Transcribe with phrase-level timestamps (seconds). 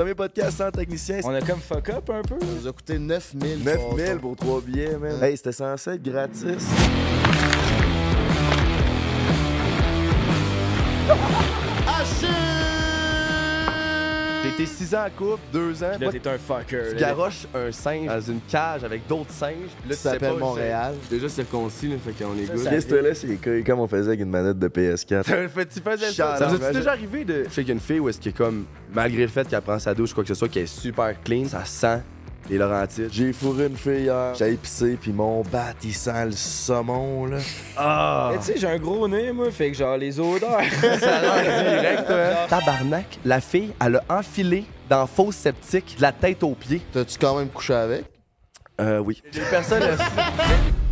[0.00, 1.20] premier podcast sans technicien.
[1.24, 2.40] On a comme fuck up un peu.
[2.40, 3.62] Ça nous a coûté 9000.
[3.62, 5.22] 9000 pour 3 billets, man.
[5.22, 6.56] Hey, c'était censé être gratis.
[14.60, 15.88] J'ai été 6 ans en couple, 2 ans.
[15.92, 16.88] Là, Moi, t'es un fucker.
[16.90, 17.00] tu là.
[17.00, 19.54] garoches un singe dans une cage avec d'autres singes.
[19.80, 20.94] Puis là, tu s'appelle Montréal.
[21.08, 22.68] Déjà circoncis, là, fait qu'on est good.
[22.68, 25.24] Qu'est-ce que là, c'est comme on faisait avec une manette de PS4.
[25.74, 26.46] tu faisais Ça ça.
[26.46, 27.44] vous est déjà arrivé de.
[27.48, 29.48] Je sais qu'il y a une fille où est-ce qu'elle est comme, malgré le fait
[29.48, 32.02] qu'elle prend sa douche ou quoi que ce soit, qu'elle est super clean, ça sent
[32.50, 33.08] les Laurentides.
[33.12, 37.38] J'ai fourré une fille hier, j'ai épicé, puis mon bat, il sent le saumon, là.
[37.76, 38.30] Ah!
[38.32, 40.60] Mais tu sais, j'ai un gros nez, moi, fait que genre les odeurs.
[41.00, 42.46] Ça a l'air direct, toi.
[42.48, 46.82] Tabarnak, la fille, elle a enfilé dans fausse sceptique de la tête aux pieds.
[46.92, 48.04] T'as-tu quand même couché avec?
[48.80, 49.22] Euh, oui.
[49.32, 49.82] Les personnes.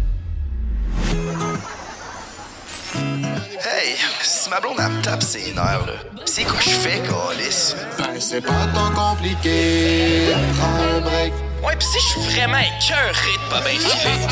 [3.88, 5.94] Hey, si ma blonde elle me tape ses nerfs, là,
[6.26, 7.74] c'est quoi je fais, Calis?
[7.96, 10.34] Ben, c'est pas tant compliqué.
[10.58, 11.32] Prends un break.
[11.64, 14.26] Ouais, pis si je suis vraiment écœuré de pas bien filer.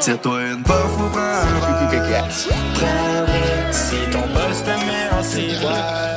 [0.00, 2.28] Tire-toi une puff ou prends un verre.
[2.74, 3.72] Prends un break.
[3.72, 6.07] Si ton boss te met en ciboire,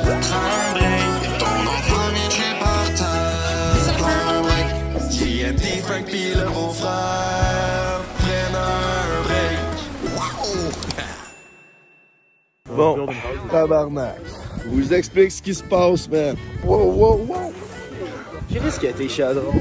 [12.76, 13.06] Bon,
[13.50, 14.16] tabarnak.
[14.64, 16.36] Je vous explique ce qui se passe, man.
[16.64, 17.52] Wow, wow, wow.
[18.50, 19.52] Qu'est-ce que t'es chaudron?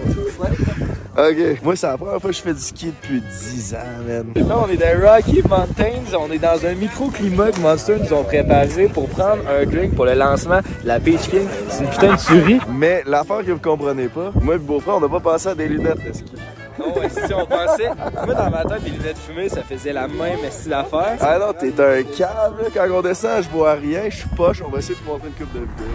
[1.17, 4.47] Ok, moi, c'est la première fois que je fais du ski depuis 10 ans, man.
[4.47, 6.17] Là, on est dans Rocky Mountains.
[6.17, 10.05] On est dans un microclimat que Monster nous ont préparé pour prendre un drink pour
[10.05, 11.47] le lancement de la Beach King.
[11.69, 12.59] C'est une putain de tuerie.
[12.69, 15.55] Mais l'affaire que vous comprenez pas, moi et le beau-frère, on n'a pas pensé à
[15.55, 16.33] des lunettes de ski.
[16.81, 17.89] Non, si on pensait.
[18.25, 21.17] Moi, dans ma tête, les lunettes fumées, ça faisait la même style d'affaire.
[21.21, 22.69] Ah non, t'es un câble, là.
[22.73, 25.33] Quand on descend, je bois rien, je suis poche, on va essayer de montrer une
[25.33, 25.87] coupe de vidéos.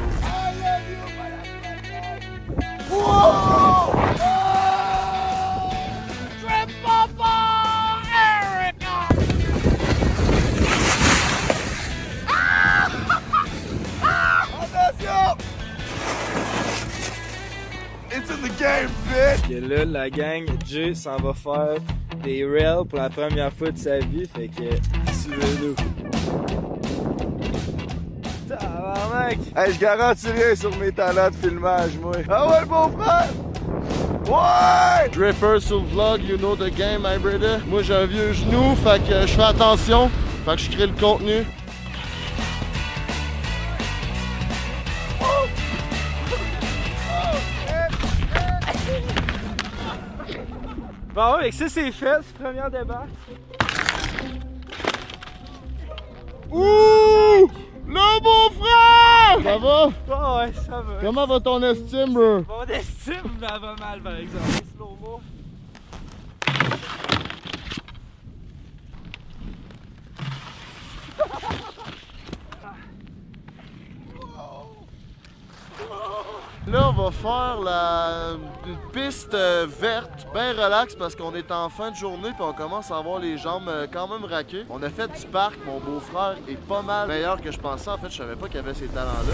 [18.17, 19.51] It's in the game, bitch!
[19.51, 21.77] Et là, la gang, Jay s'en va faire
[22.25, 24.27] des rails pour la première fois de sa vie.
[24.35, 24.75] Fait que,
[25.13, 25.75] suivez-nous.
[28.49, 29.39] Tabarnak!
[29.55, 32.15] Hey, je garantis rien sur mes talents de filmage, moi.
[32.31, 33.29] Ah ouais, mon frère!
[34.27, 35.11] Ouais!
[35.11, 37.61] Dripper sur le vlog, you know the game, my brother.
[37.67, 40.11] Moi, j'ai un vieux genou, fait que je fais attention.
[40.47, 41.45] Fait que je crée le contenu.
[51.17, 53.09] Bon, avec ça, c'est fait, c'est première débarque.
[56.51, 57.51] Ouh!
[57.87, 59.43] Le beau-frère!
[59.43, 59.89] Ça va?
[60.11, 61.01] Oh, ouais, ça va.
[61.01, 62.45] Comment va ton estime, bro?
[62.47, 64.45] Mon estime, elle va mal, par exemple.
[64.77, 65.21] Slow-mo.
[76.69, 78.33] Là, on va faire la
[78.67, 82.53] une piste euh, verte, bien relax parce qu'on est en fin de journée puis on
[82.53, 84.65] commence à avoir les jambes euh, quand même raquées.
[84.69, 87.89] On a fait du parc, mon beau-frère est pas mal meilleur que je pensais.
[87.89, 89.33] En fait, je savais pas qu'il avait ces talents-là.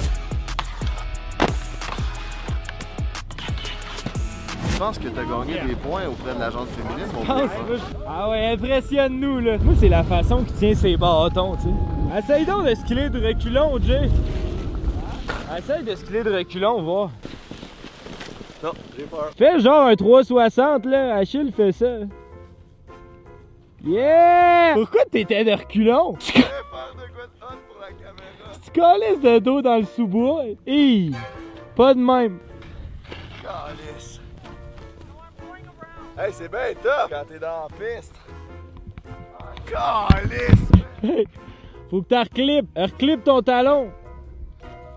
[4.70, 7.80] Je pense que t'as gagné des points auprès de la jante féminine, mon beau-frère.
[8.06, 9.56] Ah ouais, impressionne-nous, là.
[9.56, 12.18] Moi, c'est la façon qu'il tient ses bâtons, tu sais.
[12.18, 14.10] Essaye donc de skiller de reculon, Jay.
[15.58, 17.10] Essaye de skiller de reculon, voir.
[18.62, 19.30] Non, j'ai peur.
[19.36, 21.16] Fais genre un 360, là.
[21.16, 21.98] Achille fait ça.
[23.84, 24.74] Yeah!
[24.74, 26.14] Pourquoi t'étais de reculon?
[26.18, 28.52] Tu faire de quoi de hot pour la caméra.
[28.64, 30.44] tu calisses de dos dans le sous-bois?
[30.66, 31.12] Hi!
[31.74, 32.38] Pas de même.
[33.42, 34.20] Calice.
[36.16, 38.14] Hey, c'est bien top quand t'es dans la piste.
[39.74, 40.08] Ah!
[41.90, 42.68] Faut que t'en reclippes.
[42.76, 43.90] Reclippe ton talon.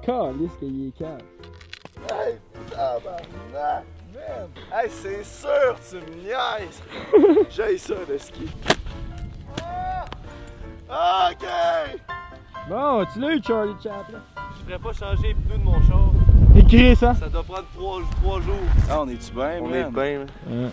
[0.06, 1.18] Calisse qu'il est calme.
[2.12, 2.36] Hey,
[2.70, 3.24] tabarnak,
[4.14, 4.50] man!
[4.72, 6.82] Hey, c'est sûr, tu me niaises!
[7.50, 8.48] J'ai ça de ski.
[10.90, 11.32] Ah!
[11.32, 11.46] OK!
[12.70, 14.20] Bon, tu l'as eu, Charlie Chaplin.
[14.58, 16.12] Je ferais pas changer les pneus de mon char.
[16.56, 17.16] Écris ça.
[17.16, 18.56] Ça doit prendre 3, jours.
[18.90, 19.88] Ah, on est-tu bien, On man?
[19.88, 20.26] est bien.
[20.48, 20.70] Ouais.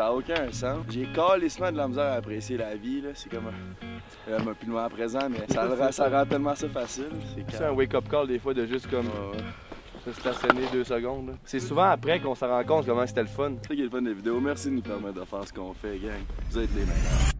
[0.00, 0.78] Ça a aucun sens.
[0.88, 3.02] J'ai calissement de la misère à apprécier la vie.
[3.12, 4.32] C'est comme un...
[4.32, 7.10] un plus loin à présent, mais ça, le ça rend tellement ça facile.
[7.50, 9.10] C'est un wake-up call des fois de juste comme
[10.02, 11.36] se stationner deux secondes.
[11.44, 13.52] C'est souvent après qu'on s'en rend compte comment c'était le fun.
[13.60, 14.40] C'est ça qui est le fun des vidéos.
[14.40, 16.24] Merci de nous permettre de faire ce qu'on fait, gang.
[16.48, 17.39] Vous êtes les meilleurs.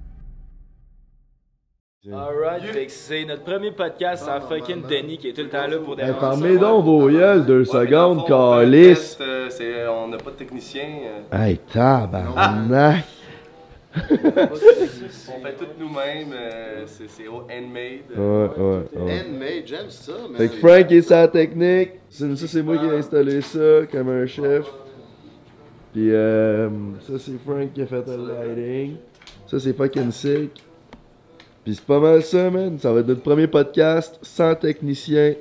[2.09, 4.85] Alright, fait que c'est notre premier podcast à fucking.
[4.89, 6.41] Denis qui est tout le temps là pour Hey, déranger.
[6.41, 9.19] fermez donc vos gueules deux secondes, calice.
[9.21, 10.89] euh, c'est- on n'a pas de technicien.
[11.31, 13.05] euh, Hey, tabarnak.
[13.95, 16.33] on fait tout nous-mêmes.
[16.33, 18.17] euh, c'est au handmade.
[18.17, 19.21] euh, Ouais, ouais, ouais.
[19.21, 20.39] Handmade, j'aime ça, mais.
[20.39, 21.91] Fait que Frank est sa technique.
[22.09, 24.65] C'est- Ça, c'est moi qui ai installé ça comme un chef.
[25.93, 26.71] Puis euh,
[27.01, 28.27] ça, c'est Frank qui a fait le
[28.57, 28.97] lighting.
[29.47, 30.63] Ça, c'est fucking sick.
[31.65, 32.79] Puis c'est pas mal ça, man.
[32.79, 35.35] Ça va être notre premier podcast sans technicien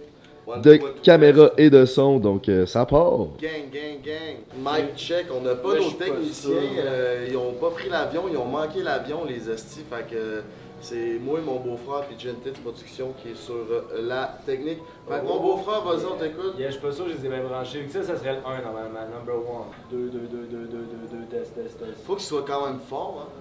[0.45, 2.19] one, de two, one, two, caméra et de son.
[2.19, 3.19] Donc, euh, ça part.
[3.39, 4.37] Gang, gang, gang.
[4.57, 6.51] Mic check, on n'a pas pas techniciens.
[6.77, 9.85] euh, ils ont pas pris l'avion, ils ont manqué l'avion, les hosties.
[9.89, 10.43] Fait que
[10.81, 14.79] c'est moi et mon beau-frère, puis Gentit Production qui est sur euh, la technique.
[15.07, 16.55] Fait que mon beau-frère, vas-y, on t'écoute.
[16.57, 17.85] Yeah, je suis pas sûr que je les ai même branchés.
[17.89, 18.99] Ça, ça serait le 1 normalement.
[19.17, 19.95] Number 1.
[19.95, 20.77] 2, 2, 2, 2, 2, 2,
[21.11, 21.91] 2, test, test, test.
[22.05, 23.31] Faut qu'il soit quand même fort, hein.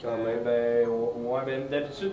[0.00, 2.12] Quand même, ben, ouais, ben d'habitude,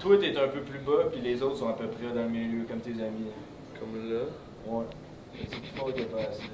[0.00, 2.28] toi t'es un peu plus bas, puis les autres sont à peu près dans le
[2.28, 3.30] milieu, comme tes amis.
[3.78, 4.20] Comme là?
[4.66, 4.84] Ouais.
[5.38, 6.50] C'est plus fort que pas assez.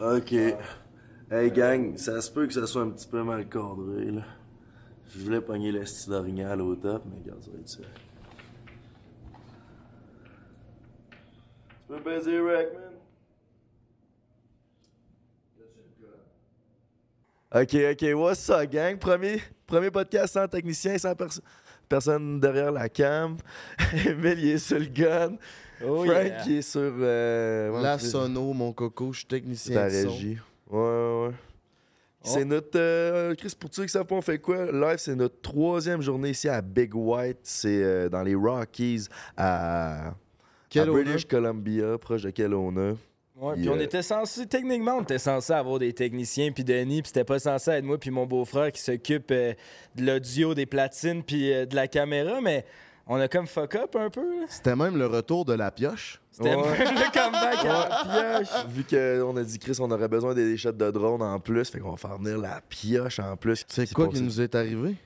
[0.00, 0.32] Ok.
[1.30, 4.22] Hey gang, ça se peut que ça soit un petit peu mal cadré là.
[5.10, 7.80] Je voulais pogner le style d'orignal au top, mais regarde, ça va être ça.
[11.86, 12.87] Tu peux baiser Rack, man?
[17.54, 18.98] Ok, ok, what's up, gang?
[18.98, 21.40] Premier, premier podcast sans technicien, sans perso-
[21.88, 23.36] personne derrière la cam.
[24.06, 25.36] Emile, il est sur le gun.
[25.82, 26.42] Oh, Frank, yeah.
[26.46, 26.80] il est sur.
[26.82, 29.74] Euh, La sono, mon coco, je suis technicien.
[29.76, 30.10] ta de son.
[30.10, 30.38] régie.
[30.68, 31.34] Ouais, ouais, ouais.
[32.22, 32.76] C'est notre.
[32.78, 34.70] euh, Chris, pour ceux qui savent pas, on fait quoi?
[34.70, 37.38] Live, c'est notre troisième journée ici à Big White.
[37.44, 39.06] C'est euh, dans les Rockies
[39.38, 40.84] à, à.
[40.84, 42.92] British Columbia, proche de Kelowna.
[43.40, 46.64] Ouais, Puis, puis on euh, était censé, techniquement, on était censé avoir des techniciens, puis
[46.64, 49.54] Denis, puis c'était pas censé être moi, puis mon beau-frère qui s'occupe euh,
[49.94, 52.64] de l'audio, des platines, puis euh, de la caméra, mais
[53.06, 54.40] on a comme fuck up un peu.
[54.40, 54.46] là.
[54.48, 56.20] C'était même le retour de la pioche.
[56.32, 56.78] C'était Ouais.
[56.78, 58.66] même le comeback à la pioche.
[58.68, 61.78] Vu qu'on a dit, Chris, on aurait besoin des shots de drone en plus, fait
[61.78, 63.64] qu'on va faire venir la pioche en plus.
[63.68, 64.96] C'est quoi qui nous est arrivé?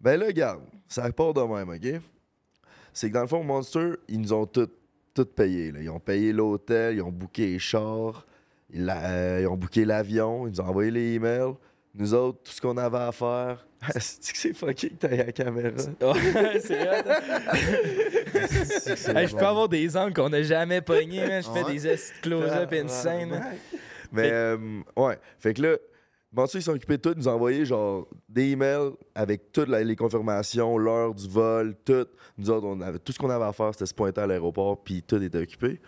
[0.00, 2.00] Ben là, regarde, ça part de même, OK?
[2.92, 4.68] C'est que dans le fond, Monster, ils nous ont tout,
[5.14, 5.72] tout payé.
[5.72, 5.80] Là.
[5.82, 8.26] Ils ont payé l'hôtel, ils ont booké les chars,
[8.72, 11.54] ils, la- euh, ils ont booké l'avion, ils nous ont envoyé les emails.
[11.94, 13.66] Nous autres, tout ce qu'on avait à faire,
[13.98, 15.70] c'est que c'est fucké que t'ailles à la caméra?
[16.00, 17.04] Ouais, c'est vrai.
[19.26, 21.40] Je peux avoir des angles qu'on n'a jamais pognés.
[21.42, 23.44] Je fais des close-up insane.
[24.12, 24.56] Mais euh,
[24.96, 25.76] ouais, fait que là,
[26.32, 29.68] Monster, ils sont occupés de tout, ils nous ont envoyé genre des emails avec toutes
[29.68, 32.06] la- les confirmations, l'heure du vol, tout.
[32.38, 34.82] Nous autres, on avait, tout ce qu'on avait à faire, c'était se pointer à l'aéroport,
[34.82, 35.80] puis tout était occupé.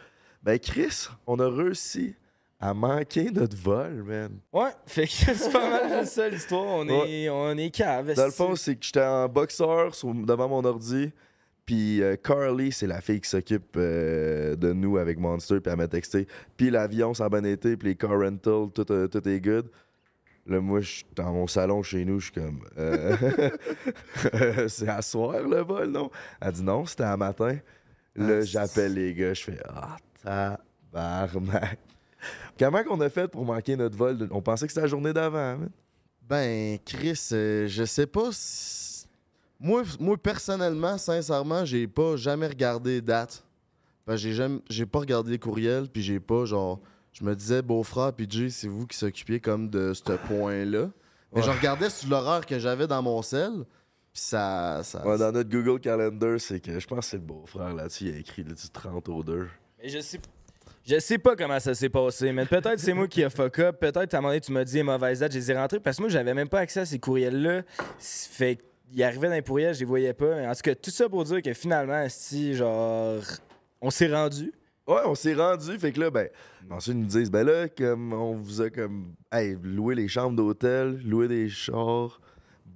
[0.43, 2.17] Ben Chris, on a réussi
[2.59, 4.33] à manquer notre vol, man.
[4.53, 6.65] Ouais, fait que c'est pas mal juste ça l'histoire.
[6.65, 8.13] On est, on est cave.
[8.15, 11.13] Dans le fond, c'est que j'étais en boxeur sur- devant mon ordi.
[11.65, 15.79] Puis euh, Carly, c'est la fille qui s'occupe euh, de nous avec Monster, puis elle
[15.79, 16.27] m'a texté.
[16.57, 19.71] Puis l'avion, ça a bien été, puis les car rental, tout, euh, tout est good.
[20.47, 22.65] Là, moi, je suis dans mon salon chez nous, je suis comme.
[22.77, 23.17] euh,
[24.69, 26.11] c'est à soir le vol, non?
[26.41, 27.59] Elle dit non, c'était à matin.
[28.17, 29.59] Là, Ah, j'appelle les gars, je fais
[30.25, 30.59] Ah,
[30.93, 31.79] tabarnak.
[32.59, 34.19] Comment qu'on a fait pour manquer notre vol?
[34.19, 35.71] de- On pensait que c'était la journée d'avant, man.
[36.29, 39.07] Ben, Chris, euh, je sais pas si...
[39.59, 43.45] Moi, moi, personnellement, sincèrement, j'ai pas jamais regardé les dates.
[44.07, 44.59] Ben, j'ai jamais...
[44.69, 46.81] J'ai pas regardé les courriels, puis j'ai pas, genre...
[47.13, 50.91] Je me disais, beau-frère, puis Jay, c'est vous qui s'occupiez comme de ce point-là.
[51.35, 53.65] Mais je regardais sur l'horaire que j'avais dans mon sel,
[54.13, 54.83] puis ça...
[54.83, 58.05] ça Ouais, dans notre Google Calendar, c'est que je pense que c'est le beau-frère là-dessus,
[58.05, 59.49] il a écrit là, du 30 au 2.
[59.83, 60.21] Mais je sais,
[60.85, 63.79] je sais pas comment ça s'est passé, mais peut-être c'est moi qui a fuck up.
[63.79, 65.97] Peut-être à un moment donné, tu m'as dit mauvaise date, je les ai rentrés parce
[65.97, 67.63] que moi, j'avais même pas accès à ces courriels-là.
[67.99, 68.59] Fait
[68.91, 70.49] qu'ils arrivaient dans les courriels, je les voyais pas.
[70.49, 73.23] En tout cas, tout ça pour dire que finalement, si genre,
[73.81, 74.53] on s'est rendu.
[74.89, 76.29] Ouais, on s'est rendu, fait que là, ben,
[76.71, 80.37] ensuite ils nous disent, ben là, comme on vous a comme, hey, loué les chambres
[80.37, 82.21] d'hôtel, loué des chars,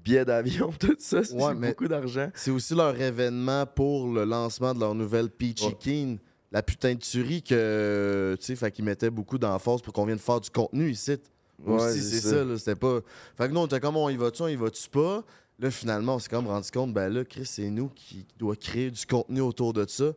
[0.05, 2.31] billets d'avion, tout ça, c'est Ouais, beaucoup d'argent.
[2.35, 5.77] C'est aussi leur événement pour le lancement de leur nouvelle Peachy Ouais.
[5.81, 6.19] Keen.
[6.53, 10.19] La putain de tuerie que, tu sais, fait qu'ils mettaient beaucoup d'emphase pour qu'on vienne
[10.19, 11.17] faire du contenu ici.
[11.65, 12.31] Ouais, aussi, c'est ça.
[12.31, 12.57] ça, là.
[12.57, 13.01] C'était pas.
[13.37, 15.25] Fait que nous, on était comme, on y va-tu, on y va-tu pas?
[15.59, 18.91] Là, finalement, on s'est comme rendu compte, ben là, Chris, c'est nous qui doit créer
[18.93, 20.13] du contenu autour de ça.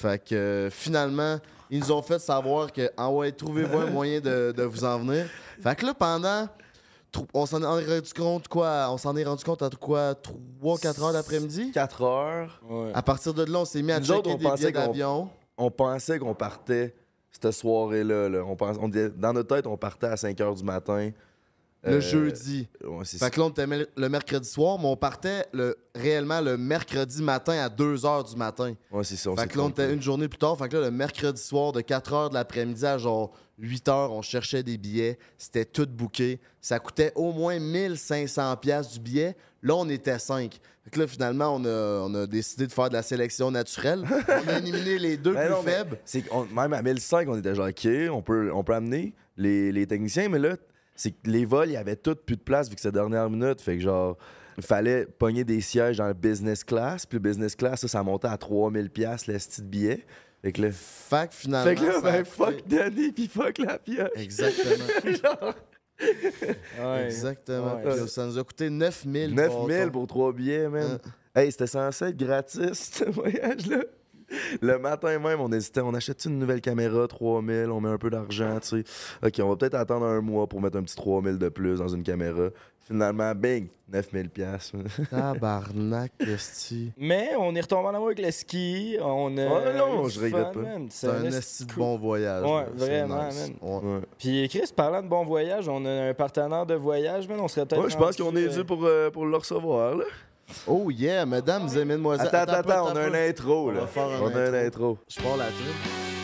[0.00, 1.38] Fait que euh, finalement,
[1.70, 5.00] ils nous ont fait savoir que, ah ouais, trouvez-vous un moyen de, de vous en
[5.00, 5.26] venir.
[5.60, 6.48] Fait que là, pendant.
[7.34, 8.86] On s'en est rendu compte quoi?
[8.90, 10.12] On s'en est rendu compte à quoi?
[10.62, 11.72] 3-4 heures d'après-midi?
[11.72, 12.62] 4 heures,
[12.94, 14.72] À partir de là, on s'est mis à Nous checker autres, on des pensait billets
[14.86, 15.28] d'avion.
[15.56, 16.94] on pensait qu'on partait
[17.32, 18.28] cette soirée-là.
[18.28, 18.44] là.
[18.46, 21.10] On pense, on dans notre tête, on partait à 5 heures du matin
[21.84, 22.68] le Euh, jeudi.
[22.84, 25.76] Ouais, c'est Fait que là, on était me- le mercredi soir, mais on partait le,
[25.94, 28.74] réellement le mercredi matin à 2h du matin.
[28.90, 29.30] Ouais, c'est ça.
[29.30, 30.58] on fait que là, on était une journée plus tard.
[30.58, 33.30] Fait que là, le mercredi soir, de 4h de l'après-midi à genre
[33.60, 35.18] 8h, on cherchait des billets.
[35.36, 36.40] C'était tout booké.
[36.60, 39.36] Ça coûtait au moins 1500$ piastres du billet.
[39.62, 40.58] Là, on était 5.
[40.84, 44.04] Fait que là, finalement, on a, on a décidé de faire de la sélection naturelle.
[44.28, 45.98] on a éliminé les deux Ben plus non, faibles.
[46.04, 49.86] C'est même à 1005, on était genre, OK, on peut, on peut amener les, les
[49.86, 50.56] techniciens, mais là,
[50.98, 52.92] c'est que les vols, il y avait tout plus de place vu que c'est la
[53.00, 53.60] dernière minute.
[53.60, 54.18] Fait que genre,
[54.56, 57.06] il fallait pogner des sièges dans le business class.
[57.06, 60.06] Puis le business class, ça, ça montait à 3000$ piastres, le style de billet.
[60.42, 61.70] Fait que là, Fait que finalement.
[61.70, 64.10] fait que là ben, fuck Danny, puis fuck la pioche.
[64.16, 65.52] Exactement.
[66.00, 67.06] Ouais.
[67.06, 67.74] Exactement.
[67.74, 67.82] Ouais.
[67.82, 71.00] Puis là, ça nous a coûté 9000 9000 pour trois billets, man.
[71.34, 73.82] Hey, c'était censé être gratis, ce voyage-là.
[74.60, 75.80] Le matin même, on hésitait.
[75.80, 78.84] On achète une nouvelle caméra, 3000, on met un peu d'argent, tu sais.
[79.26, 81.88] OK, on va peut-être attendre un mois pour mettre un petit 3000 de plus dans
[81.88, 82.48] une caméra.
[82.88, 84.72] Finalement, bing, 9000 pièces.
[85.10, 86.90] Tabarnak, esti.
[86.96, 88.96] Mais on est retombé en amour avec le ski.
[89.02, 89.46] On a.
[89.46, 90.60] Ouais, non, eu je regrette pas.
[90.88, 92.44] C'est un esti de bon voyage.
[92.44, 93.52] Ouais, vraiment, nice.
[93.60, 93.82] man.
[93.82, 94.00] Ouais.
[94.18, 97.40] Puis Chris, parlant de bon voyage, on a un partenaire de voyage, man.
[97.40, 97.82] On serait peut-être.
[97.82, 100.04] Ouais, je pense qu'on est euh, dû pour, euh, pour le recevoir, là.
[100.66, 102.26] Oh yeah, mesdames et mesdemoiselles.
[102.28, 103.80] Attends, attends, attends, on a un intro, On là.
[103.80, 104.98] va faire un On a un intro.
[105.08, 105.74] Je pars la trip.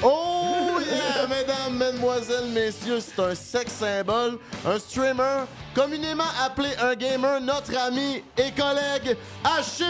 [0.02, 7.40] Oh yeah, mesdames, mesdemoiselles, messieurs, c'est un sex symbole, un streamer, communément appelé un gamer,
[7.40, 9.86] notre ami et collègue Achille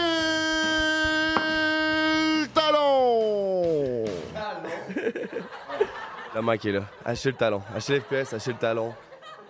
[2.53, 4.05] Talon.
[6.35, 6.81] Le mec est là.
[7.05, 7.61] Achille le talon.
[7.75, 8.93] Achille FPS, Achille le talon.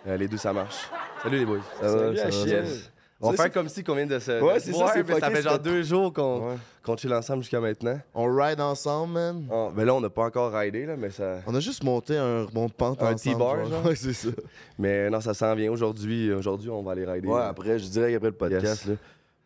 [0.08, 0.88] Euh, les deux, ça marche.
[1.24, 1.58] Salut les boys.
[1.82, 2.48] Ça Salut, ça Achille.
[2.50, 2.92] Yes.
[3.22, 4.42] On va faire comme si qu'on vient de se.
[4.42, 6.56] Ouais, c'est ça, c'est mais Ça fait genre deux jours qu'on Ouais.
[6.84, 7.98] qu'on chill ensemble jusqu'à maintenant.
[8.14, 9.48] On ride ensemble, man.
[9.52, 11.40] Ah, ben là, on n'a pas encore ridé, là, mais ça.
[11.48, 13.36] On a juste monté un remont de pente Un ensemble.
[13.38, 13.86] T-bar, genre?
[13.86, 14.30] Ouais, c'est ça.
[14.78, 15.72] Mais non, ça s'en vient.
[15.72, 17.28] Aujourd'hui, aujourd'hui, on va aller rider.
[17.28, 17.48] Ouais, là.
[17.48, 18.88] après, je dirais qu'après le podcast, Yes.
[18.88, 18.96] là.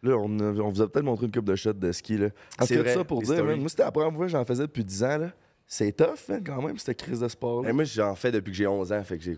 [0.02, 2.30] Là, on, on vous a peut-être montré une coupe de shots de ski, là.
[2.58, 4.64] Ah, C'est vrai, ça pour dire, man, moi, c'était la première fois que j'en faisais
[4.64, 5.28] depuis 10 ans, là.
[5.68, 7.72] C'est tough, hein, quand même, cette crise de sport, là.
[7.74, 9.38] Moi, j'en fais depuis que j'ai 11 ans, fait que j'ai.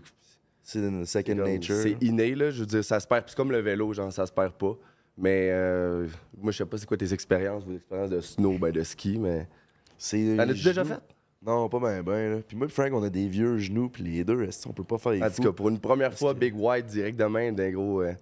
[0.62, 1.76] C'est une second comme- nature.
[1.82, 2.50] C'est inné, là.
[2.50, 3.24] Je veux dire, ça se perd.
[3.26, 4.76] C'est comme le vélo, genre, ça se perd pas.
[5.18, 6.06] Mais euh,
[6.40, 9.18] moi, je sais pas c'est quoi tes expériences, vos expériences de snow, ben de ski,
[9.18, 9.46] mais.
[9.98, 10.98] C'est T'en as-tu déjà fait?
[11.44, 12.40] Non, pas bien, ben, là.
[12.46, 14.98] Puis moi, et Frank, on a des vieux genoux, puis les deux, qu'on peut pas
[14.98, 17.70] faire les En tout cas, pour une première fois, Big White direct de même, d'un
[17.70, 18.02] gros.
[18.02, 18.12] euh,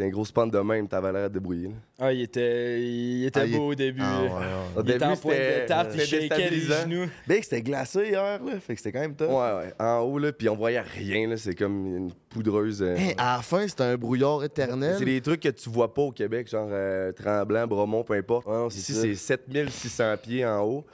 [0.00, 1.68] d'un gros span de même, t'avais l'air à te débrouiller.
[1.68, 1.74] là.
[1.98, 4.00] Ah, il était, il était Ah, il beau au début.
[4.02, 4.34] Ah, ouais, là.
[4.34, 4.80] ouais.
[4.80, 6.82] Au Il était en début, pointe de c'était- tarte, il c'était shakeait les déstabilisant.
[6.90, 7.10] genoux.
[7.28, 8.60] Big, c'était glacé hier, là.
[8.60, 9.28] Fait que c'était quand même tough.
[9.28, 9.72] Ouais, ouais.
[9.78, 11.36] En haut, là, puis on voyait rien, là.
[11.36, 12.82] C'est comme une poudreuse.
[12.82, 14.96] euh, Hey, à la fin, c'était un brouillard éternel.
[14.98, 18.46] C'est des trucs que tu vois pas au Québec, genre euh, Tremblant, Bromont, peu importe.
[18.46, 19.02] Ouais, non, c'est Ici, ça.
[19.02, 20.84] c'est 7600 pieds en haut.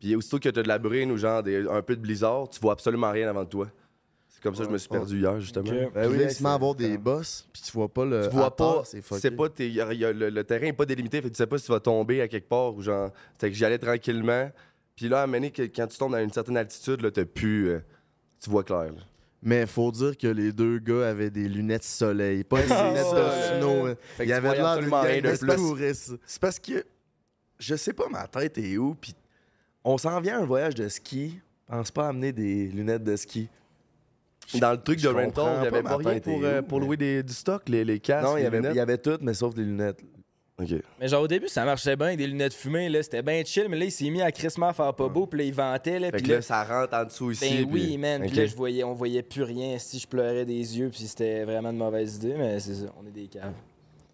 [0.00, 2.48] Puis aussitôt que tu as de la bruine ou genre des- un peu de blizzard,
[2.50, 3.68] tu vois absolument rien avant toi.
[4.34, 5.70] C'est comme ça que je me suis perdu hier, justement.
[5.70, 5.92] Ok.
[5.94, 8.28] Ben Puis oui, c'est- avoir des bosses, puis tu vois pas le.
[8.28, 9.30] Tu vois pas, c'est tu fucké.
[9.30, 11.38] pas, t'es- y a- y a- le, le terrain est pas délimité, fait que tu
[11.38, 13.10] sais pas si tu vas tomber à quelque part ou genre.
[13.38, 14.50] Fait que j'y allais tranquillement.
[14.96, 17.10] Puis là, à un moment donné, que- quand tu tombes à une certaine altitude, là,
[17.10, 17.68] t'as plus.
[17.70, 17.78] euh,
[18.42, 18.92] tu vois clair.
[18.92, 19.00] là.
[19.46, 23.14] Mais faut dire que les deux gars avaient des lunettes soleil, pas des Ah, lunettes
[23.14, 23.86] de snow.
[23.86, 23.94] hein.
[24.16, 25.56] Fait que Il y tu avait voyais l'air absolument rien de d'un plus.
[25.56, 26.12] touriste.
[26.26, 26.84] C'est parce que
[27.58, 29.14] je sais pas ma tête est où, puis
[29.84, 31.38] on s'en vient à un voyage de ski.
[31.66, 33.48] Pense pas à amener des lunettes de ski.
[34.60, 36.96] Dans le truc je de rental, il y avait pas rien pour, euh, pour louer
[36.96, 38.26] des, du stock, les, les casques.
[38.26, 38.72] non, il y les avait, lunettes.
[38.74, 40.00] il y avait tout, mais sauf les lunettes.
[40.60, 40.68] Ok.
[41.00, 43.66] Mais genre au début, ça marchait bien avec des lunettes fumées, là, c'était bien chill,
[43.68, 46.12] mais là, il s'est mis à crissement faire pas beau, puis là, il vantait, là,
[46.12, 47.64] puis que là, là, ça rentre en dessous ici.
[47.64, 48.36] ben oui, puis- man, puis Ok.
[48.36, 51.70] là, je voyais, on voyait plus rien, si je pleurais des yeux, puis c'était vraiment
[51.70, 53.52] une mauvaise idée, mais c'est ça, on est des caves.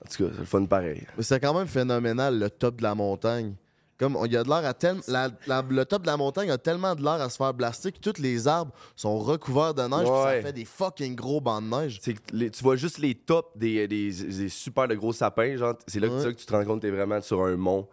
[0.02, 1.02] En tout cas, c'est le fun pareil.
[1.14, 3.52] Mais c'est quand même phénoménal, le top de la montagne.
[4.00, 5.02] Comme il y a de l'air à tellement.
[5.06, 8.18] le top de la montagne a tellement de l'air à se faire blaster que tous
[8.20, 10.40] les arbres sont recouverts de neige, puis ça Ouais.
[10.42, 12.00] fait des fucking gros bancs de neige.
[12.32, 15.54] Les- tu vois juste les tops des, des, des super de gros sapins.
[15.56, 16.18] genre C'est là que, Ouais.
[16.20, 17.86] c'est là que tu te rends compte que t'es vraiment sur un mont.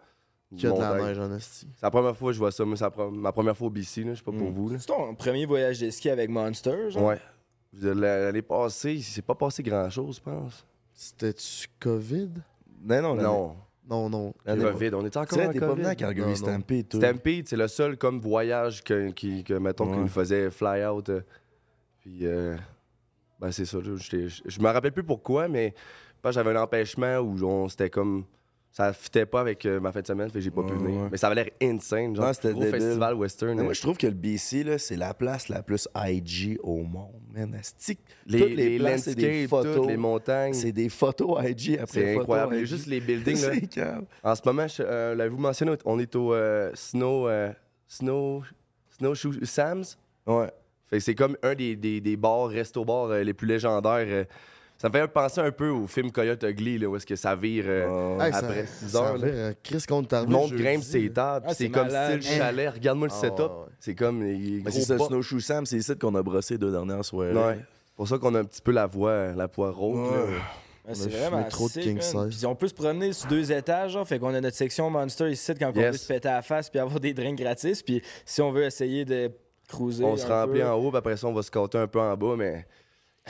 [0.50, 1.66] Qu'il y a de la neige en esti.
[1.74, 2.64] C'est la première fois que je vois ça.
[2.74, 4.70] C'est ma première fois au BC, je sais pas pour vous.
[4.70, 4.78] là.
[4.78, 7.02] C'est ton premier voyage de ski avec Monster, genre?
[7.04, 7.20] Ouais.
[7.74, 10.64] L'année passée, il s'est pas passé grand chose, je pense.
[10.94, 12.30] C'était-tu COVID?
[12.82, 13.56] Non, non, Non.
[13.88, 14.34] Non, non.
[14.44, 15.94] l'année- COVID, on était Tu encore en t'es pas venu à.
[15.94, 16.36] Calgary.
[16.36, 17.00] Stampede, toi.
[17.00, 19.92] Stampede, c'est le seul comme voyage que, qui, que mettons, Ouais.
[19.92, 21.08] qu'il nous faisait fly out.
[21.08, 21.22] euh,
[22.00, 22.56] puis, euh,
[23.40, 23.78] ben c'est ça.
[23.78, 25.74] là, Je je me rappelle plus pourquoi, mais
[26.30, 28.24] j'avais un empêchement où on c'était comme.
[28.78, 31.00] Ça fitait pas avec euh, ma fin de semaine, fait que j'ai pas pu venir.
[31.02, 31.08] ouais.
[31.10, 32.14] Mais ça avait l'air insane.
[32.14, 32.80] Genre, Non, c'était gros débile.
[32.80, 33.60] festival western.
[33.60, 37.20] Moi, je trouve que le BC, là, c'est la place la plus IG au monde,
[37.34, 37.60] man.
[38.26, 39.74] Les, toutes les, places, c'est des photos.
[39.78, 40.52] toutes les montagnes.
[40.54, 42.54] C'est des photos IG après C'est photos incroyable.
[42.54, 42.64] IG.
[42.66, 43.44] Juste les buildings,
[43.78, 44.00] là.
[44.22, 47.52] En ce moment, je- euh, l'avez-vous mentionné, on est au euh, Snow, euh,
[47.88, 48.44] Snow,
[48.96, 49.98] Snowshoe Sam's?
[50.24, 50.52] Ouais.
[50.86, 54.26] Fait que c'est comme un des, des, des bars, resto-bars euh, les plus légendaires.
[54.80, 57.34] Ça me fait penser un peu au film Coyote Ugly, là, où est-ce que ça
[57.34, 59.16] vire euh, Hey, ça- après 6 ça heures.
[59.16, 62.70] vire, euh, Chris contre Le monde grimpe ses tables, Ah, puis c'est comme style chalet.
[62.72, 63.40] Regarde-moi le Ah, setup.
[63.40, 63.72] ouais.
[63.80, 64.22] C'est comme
[64.70, 64.96] c'est ça.
[64.98, 67.32] Snowshoe Sam, c'est ici qu'on a brossé deux dernières soirées.
[67.32, 67.56] Ouais.
[67.58, 70.14] C'est pour ça qu'on a un petit peu la voix, la voix rauque.
[70.92, 71.98] c'est vraiment trop de king.
[72.30, 75.28] Puis on peut se promener sur deux étages, genre, fait qu'on a notre section Monster
[75.30, 75.90] ici quand on Yes.
[75.92, 77.82] veut se péter à la face puis avoir des drinks gratis.
[77.82, 79.28] Puis si on veut essayer de
[79.68, 80.04] cruiser.
[80.04, 81.98] On se remplit peu, en haut, puis après ça, on va se compter un peu
[82.00, 82.64] en bas, mais.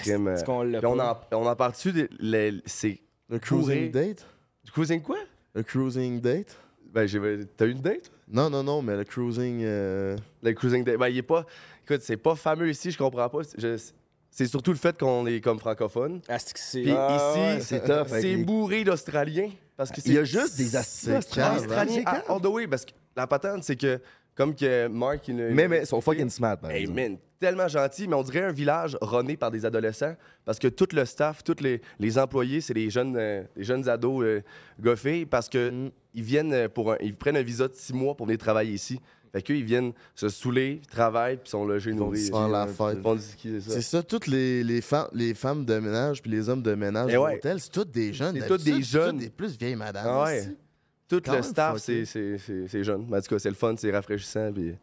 [0.02, 3.00] Crème, est-ce euh, l'a puis on en, on en parle-tu des- les- C'est.
[3.28, 4.26] Le cruising date?
[4.64, 5.18] Du cruising quoi?
[5.54, 6.56] Le cruising date?
[6.92, 7.20] Ben, j'ai.
[7.56, 8.10] T'as eu une date?
[8.30, 9.60] Non, non, non, mais le cruising.
[9.62, 10.96] euh, Le cruising date.
[10.98, 11.44] Ben, il est pas.
[11.84, 13.40] Écoute, c'est pas fameux ici, je comprends pas.
[13.56, 13.76] Je-
[14.30, 16.20] C'est surtout le fait qu'on est comme francophone.
[16.28, 19.50] Ah, c'est que c'est- Puis Ah ici, ouais, c'est tough c'est les- bourré d'Australiens.
[19.76, 20.70] Parce que Il y a c'est- juste des
[21.34, 23.98] calme, Australiens à all the way, parce que la patente, c'est que,
[24.38, 27.00] comme que Mark, il Mais, mais, ils sont fucking smart, par Hey exemple.
[27.00, 30.14] man, tellement gentil, mais on dirait un village runné par des adolescents
[30.44, 33.88] parce que tout le staff, tous les, les employés, c'est des jeunes, euh, des jeunes
[33.88, 34.40] ados euh,
[34.80, 35.90] gars-filles parce que Mm.
[36.14, 38.72] ils viennent euh, pour un, ils prennent un visa de six mois pour venir travailler
[38.72, 39.00] ici.
[39.30, 42.26] Fait qu'eux, ils viennent se saouler, ils travaillent, puis sont logés, nourris.
[42.26, 42.98] se faire la Ils fête.
[43.42, 43.70] c'est ça.
[43.72, 47.10] C'est ça, toutes les, les, femmes, les femmes de ménage puis les hommes de ménage
[47.10, 47.34] Eh de ouais.
[47.34, 48.36] l'hôtel, c'est toutes des jeunes.
[48.40, 49.18] C'est toutes d'habitude, des c'est toutes jeunes.
[49.18, 50.06] des plus vieilles madames.
[50.08, 50.38] Ah ouais.
[50.40, 50.56] aussi.
[51.08, 53.06] Tout quand le staff, c'est- c'est c'est- c'est jeune.
[53.08, 54.52] Mais en tout cas, c'est le fun, c'est rafraîchissant.
[54.52, 54.74] puis-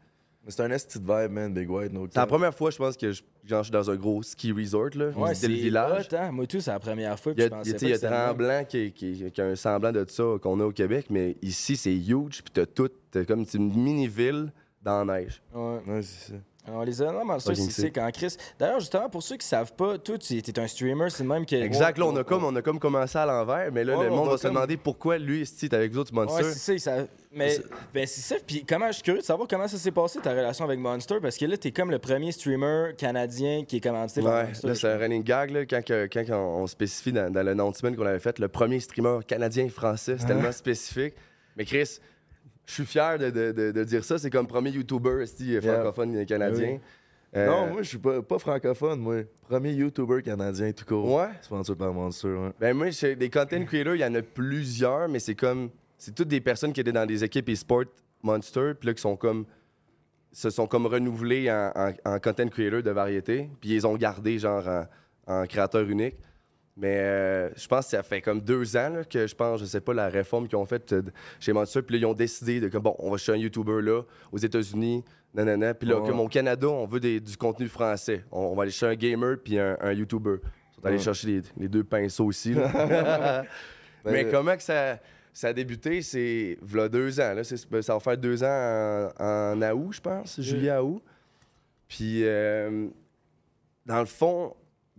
[0.47, 2.95] C'est un esti de vibe, man, Big White, no C'est la première fois, je pense,
[2.95, 5.07] que je, genre, je suis dans un gros ski resort, là.
[5.09, 6.07] Ouais, C'était le c'est village.
[6.11, 6.31] hot, hein.
[6.31, 7.31] Moi, tout, c'est la première fois.
[7.31, 7.99] Il Puis y je a, il y a- il y.
[7.99, 11.75] Tremblant qui, qui- qui a un semblant de ça qu'on a au Québec, mais ici,
[11.75, 14.51] c'est huge, puis t'as tout, t'as comme c'est une mini-ville
[14.83, 15.41] dans la neige.
[15.51, 15.79] Ouais.
[15.87, 16.37] Ouais, c'est ça.
[16.67, 18.35] On les a non, Fucking c'est sick en Chris.
[18.57, 21.45] D'ailleurs, justement, pour ceux qui savent pas, toi, tu es un streamer, c'est le même
[21.45, 21.55] que.
[21.55, 24.05] Exact, là, on Ouais, a comme, on a comme commencé à l'envers, mais là, Ouais,
[24.05, 26.43] le on monde va se demander pourquoi lui, si t'es avec vous autres, Ouais, Monster.
[26.53, 27.57] c'est ça, Mais
[27.93, 28.35] ben, c'est ça.
[28.45, 31.17] Puis comment je suis curieux de savoir comment ça s'est passé ta relation avec Monster
[31.21, 34.67] parce que là, t'es comme le premier streamer canadien qui est commandité par Ouais, Monster.
[34.67, 38.05] là, c'est un running gag, là, quand, quand on, on spécifie dans, dans l'announcement qu'on
[38.05, 41.13] avait fait, le premier streamer canadien-français, c'est tellement spécifique.
[41.57, 41.99] Mais Chris,
[42.65, 46.25] je suis fier de, de- de- de dire ça, c'est comme premier YouTuber esti, francophone
[46.25, 46.79] canadien.
[47.35, 49.15] Euh, Non, moi, je suis pas, pas francophone, moi.
[49.49, 51.13] Premier YouTuber canadien tout court.
[51.15, 51.27] Ouais.
[51.41, 52.51] Sponsor par Monster, ouais.
[52.59, 55.69] Ben moi, des content creators, il y en a plusieurs, mais c'est comme.
[55.97, 57.83] C'est toutes des personnes qui étaient dans des équipes e-sport
[58.23, 59.45] Monster, puis là, qui sont comme.
[60.31, 64.39] se sont comme renouvelés en, en- en content creator de variété, puis ils ont gardés,
[64.39, 64.85] genre, en,
[65.41, 66.15] en créateur unique.
[66.77, 69.65] Mais euh, je pense que ça fait comme deux ans là, que je pense, je
[69.65, 71.01] sais pas, la réforme qu'ils ont faite euh,
[71.39, 73.81] chez Monster, puis là, ils ont décidé de comme, bon, on va chercher un YouTuber
[73.81, 78.25] là, aux États-Unis, nanana, puis là, comme au Canada, on veut des- du contenu français.
[78.31, 80.35] On, on va aller chercher un gamer puis un, un YouTuber.
[80.43, 82.53] Ils sont allés chercher les, les deux pinceaux aussi.
[82.53, 83.43] là.
[84.05, 84.99] Mais comment que ça,
[85.31, 87.33] ça a débuté, c'est v'là deux ans.
[87.33, 87.41] Là.
[87.71, 91.01] Ben, ça va faire deux ans en, en août, je pense, juillet à août.
[91.87, 92.87] Puis, euh,
[93.85, 94.53] dans le fond,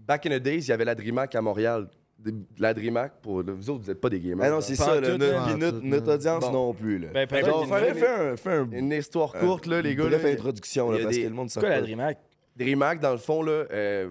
[0.07, 1.89] back in the days, il y avait la DreamHack à Montréal.
[2.19, 4.47] De- La DreamHack, pour vous autres, vous n'êtes pas des gamers.
[4.47, 4.61] Ah non, là.
[4.63, 5.45] c'est Pas ça, en là, tout, notre, hein.
[5.49, 5.59] puis
[5.91, 6.53] notre, tout, audience Bon.
[6.53, 6.99] non plus.
[6.99, 7.09] Là.
[7.13, 9.83] Ben, peut-être qu'il y a une- fais, fais un, fais un, Une histoire courte, là,
[9.83, 10.05] les gars.
[10.07, 10.31] bref là.
[10.31, 11.83] introduction, il y là, a parce des- que le monde C'est sait quoi la.
[11.83, 12.19] DreamHack?
[12.57, 14.09] DreamHack, dans le fond, là, euh,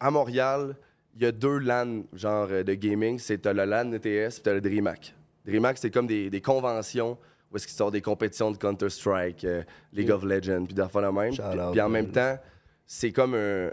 [0.00, 0.74] à Montréal,
[1.14, 3.18] il y a deux LAN genre euh, de gaming.
[3.18, 4.00] C'est t'as le LAN ETS
[4.36, 5.14] puis t'as le DreamHack.
[5.44, 7.18] DreamHack, c'est comme des, des conventions
[7.52, 11.08] où est-ce qu'ils sortent des compétitions de Counter-Strike, euh, League of Legends, puis d'affaires de
[11.18, 11.34] même.
[11.34, 12.02] Shout Puis, out, puis en man.
[12.04, 12.38] même temps,
[12.86, 13.70] c'est comme un,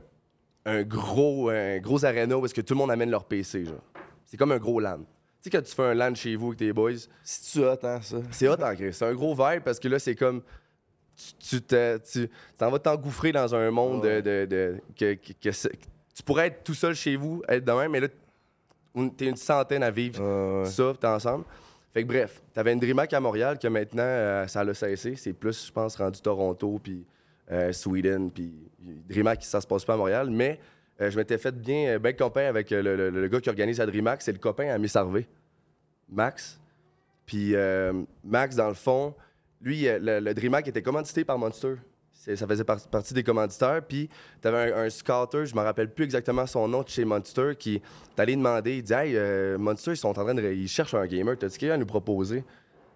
[0.65, 3.81] un gros un gros arena où est-ce que tout le monde amène leur PC, genre.
[4.25, 4.97] C'est comme un gros LAN.
[4.99, 5.03] Tu
[5.43, 6.91] sais, quand tu fais un LAN chez vous avec tes boys,
[7.23, 8.17] Si tu attends ça?
[8.31, 8.99] c'est hot en Christ.
[8.99, 10.41] C'est un gros vibe parce que là, c'est comme.
[11.15, 14.21] Tu tu te- tu- t'en vas t'engouffrer dans un monde de.
[14.21, 15.71] de- de- que, que- que c'est-
[16.15, 18.07] tu pourrais être tout seul chez vous, être de même, mais là,
[19.17, 20.65] t'es une centaine à vivre ouais.
[20.65, 21.45] ça, t'es ensemble.
[21.91, 25.15] Fait que bref, t'avais une DreamHack à Montréal que maintenant, euh, ça l'a cessé.
[25.15, 27.03] C'est plus, je pense, rendu Toronto, puis
[27.51, 28.53] euh, Sweden, puis
[29.09, 30.29] DreamHack, ça se passe pas à Montréal.
[30.29, 30.59] Mais
[31.01, 34.21] euh, je m'étais fait bien, bien copain avec euh, le, gars qui organise la DreamHack.
[34.21, 35.27] C'est le copain à Miss Harvey,
[36.09, 36.59] Max.
[37.25, 37.53] Puis
[38.23, 39.13] Max, dans le fond,
[39.61, 41.75] lui, le, DreamHack était commandité par Monster.
[42.11, 43.81] Ça faisait par- partie des commanditaires.
[43.87, 44.09] Puis,
[44.41, 47.81] tu avais un, scouter, je me rappelle plus exactement son nom, de chez Monster, qui
[48.15, 49.15] t'allait demander, il dit Hey,
[49.57, 50.41] Monster, ils sont en train de.
[50.51, 52.43] Ils cherchent un gamer, t'as-tu quelqu'un à nous proposer?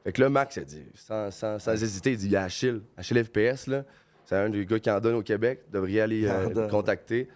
[0.04, 2.44] Fait que là, Max a dit, sans, sans- sans hésiter, il dit Il y a
[2.44, 2.82] Achille.
[2.98, 3.86] Achille FPS, là.
[4.26, 5.62] C'est un des gars qui en donne au Québec.
[5.72, 6.70] Devriez aller euh, le donne.
[6.70, 7.28] contacter.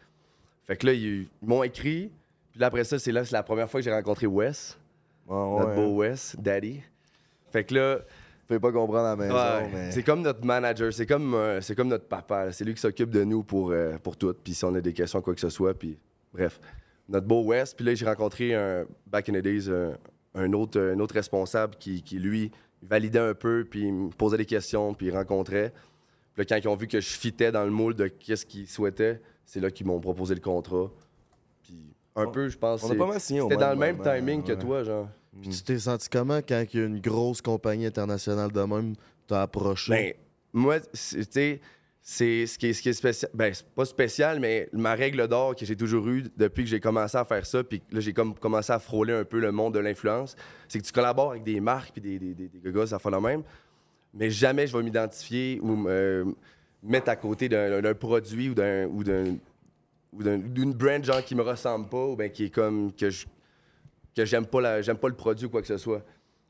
[0.65, 2.12] Fait que là, ils, ils m'ont écrit.
[2.52, 4.78] Puis là, après ça, c'est là, c'est la première fois que j'ai rencontré Wes,
[5.28, 5.76] Ouais, notre ouais.
[5.76, 6.82] beau Wes, Daddy.
[7.52, 8.00] Fait que là,
[8.47, 9.91] Fais pas comprendre la maison, Ouais, mais.
[9.91, 12.54] C'est comme notre manager, c'est comme, euh, c'est comme notre papa.
[12.54, 14.34] C'est lui qui s'occupe de nous pour, euh, pour tout.
[14.41, 15.73] Puis si on a des questions, quoi que ce soit.
[15.73, 15.97] Puis
[16.34, 16.62] bref,
[17.10, 17.76] notre beau West.
[17.76, 19.91] Puis là, j'ai rencontré un, back in the days euh,
[20.34, 22.50] un, autre, un autre responsable qui, qui, lui,
[22.82, 25.73] validait un peu, puis il me posait des questions, puis il rencontrait.
[26.38, 28.67] Puis là, quand ils ont vu que je fitais dans le moule de qu'est-ce qu'ils
[28.67, 30.91] souhaitaient, c'est là qu'ils m'ont proposé le contrat.
[31.63, 31.76] Puis
[32.15, 32.84] un peu, je pense.
[32.84, 35.08] On a c'est- pas mal signé au C'était dans le même timing que toi, genre.
[35.41, 38.93] Puis tu t'es senti comment quand il y a une grosse compagnie internationale de même
[39.26, 39.91] t'a approché?
[39.91, 40.13] Ben,
[40.54, 41.60] moi, tu sais,
[42.02, 43.32] c'est ce qui est, ce qui est spécial.
[43.34, 46.80] Ben, c'est pas spécial, mais ma règle d'or que j'ai toujours eue depuis que j'ai
[46.80, 49.73] commencé à faire ça, puis là, j'ai comme commencé à frôler un peu le monde
[49.73, 50.36] de l'influence,
[50.67, 53.12] c'est que tu collabores avec des marques puis des, des, des, des gars, ça fait
[53.12, 53.43] le même.
[54.17, 56.36] Mais jamais je vais m'identifier ou me
[56.84, 59.36] mettre à côté d'un produit ou d'un ou d'un
[60.13, 63.10] ou d'un- d'une brand genre qui me ressemble pas ou ben qui est comme que
[63.10, 63.25] je
[64.15, 66.03] que j'aime pas j'aime pas le produit ou quoi que ce soit.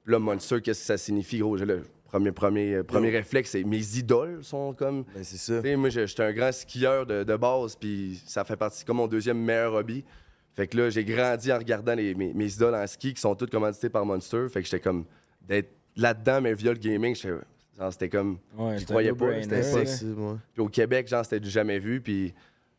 [0.06, 3.64] Là Monster qu'est-ce que ça signifie gros, J'ai le premier premier euh, premier réflexe c'est
[3.64, 5.76] mes idoles sont comme Ben, c'est ça.
[5.76, 9.40] moi, j'étais un grand skieur de, de base, puis ça fait partie comme mon deuxième
[9.40, 10.06] meilleur hobby.
[10.54, 13.36] Fait que là, j'ai grandi en regardant les- mes, mes idoles en ski qui sont
[13.36, 14.48] toutes commandités par Monster.
[14.50, 15.04] Fait que j'étais comme
[15.42, 17.36] d'être là-dedans, mais via le gaming, j'étais-
[17.78, 18.38] genre, c'était comme.
[18.58, 19.80] Ouais, un croyais pas, c'était là.
[19.84, 20.36] Possible, ouais.
[20.54, 22.02] Puis au Québec, genre, c'était du jamais vu.
[22.02, 22.34] Puis,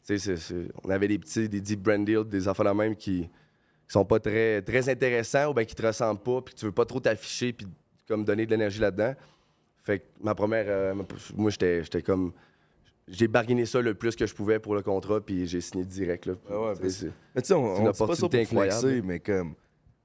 [0.07, 0.35] tu sais,
[0.85, 3.29] on avait des petits, des deep brand deals, des affaires de même qui, qui
[3.93, 6.73] sont pas très, très intéressants ou bien qui te ressemblent pas, puis que tu veux
[6.73, 7.67] pas trop t'afficher, puis
[8.07, 9.15] comme donner de l'énergie là-dedans.
[9.83, 10.65] Fait que ma première.
[10.69, 10.95] euh,
[11.37, 12.33] moi, j'étais j'étais comme.
[13.11, 16.27] J'ai bargainé ça le plus que je pouvais pour le contrat, puis j'ai signé direct.
[16.27, 16.35] Là.
[16.51, 19.03] Ouais, ouais, Tu sais, c'est- Mais tu sais, on, pas ça pour flexer, incroyable.
[19.03, 19.55] mais comme.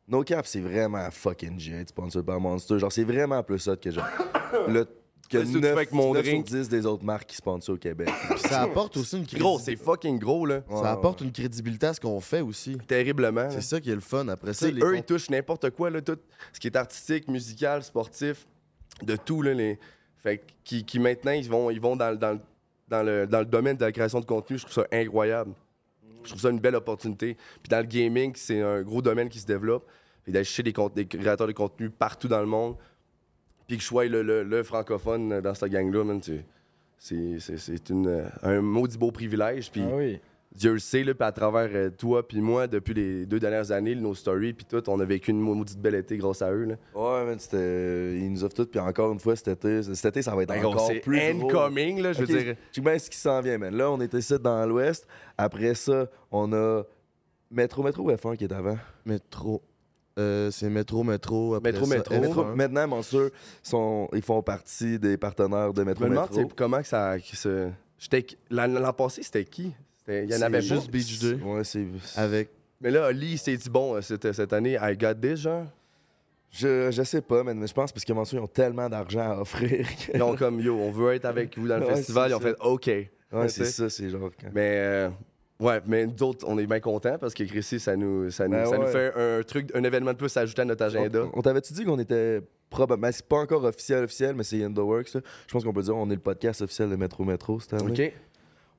[0.08, 2.78] No Cap, c'est vraiment fucking être sponsor par Monster.
[2.80, 4.06] Genre, c'est vraiment plus ça que genre.
[4.68, 4.86] Le,
[5.30, 6.48] que Ouais, surtout 9, avec mon 9 drink?
[6.48, 8.10] sur 10 des autres marques qui sponsorent au Québec.
[8.38, 9.64] Ça apporte aussi une Gros, crédibilité.
[9.64, 10.62] c'est fucking gros, là.
[10.70, 12.78] Ça apporte une crédibilité à ce qu'on fait aussi.
[12.88, 13.44] Terriblement.
[13.44, 13.50] là.
[13.50, 14.28] C'est ça qui est le fun.
[14.28, 16.18] Après Tu ça, sais, les eux, ils touchent n'importe quoi, là, tout
[16.52, 18.46] ce qui est artistique, musical, sportif,
[19.02, 19.80] de tout, là, les...
[20.18, 22.40] Fait que- qui, qui maintenant, ils vont, ils vont dans, le- dans, le-
[22.90, 24.58] dans, le, dans le domaine de la création de contenu.
[24.58, 25.54] Je trouve ça incroyable.
[26.24, 27.36] Je trouve ça une belle opportunité.
[27.62, 29.88] Puis dans le gaming, c'est un gros domaine qui se développe.
[30.24, 30.46] Puis d'aller
[30.96, 32.76] des, créateurs de contenu partout dans le monde.
[33.68, 36.04] Puis que je sois le, francophone dans cette gang-là,
[36.98, 37.92] c'est,
[38.44, 39.72] un maudit beau privilège.
[39.72, 40.20] Puis Ah.
[40.56, 43.72] Dieu le sait, là, puis à travers euh, toi puis moi, depuis les deux dernières
[43.72, 46.66] années, nos stories puis tout, on a vécu une maudite belle été grâce à eux.
[46.66, 46.76] Là.
[46.94, 48.18] Ouais, man, c'était.
[48.20, 50.50] Ils nous offrent tout, puis encore une fois, cet été, cet été, ça va être
[50.50, 51.50] Ben, encore c'est plus gros.
[51.50, 52.56] incoming, là, je veux dire.
[52.72, 53.76] Je sais bien ce qui s'en vient, man.
[53.76, 55.08] Là, on était ici dans l'Ouest.
[55.38, 56.84] Après ça, on a
[57.50, 58.78] Métro Métro ou F1 qui est avant?
[59.06, 59.62] Métro.
[60.20, 61.56] Euh, c'est métro, métro.
[61.56, 62.14] Après Métro, ça, métro.
[62.14, 62.20] F1.
[62.22, 63.28] Métro- Maintenant, Monster,
[63.64, 66.48] sont, ils font partie des partenaires de Métro Métro.
[66.56, 67.18] comment que ça.
[67.18, 69.74] que j'étais- L'an l'an passé, c'était qui?
[70.08, 70.92] Il y en C'est avait juste pas.
[70.92, 71.34] Beach Day.
[71.44, 71.86] Ouais, c'est.
[72.18, 72.50] Avec.
[72.82, 75.66] Mais là, Oli, il s'est dit, bon, euh, cette, cette année, I got this, genre?
[76.52, 79.38] Je, je sais pas, man, mais je pense parce que ils ont tellement d'argent à
[79.42, 79.88] offrir.
[79.88, 82.26] que- Ils ont comme, yo, on veut être avec vous dans le Ouais, festival.
[82.30, 82.48] c'est Ils ont ça.
[82.48, 82.88] fait, OK.
[83.32, 84.30] Ouais, c'est ça, c'est genre.
[84.40, 85.10] quand- Mais euh,
[85.60, 88.54] ouais, mais nous autres, on est bien contents parce que Chrissy, ça nous, ça nous,
[88.54, 91.24] Ben ça nous fait un truc, un événement de plus à ajouter à notre agenda.
[91.34, 93.12] On, on t'avait-tu dit qu'on était probablement.
[93.12, 95.12] C'est pas encore officiel, officiel, mais c'est in the works.
[95.16, 95.22] là.
[95.48, 97.92] Je pense qu'on peut dire on est le podcast officiel de Métro Métro cette année.
[98.10, 98.14] OK.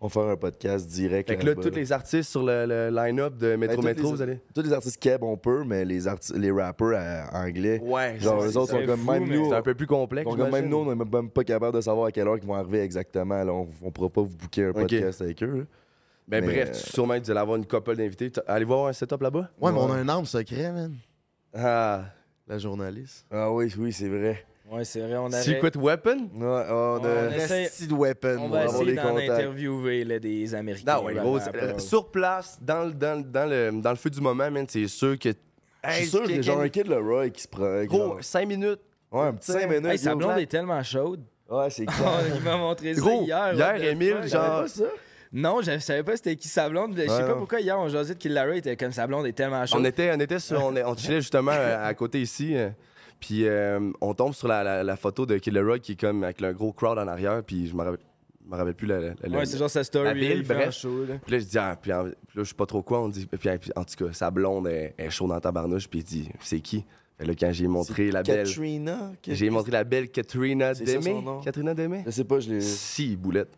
[0.00, 1.28] On va faire un podcast direct.
[1.30, 4.11] Fait que là, tous les artistes sur le, le line-up de Métro Ben, tous Métro,
[4.11, 4.40] les- vous allez.
[4.54, 8.42] Tous les artistes keb, on peut, mais les, arti- les rappers euh, anglais, Ouais, genre,
[8.42, 9.48] c'est- eux autres c'est sont comme fou, même nous.
[9.48, 10.28] C'est un peu plus complexe.
[10.30, 12.54] comme même nous, on n'est même pas capable de savoir à quelle heure ils vont
[12.54, 13.42] arriver exactement.
[13.42, 15.59] Là, on, on pourra pas vous booker un podcast avec eux.
[15.59, 15.64] là.
[16.26, 18.33] Ben Mais, bref, euh, sûrement que vous allez avoir une couple d'invités.
[18.46, 19.50] Allez voir un setup là-bas?
[19.61, 20.94] Ouais, mais on a un arme secret, man.
[21.54, 22.04] Ah.
[22.46, 23.24] La journaliste.
[23.30, 24.44] Ah oui, oui, c'est vrai.
[24.74, 25.42] Ouais, c'est vrai, on avait...
[25.42, 26.28] Secret Weapon?
[26.34, 28.37] Ouais, on On a essaie- weapon.
[28.38, 30.96] On on va essayer des d'en interviewer là, des Américains.
[30.96, 31.38] Non, ouais, gros.
[31.38, 34.66] euh, sur place, dans, le- dans, le- dans, le, dans le feu du moment, man,
[34.68, 35.28] c'est sûr que.
[35.87, 37.84] Je suis Hey, sûr y a quelqu'un- genre un kid Leroy qui se prend.
[37.84, 38.80] Gros, genre- 5 minutes.
[39.12, 39.87] Ouais, un petit 5 minutes.
[39.87, 41.20] Hey, sa blonde est tellement chaude.
[41.48, 42.20] Ouais, c'est clair.
[42.37, 43.52] Il m'a montré ça Gros, hier.
[43.54, 44.26] hier, fuck?
[44.28, 44.84] genre- pas ça?
[45.37, 46.94] Non, je savais pas c'était qui sa blonde.
[46.96, 47.38] Je sais Ouais, pas non.
[47.38, 49.80] pourquoi hier on jasait de Kill Larry était comme sa blonde est tellement chaude.
[49.80, 50.64] On était, on était sur.
[50.64, 52.54] On, est- on chillait justement euh, à côté ici.
[53.26, 56.42] Puis euh, on tombe sur la, la- la photo de Killer qui est comme avec
[56.42, 57.42] le gros crowd en arrière.
[57.42, 58.00] Puis je me rappelle,
[58.44, 59.00] je me rappelle plus la.
[59.00, 60.04] la- la- Ouais, c'est genre sa story.
[60.04, 60.68] la ville, bref.
[60.68, 61.14] un show, là.
[61.24, 63.00] Puis là, je dis, ah, puis, en- puis là, je sais pas trop quoi.
[63.00, 65.88] On dit, puis, puis, en tout cas, sa blonde est, est chaude dans ta barnouche.
[65.88, 66.84] Puis il dit, c'est qui?
[67.16, 68.44] Fait là, quand j'ai montré la belle.
[68.44, 69.12] Katrina?
[69.22, 71.22] que- J'ai montré la belle Katrina C'est ça son Demé.
[71.22, 71.40] nom?
[71.40, 72.02] Katrina Demé?
[72.04, 72.60] Je sais pas, je l'ai.
[72.60, 73.56] Si, boulette.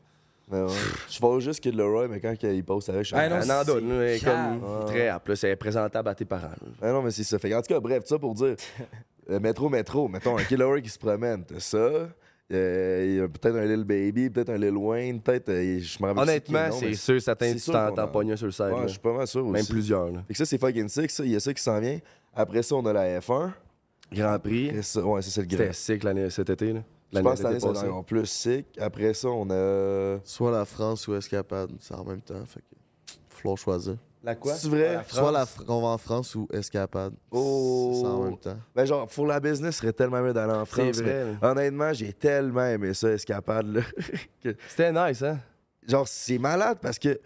[0.48, 0.64] Ouais.
[1.10, 3.82] Je vois juste Kid Leroy, mais quand il passe avec, je suis Ah, en donne,
[4.22, 5.28] comme très apte.
[5.28, 6.50] là, C'est présentable à tes parents.
[6.80, 7.36] Ah non, mais c'est ça.
[7.40, 8.54] Fait que, en tout cas, bref, tout ça pour dire
[9.30, 12.08] euh, métro, métro, mettons un Kid Leroy qui se promène, t'as ça.
[12.52, 15.48] Euh, Il y a peut-être un Lil Baby, peut-être un Lil Wayne, peut-être.
[15.48, 18.08] euh, je me rappelle Honnêtement, c'est sûr, certains, c'est tu sûr t'en qu'on t'en en-
[18.08, 18.66] pognes un sur le site.
[18.66, 19.52] Ouais, je suis pas mal sûr aussi.
[19.52, 20.10] Même plusieurs.
[20.12, 20.22] là.
[20.28, 21.10] Fait que ça, c'est fucking sick.
[21.10, 21.24] ça.
[21.24, 21.98] Il y a ça qui s'en vient.
[22.34, 23.50] Après ça, on a la F1.
[24.12, 24.68] Grand Prix.
[24.68, 25.58] Après ça- ouais, ça, c'est le grand.
[25.58, 26.72] C'était sick l'année, cet été.
[26.72, 26.80] Là.
[27.12, 28.66] Je pense que cette année, plus sick.
[28.78, 30.20] Après ça, on a.
[30.22, 31.70] Soit la France ou Escapade.
[31.80, 32.44] C'est en même temps.
[32.46, 32.66] Fait que.
[33.28, 33.96] Faut choisir.
[34.26, 34.54] La quoi?
[34.54, 35.00] C'est vrai?
[35.08, 35.64] Soit la France.
[35.66, 37.14] Va en France ou Escapade.
[37.30, 37.92] Oh.
[38.00, 38.56] C'est en même temps.
[38.74, 40.96] Ben, genre, pour la business, ce serait tellement mieux d'aller en France.
[40.96, 41.26] C'est vrai.
[41.40, 43.66] mais honnêtement, j'ai tellement aimé ça, Escapade.
[43.72, 43.82] Là,
[44.42, 45.38] que- C'était nice, hein?
[45.86, 47.20] genre, c'est malade parce que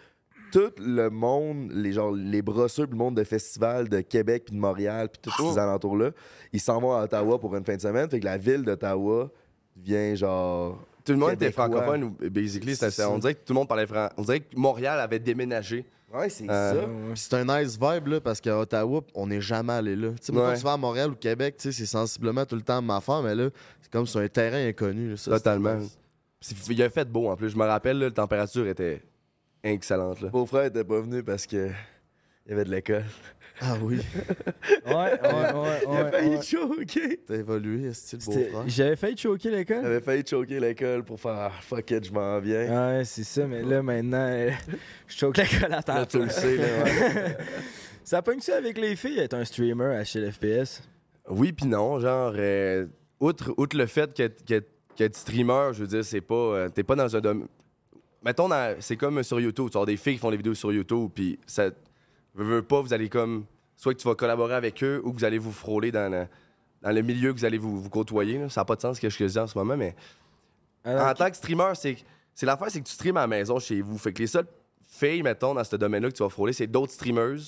[0.53, 4.61] tout le monde, les, genre, les brosseux, le monde de festival de Québec, puis de
[4.61, 5.53] Montréal, puis tous Oh.
[5.55, 6.11] ces alentours-là,
[6.53, 8.11] ils s'en vont à Ottawa pour une fin de semaine.
[8.11, 9.31] Fait que la ville d'Ottawa
[9.75, 10.79] devient genre.
[11.03, 12.77] Tout le monde était francophone, ou basically.
[12.77, 13.11] ça.
[13.11, 14.13] on dirait que tout le monde parlait français.
[14.19, 15.87] On dirait que Montréal avait déménagé.
[16.13, 16.87] Ouais, c'est Euh, ça.
[16.87, 20.11] Puis C'est un nice vibe, là, parce qu'à Ottawa, on n'est jamais allé là.
[20.13, 20.57] Tu sais, Ouais.
[20.57, 23.23] tu vas à Montréal ou Québec, tu sais, c'est sensiblement tout le temps ma affaire,
[23.23, 25.11] mais là, c'est comme sur un terrain inconnu.
[25.11, 25.17] là.
[25.17, 25.71] Ça, Totalement.
[25.71, 25.99] c'était nice.
[26.65, 27.51] C'est- Il a fait beau en plus.
[27.51, 29.03] Je me rappelle, là, la température était
[29.63, 30.21] excellente.
[30.21, 30.31] Là.
[30.33, 31.69] Mon beau-frère était pas venu parce que
[32.47, 33.05] il y avait de l'école.
[33.63, 33.99] Ah oui,
[34.87, 35.81] Ouais, ouais, ouais.
[35.83, 36.43] Il a ouais, failli ouais.
[36.43, 37.21] choquer.
[37.27, 38.65] t'as évolué, style C'était- beau-frère?
[38.69, 39.85] J'avais failli choquer l'école.
[39.85, 42.97] avait failli choquer l'école pour faire ah, fuck it, je m'en viens.
[42.99, 44.51] Ouais, c'est ça, mais là, maintenant, euh,
[45.07, 46.65] je choque l'école à temps Là, tu le sais, là.
[46.85, 47.37] ouais.
[48.05, 50.83] Ça pogne ça avec les filles, être un streamer à chez l'FPS?
[51.29, 52.01] Oui, puis non.
[52.01, 52.87] Genre, euh,
[53.21, 56.35] outre, outre le fait qu'être streamer, je veux dire, c'est pas.
[56.35, 57.47] euh, T'es pas dans un domaine.
[58.25, 58.49] Mettons,
[58.81, 59.69] c'est comme sur YouTube.
[59.71, 61.71] Tu as des filles qui font des vidéos sur YouTube, puis ça.
[62.35, 63.45] Veux, veux pas, vous allez comme.
[63.77, 66.27] Soit que tu vas collaborer avec eux ou que vous allez vous frôler dans le,
[66.83, 68.39] dans le milieu que vous allez vous, vous côtoyer.
[68.39, 68.49] là.
[68.51, 69.95] Ça n'a pas de sens ce que je dis en ce moment, mais.
[70.85, 71.97] Alors, En tant que streamer, c'est
[72.35, 73.99] c'est l'affaire, c'est que tu streames à la maison chez vous.
[73.99, 74.47] Fait que les seules
[74.87, 77.39] filles, mettons, dans ce domaine-là que tu vas frôler, c'est d'autres streamers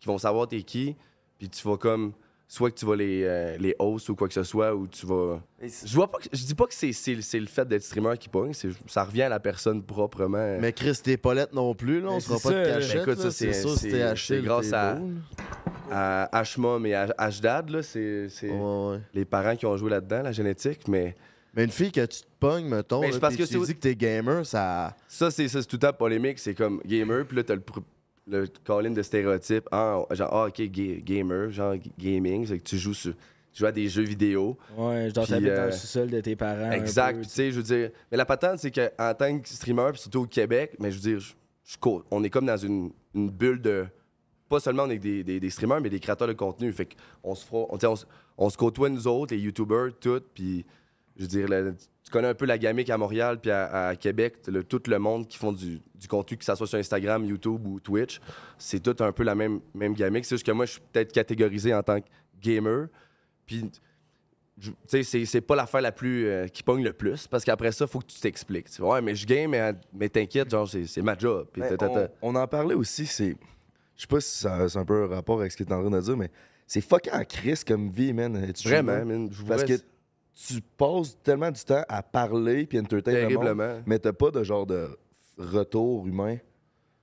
[0.00, 0.96] qui vont savoir t'es qui.
[1.38, 2.12] Puis tu vas comme.
[2.54, 5.06] Soit que tu vas les, euh, les hosts ou quoi que ce soit, ou tu
[5.06, 5.40] vas.
[5.60, 8.16] Je vois pas que- je dis pas que c'est c'est- c'est le fait d'être streamer
[8.16, 10.58] qui pogne, c'est- ça revient à la personne proprement.
[10.60, 13.02] Mais Chris, t'es pas lettre non plus, là, on se pas de cachette.
[13.02, 15.10] écoute, ça, là, c'est- sûr, acheté, grâce à- beau,
[15.90, 18.54] À Hmom et à Hdad, là, c'est c'est là.
[18.54, 19.00] Ouais, ouais.
[19.14, 21.14] les parents qui ont joué là-dedans, la génétique, mais.
[21.56, 23.66] Mais une fille que tu te pognes, mettons, Mais là, c'est parce que tu c'est-
[23.66, 24.96] dis que t'es gamer, ça...
[25.08, 26.38] Ça, c'est ça, c'est tout le temps polémique.
[26.40, 27.62] C'est comme gamer, puis là, t'as le,
[28.26, 29.68] le call-in de stéréotype.
[29.72, 33.66] Ah, genre, ah, OK, ga- gamer, genre gaming, c'est que tu joues, sur, tu joues
[33.66, 34.56] à des jeux vidéo.
[34.76, 36.70] Ouais, je dois Puis, t'habiter dans euh, le sous-sol de tes parents.
[36.72, 37.22] exact.
[37.22, 37.90] tu sais, je veux dire...
[38.10, 41.02] Mais la patente, c'est qu'en tant que streamer, puis surtout au Québec, mais je veux
[41.02, 41.34] dire, je-
[41.64, 41.76] je
[42.10, 43.86] on est comme dans une, une bulle de...
[44.48, 46.70] Pas seulement on est des, des, des streamers, mais des créateurs de contenu.
[46.72, 46.86] Fait
[47.22, 47.46] qu'on se.
[47.50, 48.04] On, on, se-
[48.36, 50.64] on se côtoie, nous autres, les YouTubers, tout, puis...
[51.16, 51.74] Je veux dire, le-
[52.14, 55.28] connais un peu la gamique à Montréal puis à, à Québec, le- tout le monde
[55.28, 58.20] qui font du, du contenu, que ça soit sur Instagram, YouTube ou Twitch,
[58.58, 60.24] c'est tout un peu la même, même gamique.
[60.24, 62.06] C'est juste que moi, je suis peut-être catégorisé en tant que
[62.40, 62.86] gamer.
[63.46, 63.70] Puis,
[64.60, 66.26] tu sais, c'est- pas l'affaire la plus.
[66.26, 68.70] euh, qui pogne le plus, parce qu'après ça, faut que tu t'expliques.
[68.70, 71.48] Tu vois, ouais, mais je game, mais, mais t'inquiète, genre, c'est ma job.
[71.56, 72.08] Ben, ta, ta, ta.
[72.22, 73.36] on, on en parlait aussi, c'est.
[73.96, 75.72] Je sais pas si ça- c'est un peu un rapport avec ce que tu es
[75.74, 76.30] en train de dire, mais
[76.66, 78.52] c'est fucking en crise comme vie, man.
[78.64, 79.74] Vraiment, man, Parce que
[80.34, 83.82] tu passes tellement du temps à parler puis entertain le monde, Terriblement.
[83.86, 84.88] mais t'as pas de genre de
[85.38, 86.36] retour humain.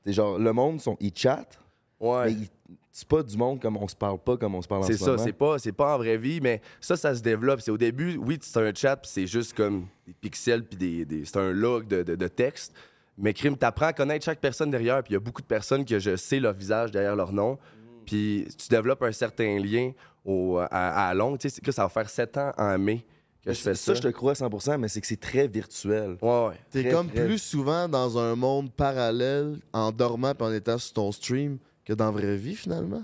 [0.06, 1.60] C'est genre, le monde, sont, ils chattent,
[2.00, 2.34] Ouais.
[2.34, 2.48] mais
[2.91, 4.94] c'est pas du monde comme on se parle pas comme on se parle en C'est
[4.94, 5.24] ce ça, moment.
[5.24, 7.62] c'est pas, c'est pas en vraie vie, mais ça, ça se développe.
[7.62, 11.06] C'est au début, oui, c'est un chat, puis c'est juste comme des pixels, puis des,
[11.06, 12.74] des- c'est un log de, de- de texte.
[13.17, 15.86] Mais Crime, t'apprends à connaître chaque personne derrière, puis il y a beaucoup de personnes
[15.86, 17.58] que je sais leur visage derrière leur nom.
[18.06, 19.91] Puis tu développes un certain lien
[20.26, 20.65] au, à,
[21.08, 21.38] à long.
[21.38, 23.06] Tu sais, c'est que ça va faire sept ans en mai
[23.43, 23.93] que je fais ça.
[23.93, 26.17] ça, je te crois à 100%, mais c'est que c'est très virtuel.
[26.21, 26.60] Ouais, ouais.
[26.69, 30.93] T'es comme très- plus souvent dans un monde parallèle en dormant puis en étant sur
[30.93, 33.04] ton stream que dans la vraie vie, finalement.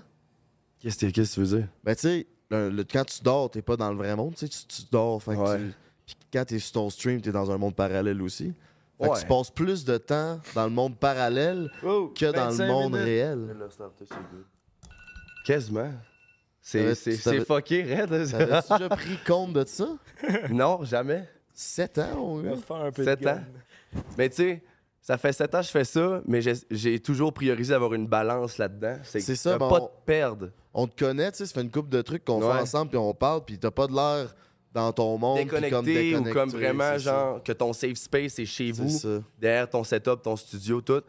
[0.80, 1.68] Qu'est-ce que qu'est-ce que tu veux dire?
[1.84, 4.46] Ben, tu sais, le- le- quand tu dors, t'es pas dans le vrai monde, tu
[4.48, 5.22] sais, tu, dors.
[5.24, 5.58] Fait que Ouais.
[5.58, 5.74] tu-
[6.06, 8.54] Puis quand t'es sur ton stream, t'es dans un monde parallèle aussi.
[9.02, 9.16] Fait Ouais.
[9.16, 12.92] que tu passes plus de temps dans le monde parallèle que dans le 25 monde
[12.94, 13.06] minutes.
[13.06, 13.56] réel.
[15.46, 15.92] Quasiment.
[16.72, 18.10] C'est fucké, raide.
[18.32, 19.88] T'avais-tu déjà pris compte de ça?
[20.50, 21.28] non, jamais.
[21.54, 23.40] 7 ans, On va faire un peu Sept de ans.
[24.18, 24.64] Mais tu sais,
[25.02, 28.58] ça fait sept ans que je fais ça, mais j'ai- toujours priorisé d'avoir une balance
[28.58, 28.98] là-dedans.
[29.04, 30.50] C'est que ça, de bon, pas on- te perdre.
[30.74, 32.54] On te connaît, tu sais, ça fait une couple de trucs qu'on Ouais.
[32.54, 34.36] fait ensemble puis on parle puis t'as pas de l'air
[34.74, 35.38] dans ton monde.
[35.38, 36.98] Déconnecté, comme déconnecté, ou comme vraiment, ça.
[36.98, 39.24] genre, que ton safe space est chez C'est vous, ça.
[39.40, 41.02] derrière ton setup, ton studio, tout.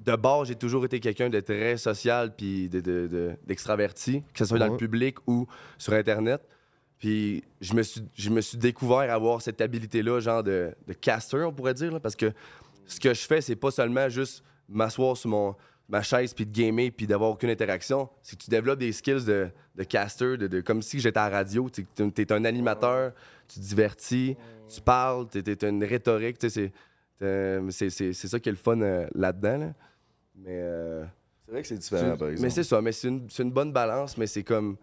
[0.00, 4.38] De base, j'ai toujours été quelqu'un de très social puis de- de- de- d'extraverti, que
[4.38, 6.40] ce soit dans le public ou sur Internet.
[6.98, 11.38] Puis je me suis, je me suis découvert avoir cette habilité-là, genre de, de caster,
[11.44, 12.32] on pourrait dire, là, parce que
[12.86, 15.54] ce que je fais, c'est pas seulement juste m'asseoir sur mon,
[15.88, 18.08] ma chaise puis de gamer puis d'avoir aucune interaction.
[18.22, 21.28] C'est que tu développes des skills de, de caster, de, de- comme si j'étais à
[21.30, 21.68] la radio.
[21.70, 21.86] Tu
[22.18, 23.12] es un animateur,
[23.48, 24.36] tu divertis,
[24.72, 26.38] tu parles, tu es, une rhétorique.
[26.38, 26.72] tu sais,
[27.20, 29.58] C'est c'est- c'est- c'est ça qui est le fun euh, là-dedans.
[29.58, 29.72] là.
[30.38, 31.04] Mais, euh,
[31.44, 32.42] C'est vrai que c'est différent, par exemple.
[32.42, 34.76] mais c'est ça, mais c'est une, une bonne balance, mais c'est comme.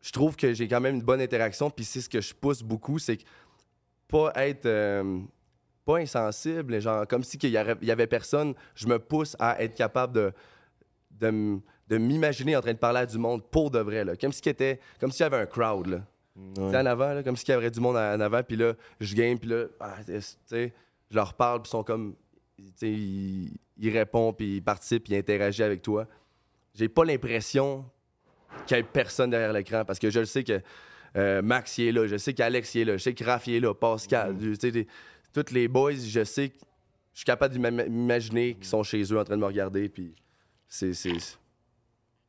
[0.00, 2.62] Je trouve que j'ai quand même une bonne interaction, puis c'est ce que je pousse
[2.62, 3.22] beaucoup, c'est que
[4.08, 4.66] pas être.
[4.66, 5.20] euh,
[5.84, 10.12] pas insensible, genre comme si il y, avait personne, je me pousse à être capable
[10.12, 10.32] de,
[11.20, 14.16] de, de m'imaginer en train de parler à du monde pour de vrai, là.
[14.16, 16.02] Comme si était, comme s'il y avait un crowd, là.
[16.54, 18.74] Tu sais, en avant, là, comme s'il y avait du monde en avant, puis là,
[19.00, 20.72] je game, puis là, ah, tu sais,
[21.10, 22.14] je leur parle, puis ils sont comme.
[22.82, 26.06] Il, il répond, puis il participe, puis il interagit avec toi.
[26.74, 27.84] J'ai pas l'impression
[28.66, 30.60] qu'il y ait personne derrière l'écran parce que je le sais que
[31.16, 33.54] euh, Max il est là, je sais qu'Alex est là, je sais que Raph il
[33.56, 34.86] est là, Pascal, sais, des-
[35.32, 36.56] tous les boys, je sais que
[37.12, 40.14] je suis capable d'imaginer qu'ils sont chez eux en train de me regarder, puis
[40.68, 40.92] c'est.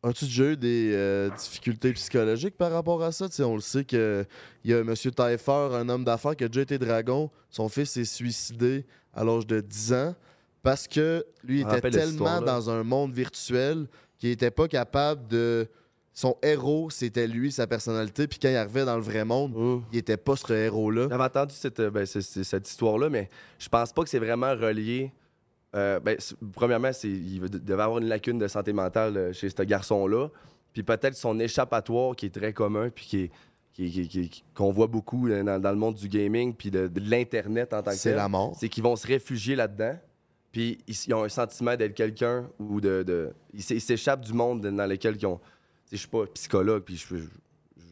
[0.06, 3.28] As-tu déjà eu des euh, difficultés psychologiques par rapport à ça?
[3.40, 4.26] On le sait qu'il
[4.66, 4.94] y a M.
[4.96, 7.32] Taillefer, un homme d'affaires qui a déjà été dragon.
[7.50, 10.16] Son fils s'est suicidé à l'âge de 10 ans
[10.62, 15.68] parce que lui me était tellement dans un monde virtuel qu'il n'était pas capable de.
[16.16, 18.28] Son héros, c'était lui, sa personnalité.
[18.28, 21.08] Puis quand il arrivait dans le vrai monde, il était pas ce héros-là.
[21.10, 25.12] J'avais entendu cette, euh, ben, cette histoire-là, mais je pense pas que c'est vraiment relié.
[25.76, 26.16] Euh, ben,
[26.52, 30.28] premièrement, il de- devait avoir une lacune de santé mentale euh, chez ce garçon-là.
[30.72, 33.32] Puis peut-être son échappatoire qui est très commun, puis qui est-
[34.56, 37.82] qu'on voit beaucoup euh, dans, dans le monde du gaming, puis de, de l'Internet en
[37.82, 38.18] tant que C'est tel.
[38.18, 38.56] la mort.
[38.60, 39.98] C'est qu'ils vont se réfugier là-dedans.
[40.52, 43.04] Puis ils, ils ont un sentiment d'être quelqu'un ou de.
[43.04, 45.40] de- ils s'échappent du monde dans lequel ils ont.
[45.92, 47.24] Je suis pas psychologue, puis je, je,
[47.78, 47.84] je,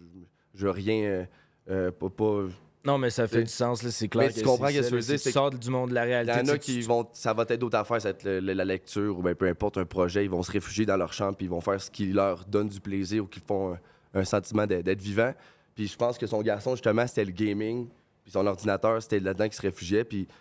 [0.55, 1.03] je veux rien.
[1.03, 1.25] euh,
[1.69, 2.45] euh, pas, pas-
[2.85, 4.27] Non, mais ça fait C'est- du sens, là, c'est clair.
[4.27, 5.89] Mais tu comprends c'est ça, que je veux dire, c'est c'est Tu sors du monde
[5.89, 6.37] de la Il réalité.
[6.37, 7.07] y en a qui tu- vont.
[7.13, 9.47] Ça va être d'autres affaires, ça va être le- le- la lecture ou ben, peu
[9.47, 10.23] importe un projet.
[10.25, 12.69] Ils vont se réfugier dans leur champ puis ils vont faire ce qui leur donne
[12.69, 13.79] du plaisir ou qui font un,
[14.19, 15.33] un sentiment d'être vivant.
[15.81, 17.87] Puis je pense que son garçon, justement, c'était le gaming.
[18.23, 20.03] Puis son ordinateur, c'était là-dedans qu'il se réfugiait.
[20.03, 20.33] Puis, tu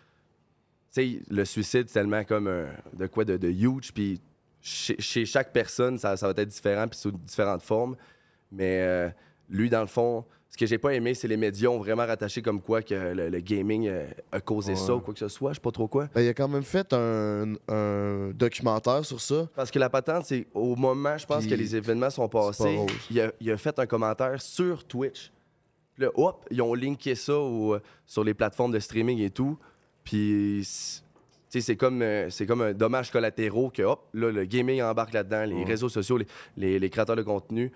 [0.91, 3.91] sais, le suicide, c'est tellement comme de quoi de, huge.
[3.95, 4.21] Puis
[4.61, 7.97] chez, chez chaque personne, ça, ça va être différent puis sous différentes formes.
[8.53, 9.09] Mais euh,
[9.49, 12.43] lui, dans le fond, ce que j'ai pas aimé, c'est les médias ont vraiment rattaché
[12.43, 15.53] comme quoi que le, le gaming euh, a causé ça ou quoi que ce soit.
[15.53, 16.09] Je sais pas trop quoi.
[16.13, 19.49] Ben, il a quand même fait un, un documentaire sur ça.
[19.55, 22.79] Parce que la patente, c'est au moment, je pense Puis, que les événements sont passés,
[23.11, 25.31] il a, il a fait un commentaire sur Twitch.
[25.95, 29.57] Puis là, hop, ils ont linké ça au- sur les plateformes de streaming et tout.
[30.03, 30.63] Puis,
[31.49, 35.45] c'est- comme, euh, c'est comme un dommage collatéraux que, hop, là, le gaming embarque là-dedans,
[35.45, 35.65] les Ouais.
[35.65, 37.71] réseaux sociaux, les, les- les créateurs de contenu.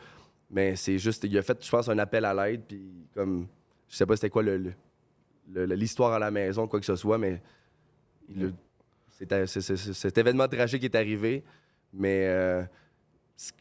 [0.54, 2.62] Mais c'est juste, il a fait, je pense, un appel à l'aide.
[2.66, 2.80] Puis,
[3.12, 3.48] comme,
[3.88, 4.72] je sais pas c'était quoi le- le-
[5.52, 7.42] le- le- l'histoire à la maison, quoi que ce soit, mais
[8.28, 8.54] il
[9.92, 11.42] cet événement tragique est arrivé.
[11.92, 12.62] Mais euh,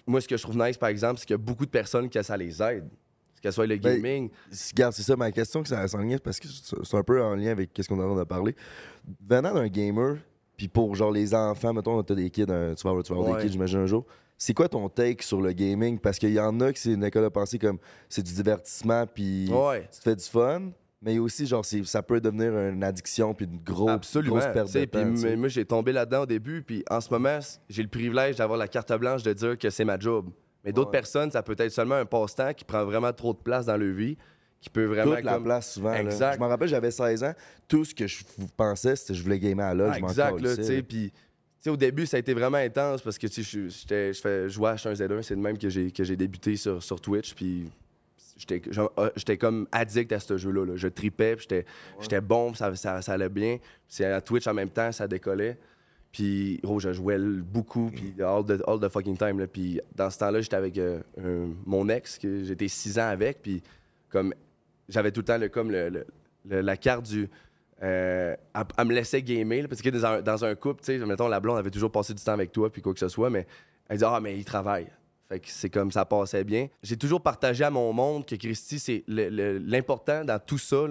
[0.08, 2.10] moi, ce que je trouve nice, par exemple, c'est qu'il y a beaucoup de personnes
[2.10, 2.88] que ça les aide.
[3.41, 4.29] Que ce soit le Ben, gaming.
[4.71, 7.51] Regarde, c'est ça ma question que ça s'enligne parce que c'est un peu en lien
[7.51, 8.56] avec ce qu'on est en train de parler.
[9.27, 10.17] Venant d'un gamer,
[10.56, 13.34] puis pour genre les enfants, mettons, t'as des kids, tu vas avoir, tu vas avoir
[13.36, 13.41] Ouais.
[13.41, 14.06] des kids, j'imagine un jour.
[14.45, 15.97] C'est quoi ton take sur le gaming?
[15.99, 17.77] Parce qu'il y en a que c'est une école de pensée comme
[18.10, 19.88] c'est du divertissement, puis Ouais.
[19.89, 20.63] tu te fais du fun.
[21.01, 24.36] Mais il y a aussi, genre, ça peut devenir une addiction, puis une gros, Absolument.
[24.36, 24.99] grosse perte de puis temps.
[25.27, 26.62] m- moi, j'ai tombé là-dedans au début.
[26.62, 29.86] Puis en ce moment, j'ai le privilège d'avoir la carte blanche de dire que c'est
[29.86, 30.29] ma job.
[30.65, 30.99] Mais d'autres Ouais.
[30.99, 33.93] personnes, ça peut être seulement un passe-temps qui prend vraiment trop de place dans leur
[33.93, 34.17] vie,
[34.60, 35.15] qui peut vraiment.
[35.15, 35.91] Toute la comme- place, souvent.
[35.91, 36.01] là.
[36.01, 36.36] Exact.
[36.36, 37.34] Je me rappelle, j'avais 16 ans.
[37.69, 38.23] Tout ce que je
[38.58, 40.75] pensais, c'était que je voulais gamer à m'en exact, là, tu sais.
[40.77, 40.84] là.
[40.84, 41.12] Puis,
[41.69, 45.39] au début, ça a été vraiment intense parce que, je- jouer à H1Z1, c'est de
[45.41, 47.34] même que j'ai que j'ai débuté sur, sur Twitch.
[47.34, 47.69] Puis,
[48.38, 48.62] j'étais
[49.15, 50.65] j'étais comme addict à ce jeu-là.
[50.65, 50.73] là.
[50.76, 51.65] Je tripais, puis j'étais
[52.02, 53.58] j'étais bon, ça, ça, ça allait bien.
[53.88, 55.58] C'est à Twitch en même temps, ça décollait.
[56.12, 59.39] Puis, gros, je jouais beaucoup, puis all the, all the fucking time.
[59.39, 59.47] Là.
[59.47, 60.99] Puis, dans ce temps-là, j'étais avec euh,
[61.65, 63.63] mon ex, que j'étais six ans avec, puis
[64.10, 64.34] comme
[64.89, 66.06] j'avais tout le temps le, comme le, le-
[66.47, 67.30] le- la carte du.
[67.84, 68.36] Euh,
[68.78, 71.28] elle me laissait gamer, là, parce que dans un, dans un couple, tu sais, mettons,
[71.28, 73.46] la blonde avait toujours passé du temps avec toi, puis quoi que ce soit, mais
[73.89, 74.88] elle dit Ah, mais il travaille.
[75.28, 76.67] Fait que c'est comme ça passait bien.
[76.82, 80.86] J'ai toujours partagé à mon monde que Christy, c'est l'important dans tout ça,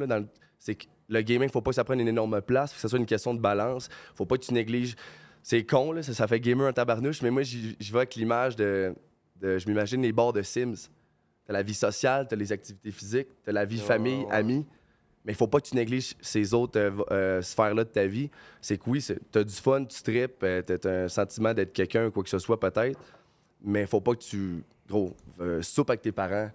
[0.59, 2.89] c'est que le gaming, faut pas que ça prenne une énorme place, faut que ça
[2.89, 3.89] soit une question de balance.
[4.15, 4.95] Faut pas que tu négliges.
[5.43, 8.55] C'est con, là, ça, ça fait gamer un tabarnouche, mais moi, j'y vais avec l'image
[8.57, 8.95] de,
[9.41, 10.89] de- Je m'imagine les bars de Sims.
[11.47, 14.65] T'as la vie sociale, t'as les activités physiques, t'as la vie famille, amis.
[15.25, 18.29] Mais il faut pas que tu négliges ces autres euh, euh, sphères-là de ta vie.
[18.61, 21.73] C'est que oui, c'est- t'as du fun, tu tripes, euh, t'as t'as un sentiment d'être
[21.73, 22.99] quelqu'un, quoi que ce soit peut-être.
[23.65, 25.15] Mais faut pas que tu, gros,
[25.61, 26.51] soupes avec tes parents,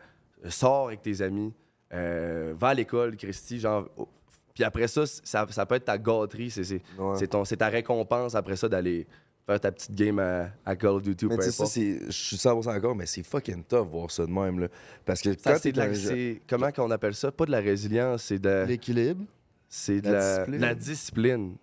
[0.50, 1.54] sors avec tes amis,
[1.92, 3.88] va à l'école, Christy, genre.
[3.98, 4.08] oh.
[4.54, 6.52] Puis après ça, ça, ça peut être ta gâterie,
[6.98, 7.16] Ouais.
[7.46, 9.06] c'est ta récompense après ça d'aller
[9.48, 11.64] faire ta petite game à, à Call of Duty ou Mais peu ça.
[11.66, 14.68] Je suis 100% d'accord, mais c'est fucking tough voir ça de même, là.
[15.06, 17.32] Parce que Ça, quand de la, comment qu'on appelle ça?
[17.32, 19.24] Pas de la résilience, c'est de, L'équilibre.
[19.70, 20.62] c'est de La la, discipline.
[20.62, 21.56] la discipline.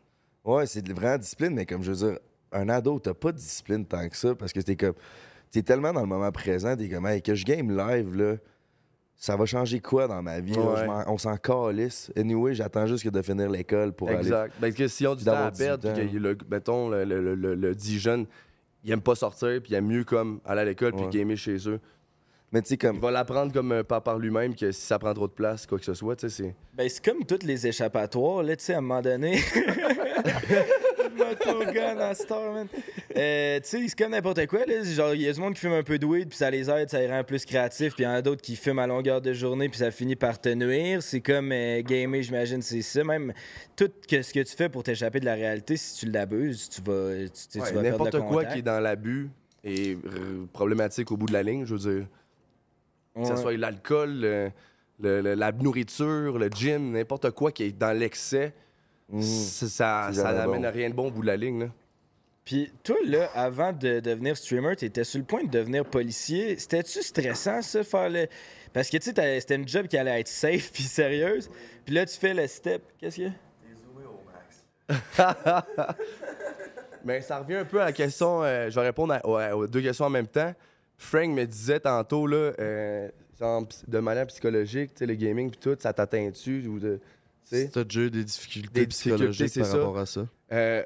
[0.44, 2.18] Ouais, c'est de- vraiment discipline, mais comme je veux dire,
[2.52, 4.94] un ado, t'as pas de discipline tant que ça parce que t'es comme.
[5.50, 8.36] T'es tellement dans le moment présent, t'es comme, hey, que je game live, là,
[9.16, 10.52] ça va changer quoi dans ma vie?
[10.54, 10.60] là?
[10.60, 10.86] Ouais.
[10.86, 12.12] M'en- on s'en calisse.
[12.16, 14.18] Anyway, j'attends juste que de finir l'école pour aller.
[14.18, 14.52] Exact.
[14.60, 17.20] Parce que s'ils ont du temps à perdre, 18 puis que le, mettons, le, le,
[17.22, 18.26] le, le- le dit jeune,
[18.82, 21.56] il aime pas sortir, puis il aime mieux comme aller à l'école, puis gamer chez
[21.68, 21.80] eux.
[22.52, 22.98] Mais tu sais, Il comme.
[23.00, 25.76] va l'apprendre comme euh, par, par lui-même que si ça prend trop de place, quoi
[25.78, 26.54] que ce soit, tu sais, c'est...
[26.74, 29.40] Ben, c'est comme toutes les échappatoires, là, tu sais, à un moment donné.
[31.16, 32.68] motogun à Star, man.
[33.16, 34.82] Euh, tu sais, c'est comme n'importe quoi, là.
[34.82, 36.70] Genre, il y a du monde qui fume un peu de weed, puis ça les
[36.70, 38.86] aide, ça les rend plus créatifs, puis il y en a d'autres qui fument à
[38.86, 41.02] longueur de journée, puis ça finit par te nuire.
[41.02, 43.04] C'est comme euh, gamer, j'imagine, c'est ça.
[43.04, 43.32] Même
[43.76, 46.80] tout que, ce que tu fais pour t'échapper de la réalité, si tu l'abuses, tu
[46.82, 49.30] vas, tu, tu N'importe quoi qui est dans l'abus
[49.62, 49.98] est
[50.52, 52.06] problématique au bout de la ligne, je veux dire.
[53.14, 54.52] Que ce soit l'alcool,
[55.00, 58.52] la nourriture, le gym, n'importe quoi qui est dans l'excès,
[59.14, 59.22] Mhm.
[59.22, 60.64] ça, n'amène bon.
[60.64, 61.60] à rien de bon au bout de la ligne.
[61.60, 61.66] là.
[62.44, 66.58] Puis toi, là, avant de devenir streamer, t'étais sur le point de devenir policier.
[66.58, 68.26] C'était-tu stressant, ça, faire le...
[68.72, 71.48] Parce que, tu sais, t'as- c'était une job qui allait être safe puis sérieuse.
[71.86, 72.82] Puis là, tu fais le step.
[72.98, 73.32] Qu'est-ce qu'il y a?
[77.04, 79.66] Mais ça revient un peu à la question, euh, je vais répondre à- ouais, aux
[79.66, 80.52] deux questions en même temps.
[80.96, 83.08] Frank me disait tantôt, là, euh,
[83.88, 87.00] de manière psychologique, tu sais, le gaming puis tout, ça t'atteint-tu ou de...
[87.49, 87.66] tu sais?
[87.66, 89.76] Si t'as déjà eu des difficultés Des psychologiques c'est par ça.
[89.78, 90.26] rapport à ça.
[90.53, 90.82] Euh,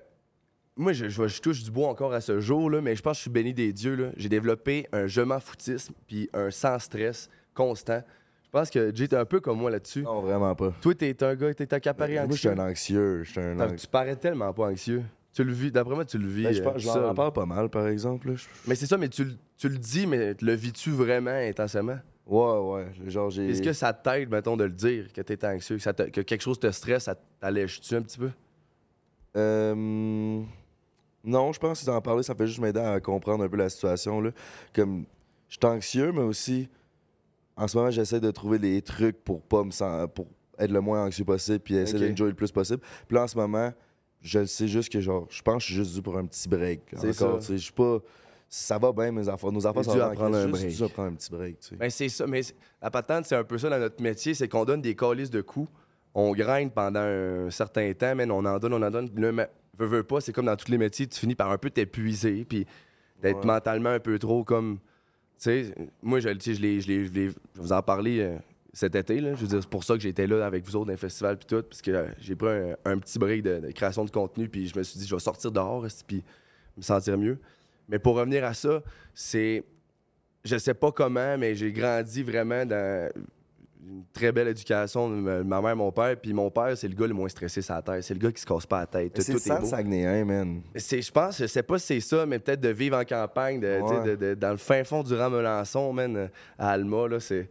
[0.76, 3.12] moi, je, je, je touche du bois encore à ce jour, là, mais je pense
[3.14, 4.12] que je suis béni des dieux.
[4.16, 8.02] J'ai développé un je m'en foutisme puis un sans stress constant.
[8.44, 10.02] Je pense que Jay, t'es un peu comme moi là-dessus.
[10.02, 10.72] Non, vraiment pas.
[10.80, 12.60] Toi, t'es un gars, t'es accaparé Moi, je suis anxieux.
[12.62, 13.22] un anxieux.
[13.24, 15.02] Je suis un Non, anx- Tu parais tellement pas anxieux.
[15.34, 16.44] Tu le vis, d'après moi, tu le vis.
[16.44, 18.28] Ben, je euh, parle pas mal, par exemple.
[18.30, 18.34] là.
[18.66, 21.98] Mais c'est ça, mais tu le dis, mais le vis-tu vraiment intensément?
[22.28, 23.10] Ouais, ouais.
[23.10, 23.48] Genre, j'ai.
[23.50, 26.20] Est-ce que ça t'aide, mettons, de le dire, que t'es anxieux, que, ça te- que
[26.20, 28.30] quelque chose te stresse, ça t'allège-tu un petit peu?
[29.36, 29.74] Euh,
[31.24, 33.68] Non, je pense que d'en parler, ça peut juste m'aider à comprendre un peu la
[33.68, 34.20] situation.
[34.20, 34.30] Là.
[34.74, 35.04] Comme,
[35.48, 36.68] je suis anxieux, mais aussi,
[37.56, 40.26] en ce moment, j'essaie de trouver des trucs pour pas me pour
[40.58, 42.10] être le moins anxieux possible, puis essayer Ok.
[42.10, 42.80] d'enjoy le plus possible.
[43.06, 43.72] Puis là, en ce moment,
[44.20, 46.48] je sais juste que, genre, je pense que je suis juste dû pour un petit
[46.48, 46.80] break.
[46.96, 47.98] C'est encore, Je suis pas.
[48.50, 49.52] Ça va bien, mes affaires.
[49.52, 50.92] Nos va à bien, prendre un break.
[50.92, 51.60] prendre un petit break.
[51.60, 51.76] tu sais.
[51.76, 52.40] Ben, c'est ça, mais
[52.80, 55.42] la patente, c'est un peu ça dans notre métier, c'est qu'on donne des calices de
[55.42, 55.70] coups,
[56.14, 59.10] on grind pendant un certain temps, mais on en donne, on en donne.
[59.14, 61.68] Mais, veux, veux pas, c'est comme dans tous les métiers, tu finis par un peu
[61.68, 62.66] t'épuiser, puis
[63.20, 63.46] d'être Ouais.
[63.46, 64.78] mentalement un peu trop comme.
[65.38, 68.36] Tu sais, moi, je, l'ai- je, l'ai- je, l'ai- je vous en parler euh,
[68.72, 69.34] cet été, là.
[69.34, 71.36] Je veux dire, c'est pour ça que j'étais là avec vous autres dans le festival,
[71.36, 74.10] puis tout, parce que euh, j'ai pris un, un petit break de, de création de
[74.10, 76.24] contenu, puis je me suis dit, je vais sortir dehors, puis
[76.76, 77.38] me sentir mieux.
[77.88, 78.82] Mais pour revenir à ça,
[79.14, 79.64] c'est
[80.44, 83.10] je sais pas comment, mais j'ai grandi vraiment dans
[83.86, 86.16] une très belle éducation de ma mère, mon père.
[86.20, 88.02] Puis mon père, c'est le gars le moins stressé sur la terre.
[88.04, 89.20] C'est le gars qui se casse pas la tête.
[89.20, 89.66] C'est ça, est beau.
[89.66, 90.62] Saguenay, man.
[90.74, 93.80] Je pense, je sais pas si c'est ça, mais peut-être de vivre en campagne, de,
[93.80, 94.04] Ouais.
[94.10, 97.48] de- de- dans le fin fond du Ramelançon, man, à Alma, là, c'est,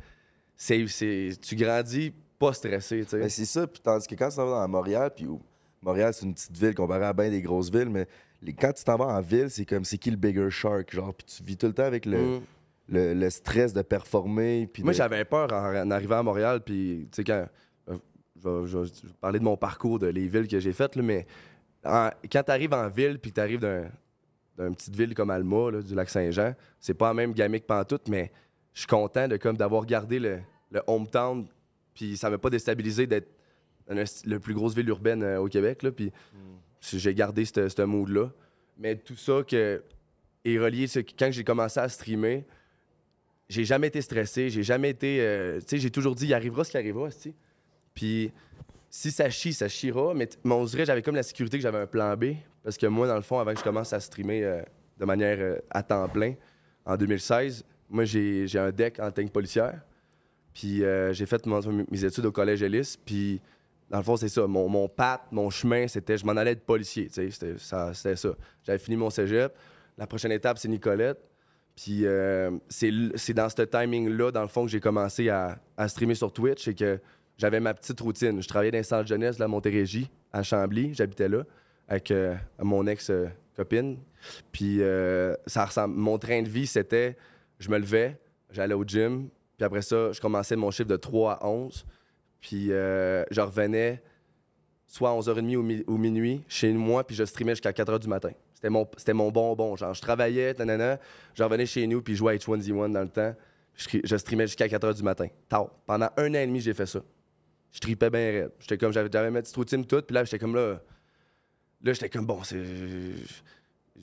[0.55, 3.29] c'est, c'est- tu grandis pas stressé, tu sais.
[3.29, 3.65] C'est ça.
[3.67, 5.41] Puis tandis que quand tu vas dans Montréal, puis où-
[5.81, 8.07] Montréal, c'est une petite ville comparée à bien des grosses villes, mais
[8.41, 11.13] les- quand tu t'en vas en ville, c'est comme c'est qui le bigger shark, genre,
[11.13, 12.41] puis tu vis tout le temps avec le, Mm.
[12.89, 14.67] le, le stress de performer.
[14.71, 17.47] Puis Moi, de- j'avais peur en, en arrivant à Montréal, puis, tu sais, quand.
[17.89, 17.97] euh,
[18.39, 20.95] Je vais, je je vais parler de mon parcours, de les villes que j'ai faites,
[20.95, 21.25] là, mais
[21.83, 23.89] en- quand tu arrives en ville, puis tu arrives d'un-
[24.59, 28.07] d'une petite ville comme Alma, là, du lac Saint-Jean, c'est pas la même gamique pantoute,
[28.09, 28.31] mais
[28.73, 30.39] je suis content de, comme, d'avoir gardé le,
[30.71, 31.47] le hometown,
[31.95, 33.27] puis ça m'a pas déstabilisé d'être
[33.89, 36.11] le plus grosse ville urbaine euh, au Québec, là, puis
[36.81, 38.31] j'ai gardé ce mood-là.
[38.77, 39.83] Mais tout ça que,
[40.45, 42.45] est relié, quand j'ai commencé à streamer,
[43.49, 45.17] j'ai jamais été stressé, j'ai jamais été.
[45.21, 47.09] euh, tu sais, j'ai toujours dit, il arrivera ce qui arrivera,
[47.93, 48.31] Puis
[48.89, 50.13] si ça chie, ça chiera.
[50.13, 52.35] Mais, on dirait, j'avais comme la sécurité que j'avais un plan B.
[52.63, 54.61] Parce que moi, dans le fond, avant que je commence à streamer euh,
[54.97, 56.33] de manière euh, à temps plein,
[56.85, 59.81] en 2016, moi, j'ai un deck en technique policière.
[60.53, 62.97] Puis j'ai fait mes études au collège Ellis.
[63.05, 63.39] Puis
[63.89, 64.47] dans le fond, c'est ça.
[64.47, 67.09] Mon, mon path, mon chemin, c'était je m'en allais être policier.
[67.09, 67.93] C'était ça.
[68.63, 69.53] J'avais fini mon cégep.
[69.97, 71.19] La prochaine étape, c'est Nicolette.
[71.75, 76.33] Puis euh, c'est dans ce timing-là, dans le fond, que j'ai commencé à, streamer sur
[76.33, 76.65] Twitch.
[76.65, 76.99] C'est que
[77.37, 78.41] j'avais ma petite routine.
[78.41, 80.93] Je travaillais dans un centre jeunesse, là, à Montérégie, à Chambly.
[80.93, 81.43] J'habitais là
[81.87, 83.97] avec euh, mon ex-copine.
[84.51, 85.95] Puis euh, ça ressemble...
[85.95, 87.15] mon train de vie, c'était
[87.59, 88.19] je me levais,
[88.51, 89.29] j'allais au gym.
[89.57, 91.85] Puis après ça, je commençais mon chiffre de 3 à 11.
[92.41, 94.01] Puis euh, je revenais
[94.85, 98.07] soit à 11h30 ou, mi- ou minuit chez moi, puis je streamais jusqu'à 4h du
[98.07, 98.31] matin.
[98.53, 99.75] C'était mon, c'était mon bonbon.
[99.75, 100.99] Genre, je travaillais, nanana,
[101.35, 103.35] je revenais chez nous, puis je jouais à H1Z1 dans le temps.
[103.75, 105.27] Je, streamais jusqu'à 4h du matin.
[105.49, 105.69] Tard.
[105.85, 106.99] Pendant un an et demi, j'ai fait ça.
[107.71, 108.51] Je tripais bien raide.
[108.59, 110.79] J'étais comme, j'avais, j'avais ma petite routine toute, puis là, j'étais comme là.
[111.83, 112.57] Là, j'étais comme, bon, c'est.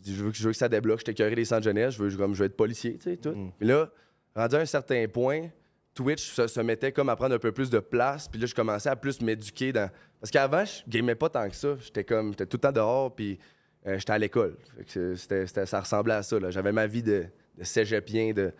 [0.06, 1.00] Je veux, que- je veux que ça débloque.
[1.00, 1.94] J'étais curé des centres jeunesse.
[1.94, 3.30] Je veux, comme, je veux être policier, tu sais, tout.
[3.34, 3.50] Mm.
[3.60, 3.90] Mais là,
[4.36, 5.48] rendu à un certain point,
[5.94, 8.26] Twitch se, se mettait comme à prendre un peu plus de place.
[8.28, 9.88] Puis là, je commençais à plus m'éduquer dans.
[10.20, 11.76] Parce qu'avant, je gamais pas tant que ça.
[11.80, 12.32] J'étais comme.
[12.32, 13.38] J'étais tout le temps dehors, puis
[13.86, 14.56] euh, j'étais à l'école.
[14.86, 16.36] Ça ressemblait à ça.
[16.50, 17.26] J'avais ma vie de,
[17.58, 18.52] de cégepien, de,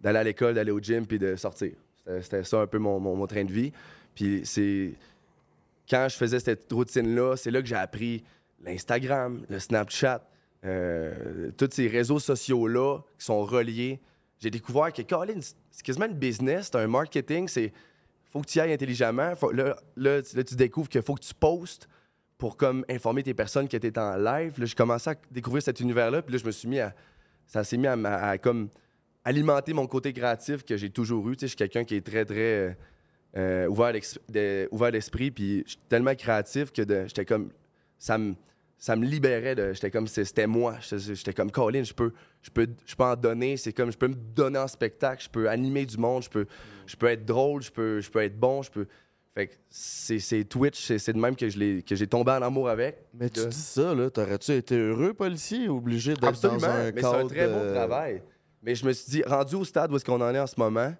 [0.00, 1.72] d'aller à l'école, d'aller au gym, puis de sortir.
[2.22, 3.72] C'était, ça un peu mon, mon- mon train de vie.
[4.14, 4.92] Puis c'est.
[5.90, 8.22] Quand je faisais cette routine-là, c'est là que j'ai appris
[8.64, 10.22] l'Instagram, le Snapchat,
[10.64, 14.00] euh, tous ces réseaux sociaux-là qui sont reliés.
[14.40, 17.72] J'ai découvert que, Colin, c'est quasiment une business, c'est un marketing, c'est
[18.30, 19.32] faut que tu y ailles intelligemment.
[19.52, 21.88] Là, là, tu- découvres qu'il faut que tu postes
[22.36, 24.58] pour comme informer tes personnes que tu en live.
[24.58, 26.94] Là, j'ai commencé à découvrir cet univers-là, puis là, je me suis mis à.
[27.46, 28.68] Ça s'est mis à, comme
[29.24, 31.36] alimenter mon côté créatif que j'ai toujours eu.
[31.40, 32.72] Je suis quelqu'un qui est très, très euh,
[33.36, 33.92] euh, ouvert,
[34.86, 37.50] à d'esprit, puis je suis tellement créatif que j'étais comme.
[37.98, 38.34] Ça me,
[38.78, 39.72] ça me libérait de.
[39.72, 40.06] J'étais comme.
[40.06, 40.76] C'était moi.
[40.80, 42.12] J'étais comme, Colin, je peux,
[42.42, 43.56] je, peux, je peux en donner.
[43.56, 46.46] C'est comme, je peux me donner en spectacle, je peux animer du monde, je peux,
[46.86, 48.86] je peux être drôle, je peux, je peux être bon, je peux.
[49.34, 52.68] Fait que c'est Twitch, c'est de même que je l'ai- que j'ai tombé en amour
[52.68, 53.04] avec.
[53.14, 57.00] Mais tu dis ça, là, t'aurais-tu été heureux, policier, obligé d'être dans Absolument, un mais
[57.00, 58.22] c'est un très beau euh, travail.
[58.62, 60.58] Mais je me suis dit, rendu au stade où est-ce qu'on en est en ce
[60.58, 60.92] moment,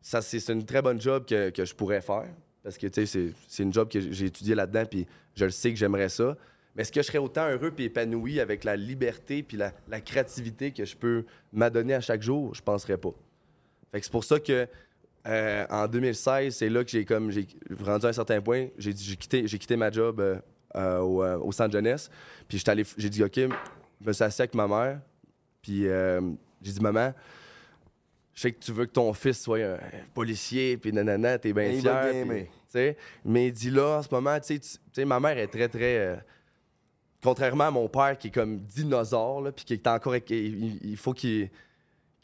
[0.00, 2.28] ça c'est c'est une très bonne job que, que je pourrais faire.
[2.62, 6.08] Parce que, c'est- une job que j'ai étudié là-dedans, puis je le sais que j'aimerais
[6.08, 6.36] ça.
[6.74, 10.72] Mais est-ce que je serais autant heureux et épanoui avec la liberté puis la, créativité
[10.72, 12.54] que je peux m'adonner à chaque jour?
[12.54, 13.12] Je penserais pas.
[13.92, 14.66] C'est pour ça que
[15.26, 17.46] euh, en 2016, c'est là que j'ai comme j'ai
[17.80, 20.36] rendu à un certain point, j'ai quitté quitté ma job euh,
[20.74, 22.10] euh, au, au centre jeunesse,
[22.48, 22.62] puis
[22.96, 23.48] j'ai dit OK, je
[24.06, 25.00] me suis assis avec ma mère,
[25.60, 27.12] puis j'ai dit maman,
[28.34, 29.78] je sais que tu veux que ton fils soit un
[30.14, 32.12] policier, puis nanana, t'es bien fier.
[32.44, 34.58] tu sais, mais il dit là, en ce moment, tu
[34.92, 35.98] sais, ma mère est très, très.
[35.98, 36.16] euh,
[37.22, 40.16] contrairement à mon père qui est comme dinosaure, puis qui est encore.
[40.16, 41.50] Il, il faut qu'il.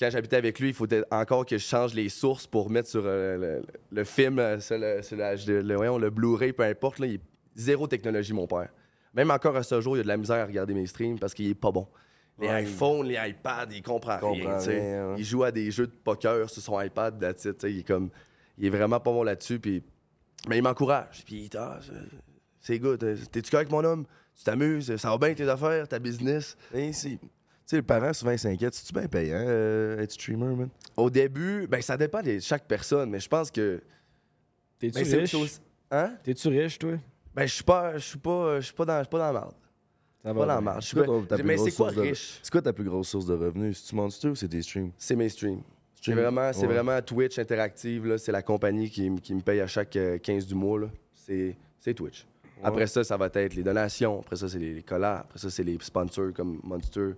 [0.00, 3.02] Quand j'habitais avec lui, il faut encore que je change les sources pour mettre sur
[3.04, 7.00] euh, le, le film, euh, sur le, sur le- le Blu-ray, peu importe.
[7.00, 7.18] Là, il
[7.56, 8.68] zéro technologie, mon père.
[9.12, 11.34] Même encore à ce jour, il a de la misère à regarder mes streams parce
[11.34, 11.88] qu'il est pas bon.
[12.40, 14.58] Les Ouais, iPhones, les iPads, il comprend, comprend rien.
[14.58, 14.80] tu sais.
[14.80, 15.14] rien, ouais.
[15.18, 17.78] Il joue à des jeux de poker sur son iPad, that's it, tu sais, il
[17.80, 18.10] est comme.
[18.56, 19.58] Il est vraiment pas bon là-dessus.
[19.58, 19.82] Puis,
[20.48, 21.24] mais il m'encourage.
[21.24, 21.78] Puis, il Ah,
[22.60, 22.98] c'est- good.
[23.32, 24.04] T'es-tu correct, mon homme?
[24.36, 24.94] Tu t'amuses?
[24.96, 26.56] Ça va bien tes affaires, ta business?
[26.72, 27.18] Mais si.
[27.18, 27.26] Tu
[27.66, 28.74] sais, les parents, souvent, ils s'inquiètent.
[28.74, 30.68] C'est-tu bien payant, euh, être streamer, man?
[30.96, 33.82] Au début, ben ça dépend de chaque personne, mais je pense que.
[34.78, 35.60] T'es-tu ben, riche?
[35.90, 36.14] Hein?
[36.22, 36.92] T'es-tu riche, toi?
[37.34, 37.94] Ben, je suis pas.
[37.98, 38.60] Je suis pas.
[38.60, 38.98] Je suis pas dans.
[38.98, 39.54] Je suis pas dans la merde.
[40.80, 42.38] C'est quoi ta plus Mais grosse c'est quoi source de- riche?
[42.42, 43.78] C'est quoi ta plus grosse source de revenus?
[43.80, 44.90] C'est-tu Monster ou c'est tes streams?
[44.98, 45.62] C'est mes streams.
[45.94, 46.18] C'est Stream?
[46.18, 46.74] vraiment, c'est Ouais.
[46.74, 48.06] vraiment Twitch Interactive.
[48.06, 48.18] là.
[48.18, 50.80] C'est la compagnie qui, m- qui me paye à chaque euh, 15 du mois.
[50.80, 50.86] là.
[51.14, 52.26] C'est c'est Twitch.
[52.62, 54.20] Après ça, ça va être les donations.
[54.20, 55.20] Après ça, c'est les, les collabs.
[55.20, 57.10] Après ça, c'est les sponsors comme Monster.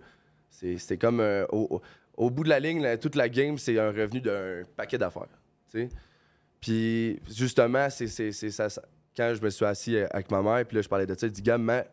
[0.50, 1.20] C'est c'est comme...
[1.20, 1.82] euh, au, au-
[2.16, 5.28] au bout de la ligne, toute la game, c'est un revenu d'un paquet d'affaires.
[5.70, 5.88] tu sais.
[6.60, 8.82] Puis justement, c'est c'est- c'est ça, ça-
[9.16, 11.26] Quand je me suis assis euh, avec ma mère, puis là, je parlais de ça,
[11.26, 11.84] je dis, gars, mais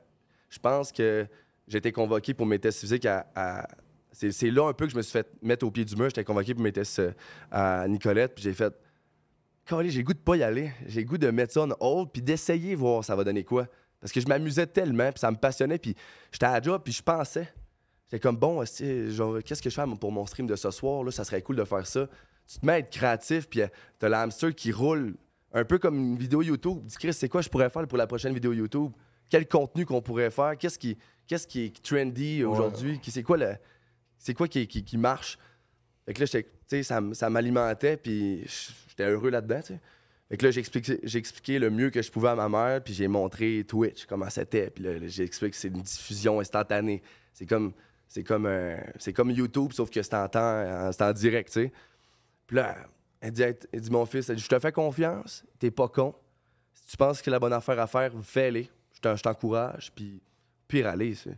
[0.49, 1.27] je pense que
[1.67, 3.67] j'ai été convoqué pour mes tests physiques à...
[4.11, 6.05] c'est là un peu que je me suis fait mettre au pied du mur.
[6.05, 7.11] J'étais convoqué pour mes tests euh,
[7.51, 8.73] à Nicolette, puis j'ai fait...
[9.69, 10.71] J'ai goût de pas y aller.
[10.85, 13.67] J'ai goût de mettre ça en hold, puis d'essayer voir ça va donner quoi.
[13.99, 15.95] Parce que je m'amusais tellement, puis ça me passionnait, puis
[16.31, 17.49] j'étais à la job, puis je pensais.
[18.05, 21.03] J'étais comme, bon, qu'est-ce que je fais pour mon stream de ce soir?
[21.03, 22.07] Là, ça serait cool de faire ça.
[22.47, 23.67] Tu te mets à être créatif, puis euh,
[23.99, 25.17] t'as l'hamster qui roule,
[25.51, 26.85] un peu comme une vidéo YouTube.
[26.85, 28.93] Dis, Chris, c'est quoi je pourrais faire pour la prochaine vidéo YouTube?
[29.29, 30.57] Quel contenu qu'on pourrait faire?
[30.57, 30.97] Qu'est-ce qui,
[31.27, 32.99] qu'est-ce qui est trendy aujourd'hui?
[32.99, 33.55] Qui- C'est quoi, le,
[34.17, 35.37] c'est quoi qui, qui, qui marche?
[36.05, 38.45] Fait que là, j'étais- ça, ça m'alimentait, puis
[38.89, 39.79] j'étais heureux là-dedans, tu sais.
[40.29, 40.51] Fait que là,
[41.59, 44.69] le mieux que je pouvais à ma mère, puis j'ai montré Twitch, comment c'était.
[44.69, 47.01] Puis là, j'ai expliqué que c'est une diffusion instantanée.
[47.33, 47.71] C'est comme,
[48.09, 50.39] c'est comme, un- c'est comme YouTube, sauf que c'est en temps,
[50.87, 51.71] en- c'est en direct, tu sais.
[52.45, 52.75] Puis là,
[53.21, 56.13] elle dit, elle dit, mon fils, elle dit, je te fais confiance, t'es pas con.
[56.73, 58.69] Si tu penses que c'est la bonne affaire à faire, fais-les.
[58.97, 60.19] Je t'en- je t'encourage, puis
[60.67, 61.13] pire aller.
[61.13, 61.37] c'est-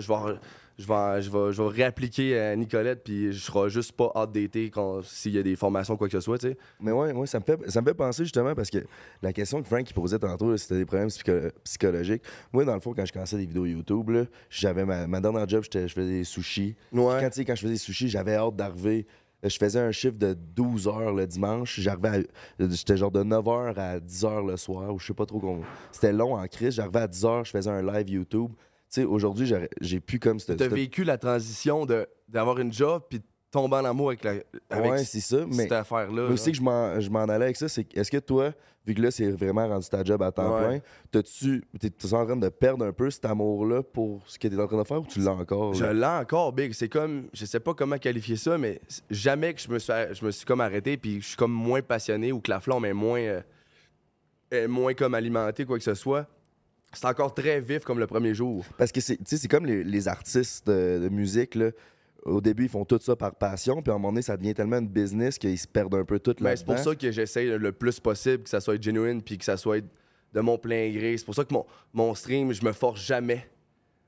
[0.00, 0.38] je, vais,
[0.78, 4.32] je, vais, je, vais, je vais réappliquer à Nicolette, puis je serai juste pas hâte
[4.32, 6.56] d'été quand- s'il y a des formations, quoi que ce soit, tu sais.
[6.80, 8.78] Mais ouais, ouais, ça me fait ça me fait penser justement parce que
[9.22, 12.22] la question que Frank posait tantôt, c'était des problèmes psycho- psychologiques.
[12.52, 15.46] Moi, dans le fond, quand je commençais des vidéos YouTube, là, j'avais ma, ma dernière
[15.48, 16.74] job, je faisais des sushis.
[16.92, 17.18] Ouais.
[17.20, 19.06] Quand, tu sais, quand je faisais des sushis, j'avais hâte d'arriver.
[19.42, 21.78] Je faisais un chiffre de 12 heures le dimanche.
[21.80, 22.26] J'arrivais
[22.58, 25.38] J'étais genre de 9 h à 10 h le soir, ou je sais pas trop
[25.38, 25.62] comment.
[25.92, 26.74] C'était long en crise.
[26.74, 28.50] J'arrivais à 10 h, je faisais un live YouTube.
[28.90, 30.38] Tu sais, aujourd'hui, j'ai plus comme.
[30.38, 34.24] T'as cette- vécu la transition de, d'avoir une job, puis de tomber en amour avec,
[34.24, 34.34] la,
[34.70, 35.44] avec ouais, c- c'est ça.
[35.46, 36.26] Mais cette affaire-là.
[36.26, 38.52] Mais aussi que je m'en, allais avec ça, c'est que- est-ce que toi,
[38.86, 40.66] vu que là, c'est vraiment rendu ta job à temps Ouais.
[40.66, 40.80] plein,
[41.10, 44.58] t'as-tu, t'es, t'es en train de perdre un peu cet amour-là pour ce que t'es
[44.58, 45.74] en train de faire ou tu l'as encore?
[45.74, 45.92] Je là?
[45.94, 46.72] l'ai encore, Big.
[46.74, 48.80] C'est comme, je sais pas comment qualifier ça, mais
[49.10, 51.80] jamais que je me suis, je me suis comme arrêté, puis je suis comme moins
[51.82, 53.40] passionné ou que la flamme est moins, euh,
[54.50, 56.26] est moins comme alimentée, quoi que ce soit.
[56.94, 58.64] C'est encore très vif comme le premier jour.
[58.78, 61.70] Parce que c'est, tu sais, c'est comme les, les artistes de, de musique, là.
[62.24, 64.52] Au début, ils font tout ça par passion, puis à un moment donné, ça devient
[64.54, 67.10] tellement une business qu'ils se perdent un peu tout Mais Ben, c'est pour ça que
[67.12, 69.84] j'essaye le plus possible que ça soit genuine, puis que ça soit
[70.34, 71.16] de mon plein gré.
[71.16, 71.64] C'est pour ça que mon,
[71.94, 73.48] mon stream, je me force jamais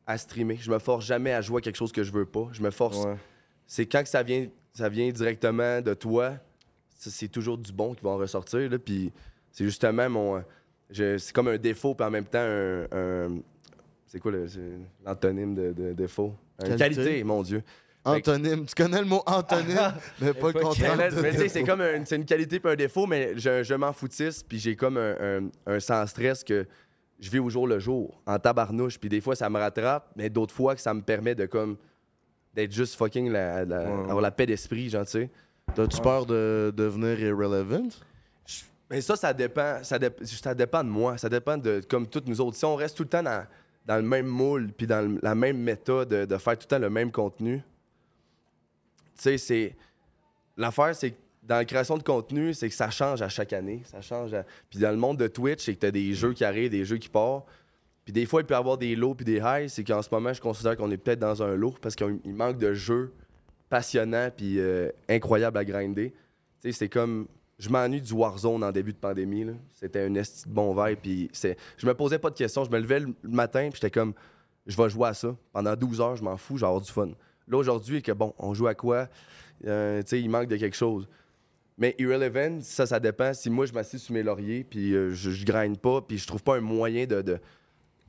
[0.07, 0.57] à streamer.
[0.61, 2.49] Je me force jamais à jouer à quelque chose que je veux pas.
[2.53, 3.05] Je me force.
[3.05, 3.17] Ouais.
[3.67, 6.35] C'est quand que ça vient, ça vient directement de toi,
[6.97, 8.69] c'est toujours du bon qui va en ressortir.
[8.69, 9.13] Là, puis
[9.53, 10.37] c'est justement mon.
[10.37, 10.41] euh,
[10.91, 12.83] je- c'est comme un défaut, puis en même temps, un.
[12.93, 13.39] un-
[14.07, 14.33] c'est quoi
[15.07, 16.35] l'antonyme de, de défaut?
[16.63, 17.03] Une Qualité.
[17.05, 17.63] qualité, mon Dieu.
[18.05, 18.65] Antonyme.
[18.67, 20.97] Tu connais le mot antonyme, mais pas le contraire.
[20.97, 23.75] Mais, tu sais, c'est comme un- c'est une qualité puis un défaut, mais je, je
[23.75, 26.67] m'en foutisse, puis j'ai comme un, un, un sans stress que
[27.19, 30.31] je vis au jour le jour, en tabarnouche, puis des fois ça me rattrape, mais
[30.31, 31.77] d'autres fois que ça me permet de comme
[32.55, 34.05] d'être juste fucking la, la- Ouais.
[34.05, 35.31] avoir la paix d'esprit, genre tu sais.
[35.75, 37.89] T'as-tu peur de devenir irrelevant?
[38.91, 42.41] Mais ça, ça dépend, ça, ça dépend de moi, ça dépend de comme toutes nous
[42.41, 42.57] autres.
[42.57, 43.45] Si on reste tout le temps dans,
[43.87, 46.79] dans le même moule, puis dans la même méthode de, de faire tout le temps
[46.81, 47.63] le même contenu,
[49.23, 49.77] sais, c'est.
[50.57, 53.83] L'affaire, c'est que dans la création de contenu, c'est que ça change à chaque année.
[53.85, 54.35] Ça change.
[54.35, 56.85] à- Puis dans le monde de Twitch, c'est que t'as des jeux qui arrivent, des
[56.85, 57.47] jeux qui partent.
[58.05, 59.69] Puis des fois, il peut y avoir des lows puis des highs.
[59.71, 62.35] C'est qu'en ce moment, je considère qu'on est peut-être dans un low parce qu'il il
[62.35, 63.13] manque de jeux
[63.69, 66.11] passionnants puis euh, incroyables à grinder.
[66.63, 67.27] Tu sais, c'est comme.
[67.59, 69.47] Je m'ennuie du Warzone en début de pandémie.
[69.75, 70.99] C'était un esti de bon vibe.
[71.03, 71.59] Puis c'est...
[71.77, 72.65] je me posais pas de questions.
[72.65, 74.15] Je me levais le le matin puis j'étais comme,
[74.67, 75.37] je vais jouer à ça.
[75.53, 77.11] Pendant 12 heures, je m'en fous, je vais avoir du fun.
[77.51, 79.09] Là, aujourd'hui, que bon, on joue à quoi?
[79.67, 81.09] Euh, tu sais, il manque de quelque chose.
[81.77, 83.33] Mais Irrelevant, ça, ça dépend.
[83.35, 86.27] Si moi, je m'assieds sur mes lauriers, puis euh, je, je grind pas, puis je
[86.27, 87.39] trouve pas un moyen de, de,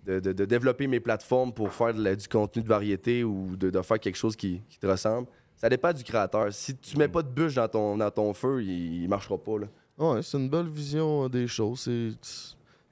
[0.05, 3.55] de, de- de développer mes plateformes pour faire de la- du contenu de variété ou
[3.55, 6.51] de, de faire quelque chose qui, qui te ressemble, ça dépend du créateur.
[6.53, 9.59] Si tu mets pas de bûche dans ton, dans ton feu, il, il marchera pas.
[9.59, 9.67] Là.
[9.97, 11.81] Ouais, c'est une belle vision euh, des choses.
[11.81, 12.17] Si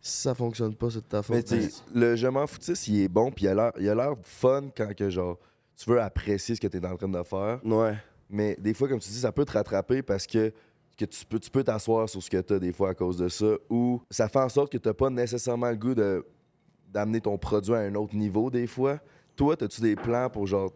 [0.02, 1.36] ça fonctionne pas, c'est de ta faute.
[1.36, 3.90] Mais tu sais, le je m'en foutisse, il est bon, puis il a l'air- il
[3.90, 5.38] a l'air fun quand que, genre,
[5.80, 7.60] tu veux apprécier ce que tu es en train de faire.
[7.64, 7.96] Ouais.
[8.30, 10.52] Mais des fois, comme tu dis, ça peut te rattraper parce que,
[10.98, 13.18] que tu peux tu peux t'asseoir sur ce que tu as des fois à cause
[13.18, 13.54] de ça.
[13.70, 16.26] Ou ça fait en sorte que tu pas nécessairement le goût de,
[16.90, 19.00] d'amener ton produit à un autre niveau des fois.
[19.38, 20.74] Toi, as-tu des plans pour genre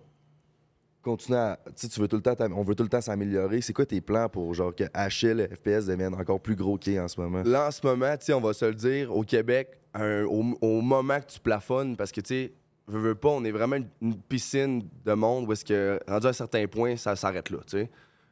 [1.01, 1.60] continuer à.
[1.66, 3.60] Tu sais, tu veux tout le temps on veut tout le temps s'améliorer.
[3.60, 7.10] C'est quoi tes plans pour genre que HL, FPS deviennent encore plus gros qu'est en
[7.10, 7.43] ce moment?
[7.43, 10.43] Là, en ce moment, tu sais, on va se le dire, au Québec, un- au,
[10.62, 12.54] au moment que tu plafonnes, parce que, tu sais,
[12.88, 16.95] on est vraiment une, piscine de monde où est-ce que, rendu à un certain point,
[16.97, 17.59] ça s'arrête là.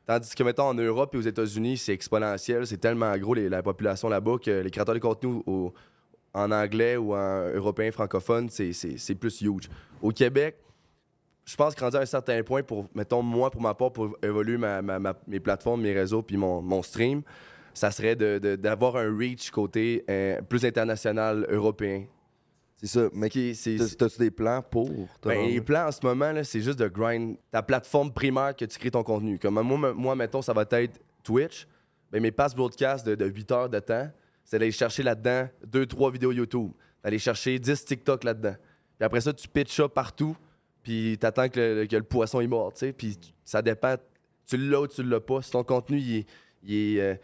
[0.05, 4.09] Tandis que, mettons, en Europe et aux États-Unis, c'est exponentiel, c'est tellement gros, la population
[4.09, 5.41] là-bas, que les créateurs de contenu
[6.33, 9.69] en anglais ou en européen francophone, c'est- plus huge.
[10.01, 10.57] Au Québec,
[11.45, 14.17] je pense que rendu à un certain point, pour, mettons, moi, pour ma part, pour
[14.23, 14.57] évoluer
[15.27, 17.21] mes plateformes, mes réseaux, puis mon, stream,
[17.73, 22.05] ça serait d'avoir un reach côté euh, plus international, européen.
[22.81, 23.09] C'est ça.
[23.13, 24.89] Mais t'as-tu des plans pour?
[25.23, 28.79] ben, les plans en ce moment, c'est juste de grind ta plateforme primaire que tu
[28.79, 29.37] crées ton contenu.
[29.37, 31.67] Comme moi, moi mettons, ça va être Twitch.
[32.11, 34.09] Ben, mes passes broadcast de, de 8 heures de temps,
[34.43, 36.71] c'est d'aller chercher là-dedans 2-3 vidéos YouTube,
[37.03, 38.55] d'aller chercher 10 TikTok là-dedans.
[38.97, 40.35] Puis après ça, tu pitches ça partout,
[40.83, 42.93] puis t'attends que le, que le poisson est mort, tu sais.
[42.93, 43.95] Puis ça dépend,
[44.47, 45.41] tu l'as ou tu l'as pas.
[45.41, 46.25] Si ton contenu, il est...
[46.63, 47.15] il est, euh,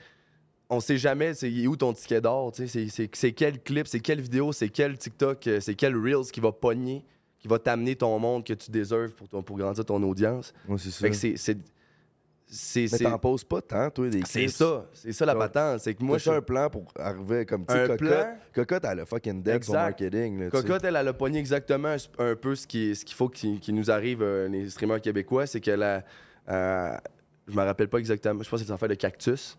[0.69, 2.51] on sait jamais c'est où ton ticket d'or.
[2.53, 6.51] C'est- quel clip, c'est quelle vidéo, c'est quel TikTok, euh, c'est quel Reels qui va
[6.51, 7.05] pogner,
[7.39, 10.53] qui va t'amener ton monde que tu déserves pour, ton- pour grandir ton audience.
[10.67, 10.99] Ouais, c'est ça.
[10.99, 11.57] Fait que c'est...
[12.75, 15.81] Mais t'en poses pas tant, toi, des c'est ça, c'est ça la patente.
[15.81, 17.97] C'est que moi, j'ai un plan pour arriver comme tu Cocotte.
[17.99, 18.37] plan?
[18.53, 19.83] Cocotte, elle a fucking dead son Exact.
[19.83, 20.39] marketing.
[20.39, 20.63] Là, tu sais.
[20.63, 23.75] Cocotte, elle, elle a pogné exactement un, peu ce qui- ce qu'il faut qu'il qu'il
[23.75, 25.45] nous arrive, euh, les streamers québécois.
[25.45, 26.05] C'est qu'elle a.
[26.47, 26.95] euh,
[27.49, 28.41] je me rappelle pas exactement.
[28.41, 29.57] Je pense que c'est une affaire de cactus.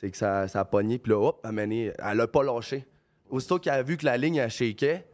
[0.00, 2.44] C'est que ça, ça a pogné, puis là, hop, elle, a mené- elle a pas
[2.44, 2.86] lâché.
[3.30, 5.04] Aussitôt qu'elle a vu que la ligne, elle shakeait,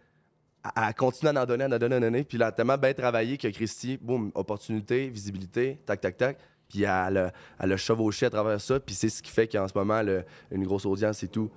[0.77, 2.23] elle continué à en donner, à en donner, à en donner.
[2.25, 6.39] Puis elle a tellement bien travaillé que Christy, boum, opportunité, visibilité, tac, tac, tac.
[6.69, 8.79] Puis elle a, elle a chevauché à travers ça.
[8.79, 10.23] Puis c'est ce qui fait qu'en ce moment, elle a
[10.55, 11.51] une grosse audience et tout.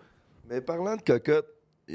[0.50, 1.48] Mais parlant de Cocotte,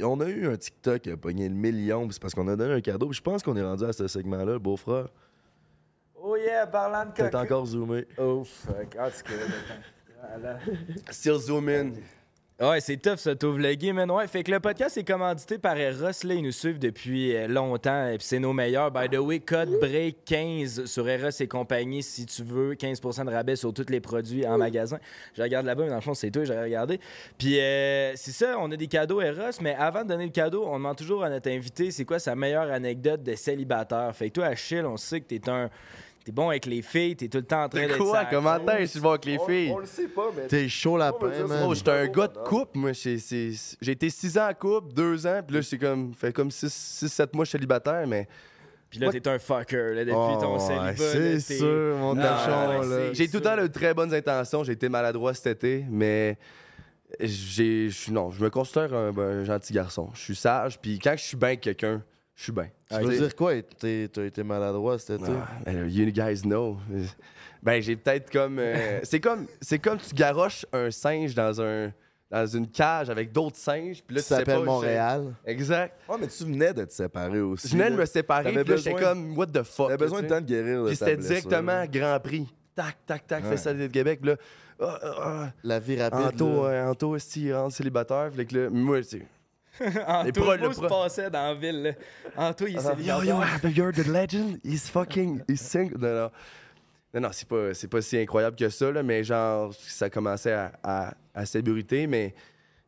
[0.02, 2.04] on a eu un TikTok qui a pogné le million.
[2.04, 3.08] puis C'est parce qu'on a donné un cadeau.
[3.08, 5.08] puis Je pense qu'on est rendu à ce segment-là, le beau-frère.
[6.14, 7.40] Oh yeah, parlant de T'es coca.
[7.40, 8.06] encore zoomé.
[8.18, 8.96] Oh fuck.
[8.98, 9.22] Ah, tu
[11.10, 11.92] Still zoom in.
[12.62, 13.58] Ouais, c'est tough ça, t'ouvre
[13.92, 14.08] man.
[14.08, 16.04] Ouais, fait que le podcast est commandité par Eros.
[16.22, 18.06] Là, ils nous suivent depuis euh, longtemps.
[18.06, 18.92] Et c'est nos meilleurs.
[18.92, 22.74] By the way, code break 15 sur Eros et compagnie si tu veux.
[22.74, 24.98] 15% de rabais sur tous les produits en magasin.
[25.34, 27.00] Je regarde là-bas, mais dans le fond, c'est toi, j'ai regardé.
[27.36, 29.60] Puis euh, c'est ça, on a des cadeaux Eros.
[29.60, 32.36] Mais avant de donner le cadeau, on demande toujours à notre invité c'est quoi sa
[32.36, 34.14] meilleure anecdote de célibataire?
[34.14, 35.68] Fait que toi, Achille, on sait que t'es un.
[36.24, 38.22] T'es bon avec les filles, t'es tout le temps en train De quoi?
[38.22, 38.86] la Comment t'es?
[38.86, 39.74] Je vais avec les filles?
[39.78, 40.46] le sait pas, mais.
[40.46, 41.64] T'es chaud lapin, man.
[41.66, 42.92] Oh, j'étais un gars de couple, moi.
[42.92, 46.50] J'ai c'est- été 6 ans en couple, 2 ans, puis là, j'ai comme, fait comme
[46.50, 48.28] 6-7 mois célibataire, mais
[48.88, 50.94] Puis là, t'es un fucker, là, depuis ton Oh, célibat.
[50.96, 52.82] C'est t'es- sûr, mon tachon, là.
[52.84, 54.62] c'est- j'ai tout le temps de très bonnes intentions.
[54.64, 56.36] J'ai été maladroit cet été, mais
[57.20, 60.08] J'ai, je suis- non, je me considère un, un gentil garçon.
[60.14, 62.02] Je suis sage, puis quand je suis bien avec quelqu'un,
[62.34, 62.68] je suis bien.
[62.90, 63.52] Tu veux dire quoi?
[63.62, 65.30] T'as été maladroit cet été?
[65.32, 66.78] Ah, ben, you guys know.
[67.62, 68.58] Ben, j'ai peut-être comme.
[68.58, 71.92] euh, c'est comme c'est comme tu garoches un singe dans un
[72.30, 74.58] dans une cage avec d'autres singes, puis là tu Ça sais pas.
[74.60, 75.34] Montréal.
[75.44, 75.94] Exact.
[76.08, 77.68] Ouais, mais tu venais de te séparer aussi.
[77.68, 79.88] Je venais de me séparer, puis là j'étais besoin- comme what the fuck.
[79.88, 80.34] T'avais besoin de tu sais.
[80.34, 82.48] temps de guérir de Puis ta c'était directement Grand Prix.
[82.74, 83.50] Tac, tac, tac, Ouais.
[83.50, 84.20] Festival de Québec.
[84.22, 84.36] Puis là,
[84.80, 85.52] ah, ah, ah.
[85.62, 86.20] La vie rapide.
[86.34, 86.68] Anto, là.
[86.70, 88.30] euh, Anto, rentre célibataire.
[88.34, 89.26] Fait que là, moi, tu sais.
[90.06, 91.82] Anto, pro- le se pro- passait dans la ville.
[91.82, 91.92] là.
[92.48, 93.70] Anto, il est Yo, yo, célibataire.
[93.70, 94.58] you're the legend.
[94.64, 95.42] He's fucking.
[95.48, 95.98] He's single.
[95.98, 96.30] Non, non.
[97.14, 100.52] Non, non, c'est pas, c'est pas si incroyable que ça, là, mais genre, ça commençait
[100.52, 102.34] à, à, à s'ébruiter, mais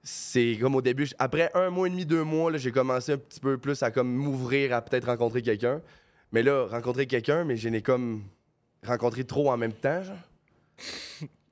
[0.02, 3.18] c'est comme au début, après un mois et demi, deux mois, là, j'ai commencé un
[3.18, 5.80] petit peu plus à comme m'ouvrir à peut-être rencontrer quelqu'un.
[6.32, 8.22] Mais là, rencontrer quelqu'un, mais je n'ai comme
[8.86, 10.16] rencontré trop en même temps, genre.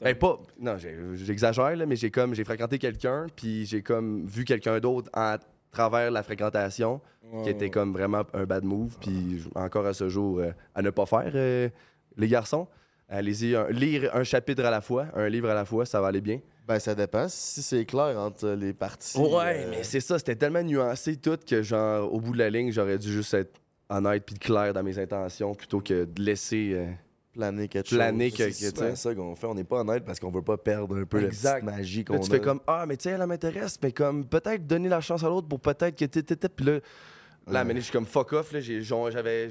[0.03, 0.41] Ben, pas.
[0.59, 0.77] Non,
[1.15, 2.35] j'exagère, là, mais j'ai comme.
[2.35, 5.39] J'ai fréquenté quelqu'un, puis j'ai comme vu quelqu'un d'autre à
[5.71, 7.01] travers la fréquentation,
[7.43, 10.91] qui était comme vraiment un bad move, puis encore à ce jour, euh, à ne
[10.91, 11.69] pas faire, euh,
[12.17, 12.69] les garçons.
[13.09, 16.21] Allez-y, lire un chapitre à la fois, un livre à la fois, ça va aller
[16.21, 16.41] bien.
[16.67, 17.27] Ben, ça dépend.
[17.29, 19.19] Si c'est clair entre les parties.
[19.19, 22.51] Ouais, euh, mais c'est ça, c'était tellement nuancé tout que, genre, au bout de la
[22.51, 26.87] ligne, j'aurais dû juste être honnête puis clair dans mes intentions plutôt que de laisser.
[27.33, 28.39] Planer quelque Planer chose.
[28.39, 28.97] que- C'est tu souvent sais.
[28.97, 29.47] ça qu'on fait.
[29.47, 31.65] On n'est pas honnête parce qu'on veut pas perdre un peu Exact.
[31.65, 32.19] la petite magie qu'on a.
[32.19, 35.25] tu fais comme Ah, mais tu sais, elle m'intéresse, mais comme peut-être donner la chance
[35.25, 37.93] à l'autre pour peut-être que t'es- Puis là, là, à un moment donné, je suis
[37.93, 38.61] comme fuck off, là.
[38.61, 39.49] J'ai, genre, j'avais.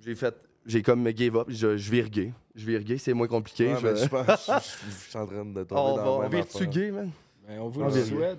[0.00, 0.34] j'ai- fait.
[0.66, 2.32] J'ai comme me give up, je, je vire gay.
[2.54, 3.72] Je vire gay, c'est moins compliqué.
[3.72, 4.52] Ouais, je- mais je pense je-
[4.88, 7.10] je je suis en train de tomber on dans va, on la vire-tu gay, man?
[7.48, 8.36] Ben, on vous le bien.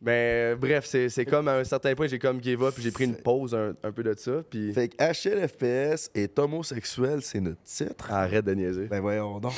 [0.00, 0.04] Souhaite.
[0.04, 2.90] Ben, bref, c'est, c'est comme à un certain point, j'ai comme give up, puis j'ai
[2.90, 4.72] pris une pause un, un peu de ça, puis.
[4.72, 8.10] Fait que HLFPS est homosexuel, c'est notre titre.
[8.10, 8.86] Arrête de niaiser.
[8.86, 9.54] Ben voyons donc.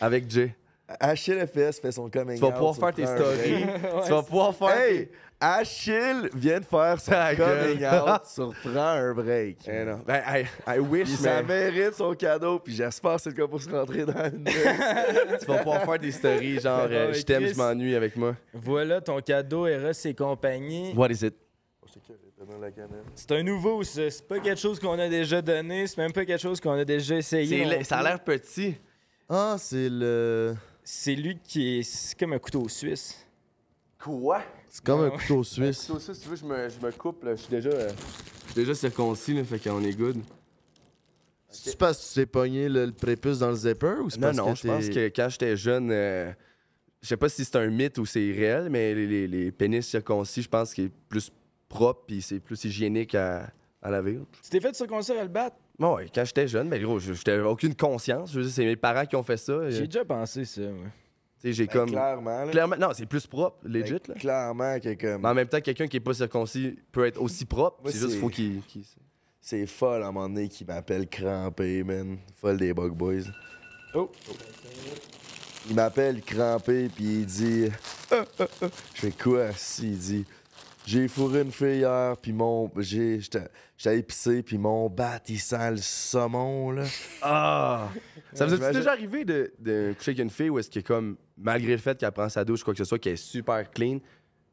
[0.00, 0.54] Avec Jay.
[1.00, 3.66] HLFPS fait son coming Tu vas out pouvoir faire tes stories.
[4.04, 4.80] tu vas pouvoir faire.
[4.80, 5.08] Hey!
[5.40, 8.02] Achille vient de faire son Ta coming gueule.
[8.10, 9.58] out sur Prends un break.
[9.68, 10.00] Eh non.
[10.06, 13.36] Ben, I, I wish, Puis ça mais mérite son cadeau, puis j'espère que c'est le
[13.36, 14.44] cas pour se rentrer dans une
[15.40, 17.52] tu vas pouvoir faire des stories genre euh, je t'aime, Chris.
[17.52, 18.34] je m'ennuie avec moi.
[18.52, 20.92] Voilà ton cadeau, Eros et compagnie.
[20.96, 21.34] What is it?
[23.14, 24.10] C'est un nouveau, ça.
[24.10, 25.86] C'est pas quelque chose qu'on a déjà donné.
[25.86, 27.58] C'est même pas quelque chose qu'on a déjà essayé.
[27.58, 28.08] C'est non la- ça a plus.
[28.08, 28.74] l'air petit.
[29.28, 30.54] Ah, c'est le.
[30.84, 31.82] C'est lui qui est.
[31.82, 33.24] C'est comme un couteau suisse.
[33.98, 34.40] Quoi?
[34.68, 35.90] C'est comme un Ouais, couteau suisse.
[35.98, 37.24] Ça, si tu veux, je me, je me coupe.
[37.24, 37.34] là.
[37.34, 40.18] Je suis déjà, euh, je suis déjà circoncis, là, fait qu'on est good.
[41.50, 44.28] C'est parce que tu t'es pogné le, le prépuce dans le zipper ou c'est Non,
[44.28, 46.30] parce non, que je pense que quand j'étais jeune, euh,
[47.00, 49.86] je sais pas si c'est un mythe ou c'est réel, mais les, les- les pénis
[49.86, 51.32] circoncis, je pense qu'il est plus
[51.68, 53.50] propre puis c'est plus hygiénique à,
[53.82, 54.20] à laver.
[54.42, 55.56] Tu t'es fait circoncire à le battre?
[55.78, 58.30] Bon, ouais, quand j'étais jeune, mais gros, je- j'étais aucune conscience.
[58.32, 59.52] Je veux dire, c'est mes parents qui ont fait ça.
[59.52, 60.72] euh, J'ai déjà pensé ça, ouais.
[61.44, 61.90] J'ai Ben, comme.
[61.90, 62.50] Clairement, là.
[62.50, 64.00] Clairement, non, c'est plus propre, Ben, legit.
[64.08, 64.14] Là.
[64.14, 65.22] Clairement que comme...
[65.22, 67.90] Mais en même temps, quelqu'un qui est pas circoncis peut être aussi propre.
[67.90, 68.60] C'est juste faut qu'il.
[69.40, 72.18] C'est folle à un moment donné qui m'appelle crampé, man.
[72.36, 73.22] Folle des Bug Boys.
[73.94, 74.10] Oh.
[75.70, 77.68] Il m'appelle crampé, puis il dit...
[78.10, 78.66] Ah, ah, ah.
[78.94, 79.52] Je fais quoi?
[79.52, 80.24] Si, il dit...
[80.88, 82.70] J'ai fourré une fille hier, puis mon...
[82.78, 83.20] J'ai...
[83.20, 86.84] J'étais épicé, puis mon bat, il sent le saumon, là.
[87.20, 87.88] Ah!
[88.32, 91.16] Ça vous est déjà arrivé de, de coucher avec une fille où est-ce que, comme,
[91.36, 93.98] malgré le fait qu'elle prend sa douche, quoi que ce soit, qu'elle est super clean,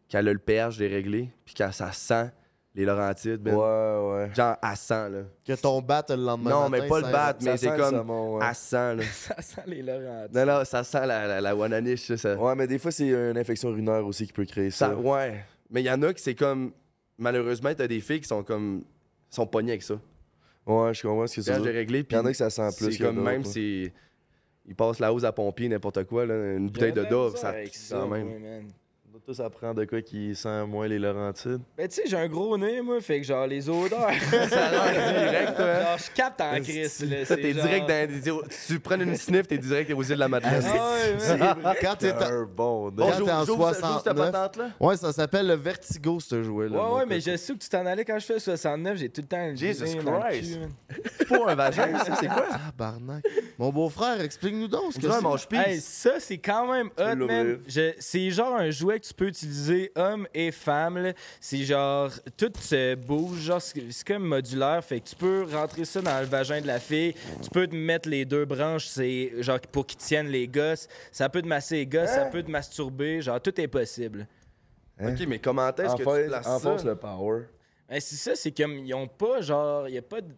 [0.10, 2.30] qu'elle a le pH déréglé, puis qu'elle ça sent
[2.76, 4.36] les Laurentides, ben, Ouais, ouais.
[4.36, 5.20] genre, elle sent, là.
[5.48, 6.50] Que ton bat le lendemain.
[6.50, 7.96] non, matin, mais pas le bat, mais c'est comme.
[7.96, 8.46] saumon, ouais.
[8.50, 9.04] Elle sent, là.
[9.14, 10.36] Ça sent les Laurentides.
[10.36, 12.18] Non, non, ça sent la, la, la wananiche, ça.
[12.18, 14.88] ça- Ouais, mais des fois, c'est une infection urinaire aussi qui peut créer ça.
[14.90, 15.46] ça- ouais.
[15.70, 16.72] Mais il y en a qui, c'est comme.
[17.18, 18.84] Malheureusement, t'as des filles qui sont comme.
[19.30, 20.00] sont pognées avec ça.
[20.66, 21.64] Ouais, je comprends ce que veux dire.
[21.64, 22.18] déréglé, Il puis.
[22.18, 23.92] y en a que ça sent plus C'est que comme même si.
[24.68, 27.98] Ils passent la hausse à pompier, n'importe quoi, là, une bouteille de dove, ça ça,
[28.00, 28.28] quand même.
[28.28, 28.64] ouais,
[29.16, 31.62] doit tous apprendre de quoi qui sent moins les Laurentides.
[31.78, 34.10] Ben, tu sais, j'ai un gros nez, moi, fait que genre, les odeurs.
[34.50, 35.82] Ça a l'air direct, toi.
[35.84, 37.24] Genre, je capte en crise, là.
[37.26, 38.48] Ça, t'es genre- direct dans des.
[38.68, 40.64] Tu prends une sniff, t'es direct aux îles de la Madeleine.
[40.66, 41.76] Ah ouais, man.
[41.82, 44.32] Quand t'es un bon Quand t'es en J'ouvre- j'ouvre cette 69.
[44.32, 44.70] patente-là.
[44.82, 46.78] Ouais, ça s'appelle le vertigo, ce jouet-là.
[46.78, 49.22] Ouais, ouais, mais je sais où tu t'en allais quand je fais 69, j'ai tout
[49.22, 50.60] le temps le Jesus Christ.
[51.20, 52.46] C'est pas un vagin, ça, c'est quoi?
[52.52, 53.24] Ah, barnac.
[53.58, 57.60] Mon beau-frère, explique-nous donc ce que C'est ça, c'est quand même hot, man.
[58.00, 60.98] C'est genre un jouet que tu peux utiliser homme et femme.
[60.98, 61.14] là.
[61.40, 63.40] C'est genre, tout se bouge.
[63.42, 64.84] Genre, c'est c'est comme modulaire.
[64.84, 67.14] Fait que tu peux rentrer ça dans le vagin de la fille.
[67.42, 70.88] Tu peux te mettre les deux branches, c'est genre pour qu'ils tiennent les gosses.
[71.12, 73.22] Ça peut te masser les gosses, ça peut te masturber.
[73.22, 74.28] Genre, tout est possible.
[75.00, 76.88] Ok, mais comment est-ce que tu Enfonce, places ça?
[76.90, 77.42] le power.
[77.90, 80.30] Ben, c'est ça, c'est comme, ils ont pas, genre, il y a pas de.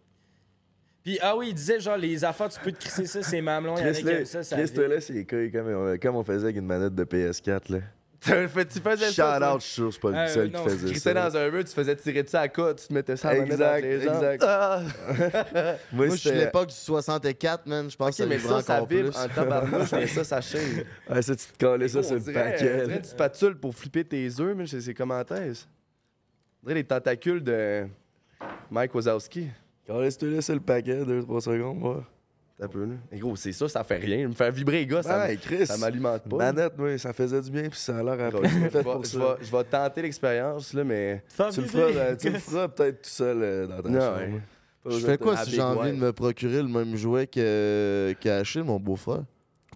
[1.02, 3.76] Puis, ah oui, il disait, genre, les affaires, tu peux te crisser ça, c'est mamelon.
[3.78, 5.68] Il y en a Chris, qui là, aiment ça, ça Chris, là, c'est couilles comme,
[5.68, 7.78] on- comme on faisait avec une manette de PS4, là.
[8.20, 9.36] Tu fais- tu faisais Shout ça.
[9.38, 9.54] toi?
[9.54, 11.30] out, je suis sûr, c'est pas le seul non, qui Tu faisait crissais ça.
[11.30, 13.34] dans un mur, tu faisais tirer dessus à la côte, tu te mettais ça à
[13.34, 14.14] la main Exact, dans les jambes.
[14.16, 14.44] exact.
[14.46, 14.82] Ah!
[15.92, 17.88] Moi, je suis c'était- l'époque du 64, man.
[17.88, 19.16] Je pense Ok, que ça mais ça, ça vibre plus.
[19.18, 20.84] en tabarnouche, mais ça, ça chaîne.
[21.08, 22.84] Ouais, ça, tu te collais ça sur le dirait- on paquet.
[22.84, 25.64] dirait une spatule pour flipper tes œufs, mais c'est c'est comment t'es-ce?
[26.64, 27.86] On dirait les tentacules de
[28.70, 29.46] Mike Wazowski.
[29.86, 32.04] Collais, tu te laisses le paquet, 2-3 secondes, moi.
[32.58, 32.94] T'as un peu, là.
[33.12, 34.26] Et gros, c'est ça, ça fait rien.
[34.28, 35.64] Me faire vibrer les gars, ça, Chris.
[35.66, 36.36] ça m'alimente pas.
[36.38, 38.48] Manette, moi, ça faisait du bien, puis ça a l'air après.
[38.48, 39.18] je, fait vais, pour je ça.
[39.18, 41.22] vais- je vais tenter l'expérience, là, mais.
[41.52, 44.16] Tu le feras, euh, tu le feras peut-être tout seul euh, dans ta Non, chambre.
[44.18, 44.40] ouais.
[44.82, 48.14] Pas Je fais quoi à si j'ai envie de me procurer le même jouet que
[48.20, 49.22] qu'Achille, mon beau-frère?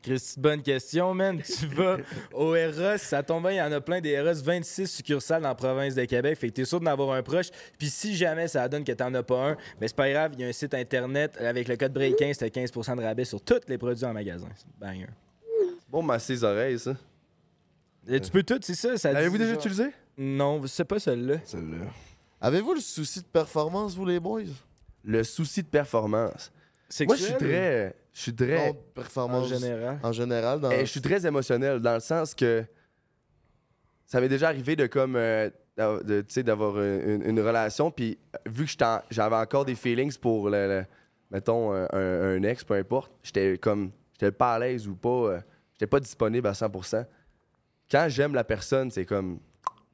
[0.03, 1.41] Christy, bonne question, man.
[1.41, 1.99] Tu vas
[2.33, 5.49] au Eros, ça tombe bien, il y en a plein des Eros, 26 succursales dans
[5.49, 6.39] la province de Québec.
[6.39, 7.51] Fait que t'es sûr d'en avoir un proche.
[7.79, 10.41] Puis si jamais ça donne que t'en as pas un, mais c'est pas grave, il
[10.41, 13.61] y a un site internet avec le code BREAK15, t'as 15% de rabais sur tous
[13.69, 14.49] les produits en magasin.
[14.57, 15.07] C'est banger.
[15.89, 16.97] Bon, masser les oreilles, ça.
[18.09, 18.97] Et tu peux tout, c'est ça.
[18.97, 19.91] ça Avez-vous déjà utilisé?
[20.19, 21.37] Non, c'est pas celle-là.
[21.45, 21.87] Celle-là.
[22.41, 24.43] Avez-vous le souci de performance, vous, les boys?
[25.05, 26.51] Le souci de performance.
[27.01, 27.97] Moi, je suis très.
[28.13, 28.75] Je suis très.
[28.95, 29.99] Performance En général.
[30.03, 30.71] En général, dans...
[30.71, 32.65] Eh, je suis très émotionnel dans le sens que
[34.07, 38.73] ça m'est déjà arrivé de comme euh, d'avoir une, relation puis euh, vu que
[39.11, 40.87] j'avais encore des feelings pour le, le-
[41.31, 45.09] mettons euh, un, un ex peu importe j'étais comme j'étais pas à l'aise ou pas
[45.09, 45.41] euh,
[45.73, 47.07] j'étais pas disponible à 100%
[47.91, 49.39] quand j'aime la personne c'est comme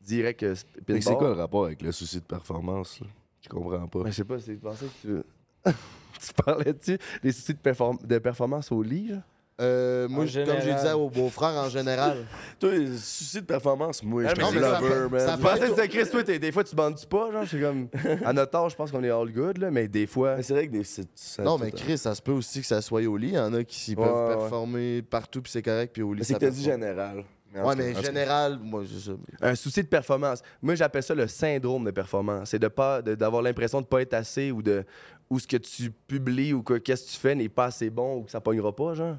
[0.00, 2.98] direct que Fait que C'est quoi le rapport avec le souci de performance?
[3.00, 3.06] là?
[3.40, 4.00] Je comprends pas.
[4.06, 5.22] je sais pas c'est pensais que
[5.64, 5.72] tu
[6.26, 9.16] tu parlais-tu des soucis de, perform- de performance au lit là?
[9.60, 10.86] Euh, moi, En je- comme j'ai général.
[10.86, 12.18] dit au beau-frère, en général.
[12.60, 15.38] Toi, souci de performance, moi, je mais suis c'est ça, lover, ça man.
[15.40, 17.88] Je pensais que Chris, toi, des fois, tu bandes pas, genre, c'est comme.
[18.24, 20.36] À notre âge, je pense qu'on est all good, là, mais des fois.
[20.36, 20.84] Mais c'est vrai que des.
[20.84, 23.30] c'est- ça- non, mais Chris, ça se peut aussi que ça soit au lit.
[23.30, 24.36] Il y en a qui Ouais, peuvent ouais.
[24.36, 27.24] performer partout, puis c'est correct, puis au lit, Mais c'est ça que t'as dit général.
[27.56, 29.16] en Ouais, mais en général, moi, c'est ça.
[29.40, 30.40] Un souci de performance.
[30.62, 32.50] Moi, j'appelle ça le syndrome de performance.
[32.50, 34.84] C'est de pas de- d'avoir l'impression de pas être assez ou de
[35.30, 38.18] ou ce que tu publies ou que qu'est-ce que tu fais n'est pas assez bon
[38.18, 39.16] ou que ça pognera pas, genre.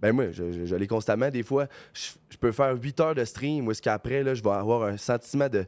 [0.00, 1.30] Ben moi, je, je- je l'ai constamment.
[1.30, 4.42] Des fois, je, je peux faire 8 heures de stream ou est-ce qu'après, là, je
[4.42, 5.64] vais avoir un sentiment de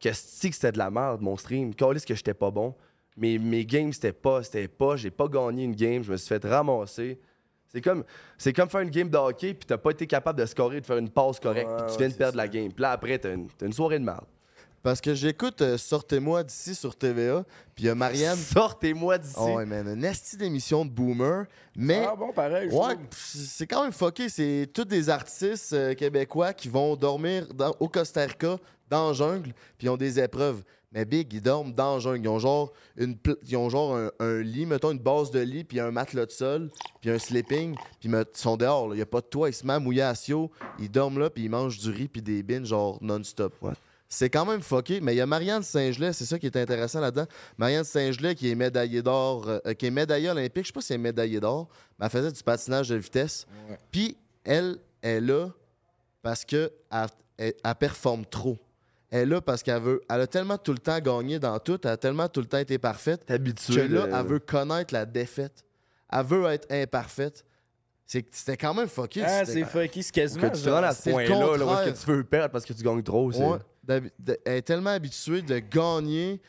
[0.00, 1.74] qu'est-ce que c'était de la merde, mon stream.
[1.74, 2.74] Calisse que j'étais pas bon.
[3.16, 6.28] Mes, mes games, c'était pas, c'était pas, j'ai pas gagné une game, je me suis
[6.28, 7.18] fait ramasser.
[7.68, 8.04] C'est comme,
[8.38, 10.86] c'est comme faire une game de hockey puis t'as pas été capable de scorer, de
[10.86, 12.72] faire une passe correcte, puis tu viens de perdre la game.
[12.72, 14.24] Puis là, après, t'as une, t'as une soirée de merde.
[14.88, 18.38] Parce que j'écoute euh, Sortez-moi d'ici sur TVA, puis il y a Marianne.
[18.54, 19.34] Sortez-moi d'ici.
[19.38, 21.44] Oh, ouais, man, une esti d'émission de boomer,
[21.76, 22.06] mais.
[22.08, 22.70] Ah bon, pareil.
[22.70, 23.06] je Ouais, trouve.
[23.08, 24.30] pff, c'est quand même fucké.
[24.30, 28.56] C'est tous des artistes euh, québécois qui vont dormir dans- au Costa Rica,
[28.88, 30.62] dans la jungle, puis ils ont des épreuves.
[30.90, 32.24] Mais Big, ils dorment dans la jungle.
[32.24, 33.14] Ils ont genre, une
[33.46, 36.30] ils ont genre un, un lit, mettons une base de lit, puis un matelas de
[36.30, 36.70] sol,
[37.02, 38.88] puis un sleeping, puis ils sont dehors.
[38.88, 38.94] là.
[38.94, 39.50] Il n'y a pas de toit.
[39.50, 40.50] Ils se mettent à mouiller à Sio.
[40.78, 43.52] Ils dorment là, puis ils mangent du riz, puis des bines, genre non-stop.
[44.10, 47.00] C'est quand même fucké, mais il y a Marianne Saint-Gelais, c'est ça qui est intéressant
[47.00, 47.26] là-dedans.
[47.58, 50.92] Marianne Saint-Gelais qui est médaillée d'or, euh, qui est médaillée olympique, je sais pas si
[50.94, 53.46] elle est médaillée d'or, mais elle faisait du patinage de vitesse.
[53.90, 55.48] Puis elle est là
[56.22, 57.06] parce que elle,
[57.36, 58.56] elle- elle performe trop.
[59.10, 60.00] Elle est là parce qu'elle veut.
[60.08, 62.58] Elle a tellement tout le temps gagné dans tout, elle a tellement tout le temps
[62.58, 63.74] été parfaite T'es habitué.
[63.74, 65.64] que là, de- elle veut connaître la défaite.
[66.10, 67.44] Elle veut être imparfaite.
[68.06, 69.22] C'est- C'était quand même fucké.
[69.22, 70.48] Ah, c'était- c'est fucky, c'est quasiment.
[70.48, 71.92] que tu te genre- rends à ce c'est le point-là, là, où est-ce contraire.
[71.94, 73.30] que tu veux perdre parce que tu gagnes trop.
[73.32, 76.40] c'est- Ouais, d'habi- de- elle est tellement habituée de gagner,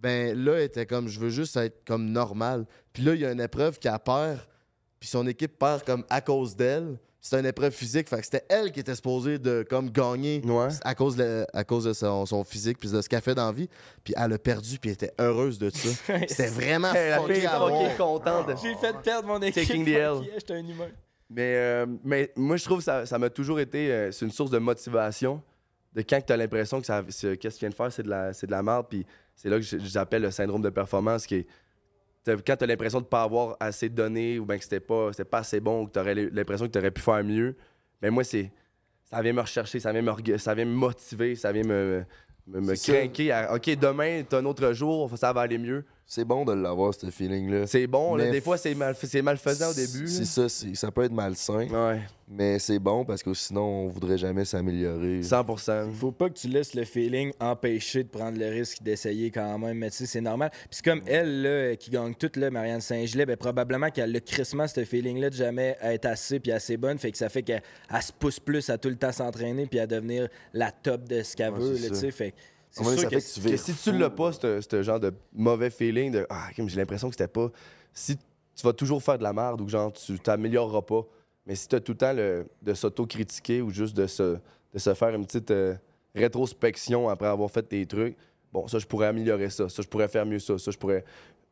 [0.00, 2.66] ben là, elle était comme, je veux juste être comme normal.
[2.92, 4.38] Puis là, il y a une épreuve qu'elle perd,
[5.00, 6.98] puis son équipe perd comme à cause d'elle.
[7.20, 10.68] C'est une épreuve physique, fait que c'était elle qui était supposée de comme gagner Ouais.
[10.84, 13.46] à cause de, à cause de son, son physique puis de ce qu'elle fait dans
[13.46, 13.68] la vie.
[14.04, 15.88] Puis elle a perdu, puis elle était heureuse de ça.
[16.28, 17.96] C'était vraiment fucké à voir.
[17.96, 18.50] contente.
[18.62, 19.66] J'ai fait perdre mon équipe.
[19.66, 20.14] Taking the L.
[20.34, 20.88] J'étais un humain.
[21.28, 23.90] Mais, euh, mais moi, je trouve que ça ça m'a toujours été.
[23.90, 25.42] euh, c'est une source de motivation.
[25.96, 28.02] De quand tu as l'impression que ça, c'est- qu'est-ce que tu viens de faire, c'est
[28.04, 28.86] de la, c'est de la merde.
[28.88, 31.46] Puis c'est là que j'appelle le syndrome de performance, qui est.
[32.46, 35.24] Quand tu as l'impression de pas avoir assez donné ou bien que c'était pas, c'était
[35.24, 37.56] pas assez bon ou que tu aurais l'impression que tu aurais pu faire mieux,
[38.00, 38.52] ben moi, c'est.
[39.04, 42.04] Ça vient me rechercher, ça vient me, ça vient me motiver, ça vient me,
[42.48, 43.30] me, C'est craquer.
[43.32, 45.84] à, OK, demain, t'as un autre jour, ça va aller mieux.
[46.08, 47.66] C'est bon de l'avoir, ce feeling-là.
[47.66, 50.06] C'est bon, là, des fois, c'est mal, c'est malfaisant au début.
[50.06, 54.16] C'est ça, ça peut être malsain, Ouais, mais c'est bon parce que sinon, on voudrait
[54.16, 55.20] jamais s'améliorer.
[55.20, 55.90] 100%.
[55.90, 59.78] Faut pas que tu laisses le feeling empêcher de prendre le risque d'essayer quand même.
[59.78, 60.50] Mais tu sais, c'est normal.
[60.52, 64.20] Puis c'est comme elle, là, qui gagne tout, là, Marianne Saint-Gelais, ben, probablement qu'elle a
[64.20, 66.98] crissement ce feeling-là de jamais être assez puis assez bonne.
[66.98, 69.80] Fait que ça fait qu'elle elle se pousse plus à tout le temps s'entraîner puis
[69.80, 71.88] à devenir la top de ce qu'elle Ouais, veut.
[71.90, 72.10] là.
[72.12, 72.32] Fait
[72.84, 75.12] c'est sûr que, ça fait que tu Que si tu l'as pas, ce genre de
[75.32, 77.50] mauvais feeling de Ah, j'ai l'impression que c'était pas.
[77.92, 81.02] Si tu vas toujours faire de la merde ou que genre tu t'amélioreras pas,
[81.46, 84.36] mais si tu as tout le temps le- de s'auto-critiquer ou juste de se,
[84.74, 85.74] de se faire une petite euh,
[86.14, 88.16] rétrospection après avoir fait tes trucs.
[88.52, 89.68] Bon, ça, je pourrais améliorer ça.
[89.68, 90.58] Ça, je pourrais faire mieux ça.
[90.58, 91.06] Ça, je pourrais, tu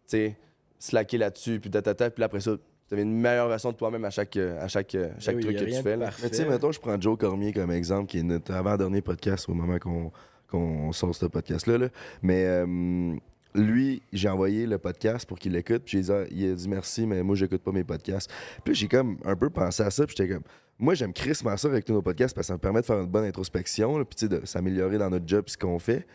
[0.06, 0.36] sais,
[0.78, 2.10] slacker là-dessus, puis tatata.
[2.10, 2.52] Puis après ça,
[2.88, 5.42] tu avais une meilleure version de toi-même à chaque, euh, à chaque, euh, chaque oui,
[5.42, 5.96] truc que tu fais.
[5.96, 6.10] là.
[6.22, 9.48] Mais tu sais, mettons, je prends Joe Cormier comme exemple, qui est notre avant-dernier podcast
[9.48, 10.10] au moment qu'on
[10.54, 11.78] qu'on sort ce podcast-là.
[11.78, 11.88] là.
[12.22, 13.14] Mais euh,
[13.54, 17.06] lui, j'ai envoyé le podcast pour qu'il l'écoute, puis dit, ah, il a dit merci,
[17.06, 18.30] mais moi, j'écoute pas mes podcasts.
[18.64, 20.42] Puis j'ai comme un peu pensé à ça, puis j'étais comme,
[20.78, 22.98] moi, j'aime crissement ça avec tous nos podcasts parce que ça me permet de faire
[23.00, 26.06] une bonne introspection, là, puis de s'améliorer dans notre job, ce qu'on fait.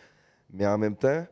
[0.52, 1.26] Mais en même temps,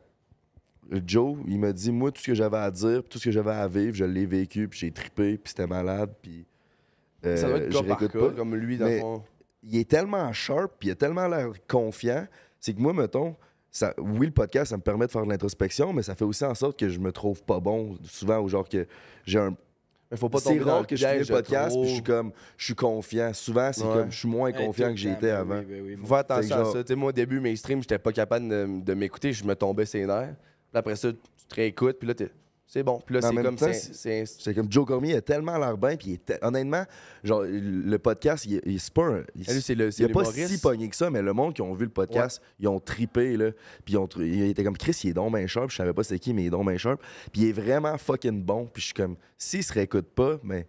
[1.05, 3.51] Joe, il m'a dit, moi, tout ce que j'avais à dire, tout ce que j'avais
[3.51, 6.45] à vivre, je l'ai vécu, puis j'ai trippé, puis c'était malade, puis.
[7.25, 8.29] euh, ça doit être je cas par cas, pas.
[8.31, 9.23] comme lui, dans Mais- le fond.
[9.61, 12.25] il est tellement sharp, puis il a tellement l'air confiant.
[12.59, 13.35] C'est que moi, mettons,
[13.71, 16.43] ça, oui, le podcast, ça me permet de faire de l'introspection, mais ça fait aussi
[16.43, 18.85] en sorte que je me trouve pas bon, souvent, ou genre que
[19.25, 19.55] j'ai un.
[20.11, 22.65] Mais faut pas C'est rare que je piège le podcast, puis je suis comme, je
[22.65, 23.31] suis confiant.
[23.31, 23.93] Souvent, c'est Ouais.
[23.93, 25.59] comme, je suis moins confiant que j'étais ben avant.
[25.59, 26.07] oui, ben oui, Faut moi.
[26.07, 26.95] faire attention à ça.
[26.95, 29.33] Moi, au début, mainstream, j'étais pas capable de, de m'écouter.
[29.33, 30.33] Je me tombais ses nerfs.
[30.71, 31.99] Puis après ça, tu te réécoutes.
[31.99, 32.31] Puis là, t'es-
[32.71, 33.01] c'est bon.
[33.03, 33.55] Puis là, c'est comme...
[33.55, 36.83] temps, c'est- c'est- comme Joe Cormier, il a tellement l'air bien, puis il honnêtement,
[37.23, 39.23] genre, le podcast, il, il- c'est pas un.
[39.35, 41.55] Il, Ah, lui, c'est le- il a pas si pogné que ça, mais le monde
[41.55, 43.49] qui ont vu le podcast, ils ont tripé, là.
[43.83, 45.71] Puis ils ont il était comme Chris, il est donc bien sharp.
[45.71, 47.01] Je savais pas c'est qui, mais il est donc bien sharp.
[47.31, 48.67] Puis il est vraiment fucking bon.
[48.71, 50.67] Puis je suis comme, s'il se réécoute pas, mais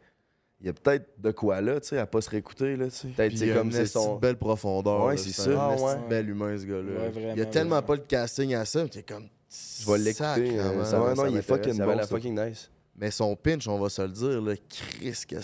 [0.62, 2.92] il y a peut-être de quoi là, tu sais, à pas se réécouter, là, tu
[2.96, 3.08] sais.
[3.08, 5.04] Peut-être, c'est il a comme une c'est son- belle profondeur.
[5.04, 5.50] Ouais, c'est ça.
[5.54, 5.94] Ah, ouais.
[6.08, 6.82] bel humain, ce gars-là.
[7.08, 7.86] Ouais, il y a tellement vraiment.
[7.86, 9.28] pas de casting à ça, mais t'es comme.
[9.50, 10.58] Je vais l'écouter.
[10.60, 12.06] euh, ça va- Ouais, non, il est fucking bon, ça.
[12.06, 12.70] fucking nice.
[12.96, 15.36] Mais son pinch, on va se le dire, là, Chris, que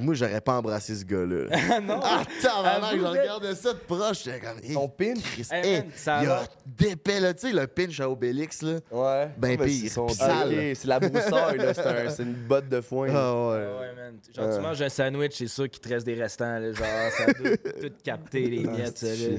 [0.00, 1.44] Moi, j'aurais pas embrassé ce gars-là.
[1.44, 1.56] là.
[1.70, 2.00] Ah non!
[2.02, 4.58] Ah, tabarnak, Avoue, je regardais ça de proche, j'étais comme.
[4.64, 5.18] hey, Ton pinch?
[5.32, 8.10] Chris, Hey, hey, man, ça a il a d'épais, là, tu sais, le pinch à
[8.10, 8.72] Obélix, là.
[8.90, 9.28] Ouais.
[9.36, 10.44] Ben Ah, ben, pire, c'est son- Ah,
[10.84, 11.74] la broussaille, là.
[11.74, 13.08] C'est un- C'est une botte de foin.
[13.10, 13.12] Ah
[13.50, 13.66] ouais.
[13.68, 14.18] Ah ouais, man.
[14.34, 14.60] Genre, tu Euh.
[14.60, 16.58] manges un sandwich, c'est sûr qu'il te reste des restants.
[16.58, 18.98] Là, genre, ça doit tout capter les miettes.
[18.98, 19.38] ça, là.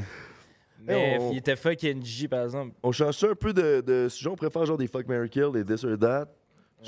[0.88, 2.74] Mais on- il était fucking G, par exemple.
[2.84, 5.52] On change ça un peu de, de sujet, on préfère genre des fuck, Mary Kill,
[5.54, 6.28] des this or that.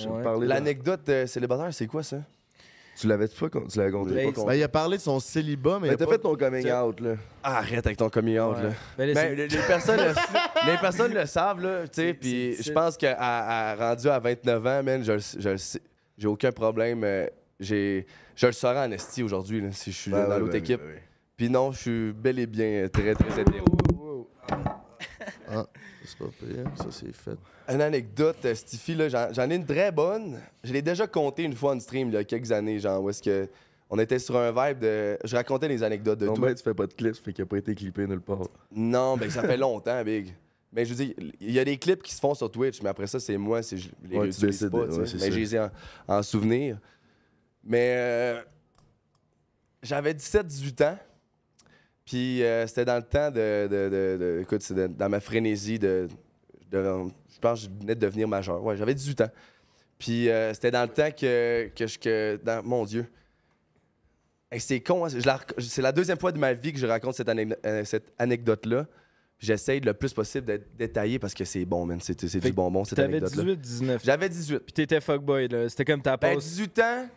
[0.08, 0.24] Ouais.
[0.24, 2.18] parler de- L'anecdote euh, célibataire, c'est quoi ça?
[3.00, 4.14] Tu l'avais pas tu l'avais compté?
[4.14, 5.82] Ben, pas Ben, il a parlé de son célibat, mais.
[5.82, 7.16] Mais il a t'as pas- fait ton coming out, là.
[7.44, 8.64] Ah, arrête avec ton coming out, Ouais.
[8.64, 8.70] là.
[8.98, 10.14] Ben Ben, les, personnes le,
[10.72, 14.66] les personnes le savent, là, tu sais, puis je pense qu'à à, rendu à 29
[14.68, 15.82] ans, man, je, le- je le sais-
[16.18, 17.04] j'ai aucun problème.
[17.04, 17.28] euh,
[17.60, 20.80] j'ai, je le saurais en esti aujourd'hui, si je suis Ben dans l'autre ben équipe.
[20.82, 21.00] ben.
[21.38, 23.66] Puis non, je suis bel et bien euh, très, très hétéro.
[25.54, 25.68] Ah,
[26.06, 27.38] c'est pas pire, ça c'est fait.
[27.68, 30.40] Une anecdote, euh, Stiffy, là, j'en, ai une très bonne.
[30.64, 33.10] Je l'ai déjà compté une fois en stream, il y a quelques années, genre, où
[33.10, 33.48] est-ce que
[33.90, 35.18] on était sur un vibe de...
[35.26, 36.42] Je racontais des anecdotes de Non, tout.
[36.42, 38.48] ben, tu fais pas de clips, fait qu'il a pas été clippé nulle part.
[38.74, 40.34] Non, ben ça fait longtemps, Big.
[40.72, 42.88] Mais je veux dire, il y a des clips qui se font sur Twitch, mais
[42.90, 45.30] après ça, c'est moi, c'est je les Ouais, tu décides, pas, ouais, mais ça.
[45.30, 45.70] je les ai en,
[46.08, 46.80] en souvenir.
[47.66, 48.42] Mais euh,
[49.84, 50.98] j'avais 17-18 ans,
[52.06, 53.68] puis euh, c'était dans le temps de...
[53.68, 56.08] de- de- de- écoute, c'est de- dans ma frénésie de...
[56.72, 58.64] je pense que je venais de devenir majeur.
[58.64, 59.32] Ouais, j'avais 18 ans.
[60.00, 62.00] Puis euh, c'était dans le temps que, que je...
[62.00, 63.06] Que, dans, mon Dieu.
[64.52, 66.86] Hey, c'est con, hein, je la c'est la deuxième fois de ma vie que je
[66.86, 68.86] raconte cette, ane- euh, cette anecdote-là.
[69.40, 72.00] J'essaye le plus possible d'être détaillé parce que c'est bon, man.
[72.02, 73.44] C'est du bonbon, cette T'avais anecdote-là.
[73.56, 74.02] 18, 19.
[74.04, 74.60] J'avais 18.
[74.60, 75.68] Puis t'étais fuckboy, là.
[75.70, 76.44] C'était comme ta Ben, pause.
[76.46, 77.08] 18 ans,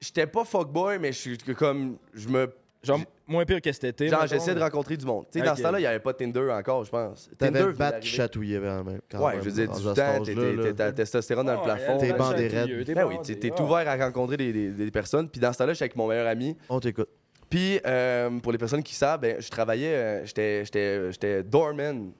[0.00, 1.98] j'étais pas fuckboy, mais je suis comme.
[2.14, 2.50] Je me.
[2.82, 4.08] Genre, moins pire que cet été.
[4.08, 5.26] Genre, mettons, j'essaie de rencontrer du monde.
[5.30, 5.58] Tu sais, dans Ok.
[5.58, 7.28] ce temps-là, il n'y avait pas Tinder encore, je pense.
[7.36, 8.06] T'avais Tinder le venait bat qui d'arriver.
[8.16, 8.94] chatouillait vraiment.
[9.10, 10.62] quand Ouais, même, je veux dire, rendu 18 à cet ans, âge-là, t'es- là.
[10.62, 11.98] t'es- t'as la testostérone dans le Ouais, plafond.
[11.98, 12.84] T'es bandé raide.
[12.86, 15.28] t'es Ben oui, bandé, t'es t'es ouvert à rencontrer des, des- des personnes.
[15.28, 16.56] Puis dans ce temps-là, j'étais avec mon meilleur ami.
[16.70, 17.08] On t'écoute.
[17.50, 22.12] Puis, euh, pour les personnes qui savent, ben, je travaillais, euh, j'étais- j'étais j'étais doorman.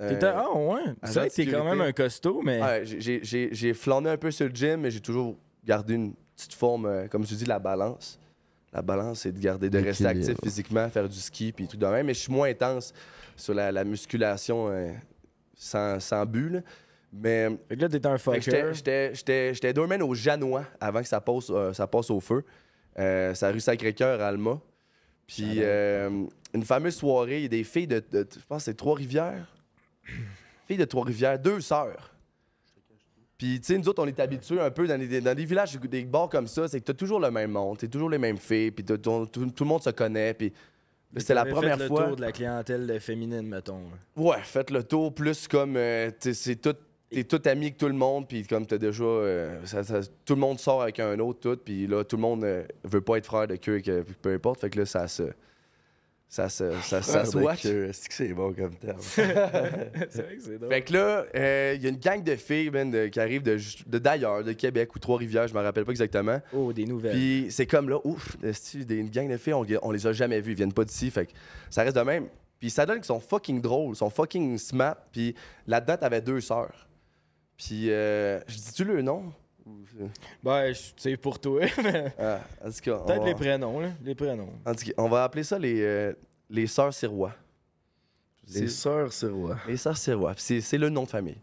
[0.00, 0.80] Euh, T'étais- Ah ouais.
[1.04, 2.60] C'est vrai que t'es quand même un costaud, mais.
[2.62, 5.94] ouais, j'ai- j'ai- j'ai j'ai flâné un peu sur le gym, mais j'ai toujours gardé
[5.94, 8.18] une petite forme, euh, comme tu dis, la balance.
[8.72, 11.86] La balance, c'est de garder, de rester actif physiquement, faire du ski, puis tout de
[11.86, 12.06] même.
[12.06, 12.92] Mais je suis moins intense
[13.36, 14.90] sur la, la musculation euh,
[15.54, 16.60] sans, sans but, là.
[17.10, 18.40] Mais Fait que là, t'étais un fucker.
[18.74, 22.44] j'étais- j'étais j'étais doorman au Janois avant que ça passe, euh, ça passe au feu.
[22.98, 24.60] Euh, c'est la rue Sacré-Cœur, à Alma.
[25.26, 28.64] Puis euh, une fameuse soirée, il y a des filles de, de- je pense que
[28.64, 29.46] c'est Trois-Rivières.
[30.66, 32.12] filles de Trois-Rivières, deux sœurs.
[33.38, 35.78] Puis, tu sais, nous autres, on est habitués un peu dans des, dans des villages,
[35.78, 38.36] des bars comme ça, c'est que t'as toujours le même monde, t'as toujours les mêmes
[38.38, 40.52] filles, puis tout, tout le monde se connaît, puis
[41.16, 42.00] c'était la première fait fois.
[42.02, 43.78] le tour de la clientèle féminine, mettons.
[43.78, 44.22] là.
[44.22, 46.74] Ouais, faites le tour plus comme euh, c'est tout
[47.10, 50.34] t'es tout ami avec tout le monde puis comme t'as déjà euh, ça- ça- tout
[50.34, 53.16] le monde sort avec un autre tout puis là tout le monde euh, veut pas
[53.16, 55.22] être frère de queue euh, peu importe fait que là ça se
[56.30, 57.64] Ça, se- ça, ça se watch.
[57.64, 58.98] Est-ce que c'est bon comme terme?
[59.00, 60.68] c'est vrai que c'est drôle.
[60.70, 63.42] Fait que là, euh, il y a une gang de filles man, de- qui arrivent
[63.42, 63.58] de
[63.98, 66.38] d'ailleurs, de, Québec ou Trois-Rivières, je me rappelle pas exactement.
[66.52, 67.12] Oh, des nouvelles.
[67.16, 70.52] Puis c'est comme là, ouf, une gang de filles, on, on les a jamais vues,
[70.52, 71.32] ils viennent pas d'ici, fait que
[71.70, 72.26] ça reste de même.
[72.60, 74.96] Puis ça donne qu'ils sont fucking drôles, ils sont fucking smart.
[75.12, 75.34] Puis
[75.66, 76.88] là-dedans, t'avais deux sœurs.
[77.56, 79.32] Puis euh, je dis-tu le nom?
[79.68, 80.08] Ou-
[80.42, 81.60] Ben, je- c'est pour toi.
[81.82, 83.88] mais Ah, en tout cas, on Peut-être va- les prénoms, là.
[84.02, 84.48] Les prénoms.
[84.64, 86.12] en tout cas, on va appeler ça les, euh,
[86.50, 87.34] les sœurs Sirois.
[88.54, 89.56] Les sœurs Sirois.
[89.66, 90.34] Les sœurs Sirois.
[90.36, 91.36] C'est, c'est le nom de famille.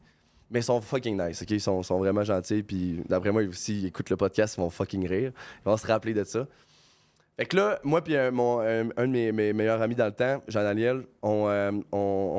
[0.49, 1.51] Mais ils sont fucking nice, OK?
[1.51, 2.63] Ils sont, sont vraiment gentils.
[2.63, 5.31] Puis d'après moi, s'ils écoutent le podcast, ils vont fucking rire.
[5.61, 6.47] Ils vont se rappeler de ça.
[7.37, 10.05] Fait que là, moi puis euh, mon, euh, un de mes, mes meilleurs amis dans
[10.05, 11.97] le temps, Jean-Daniel, on, euh, on,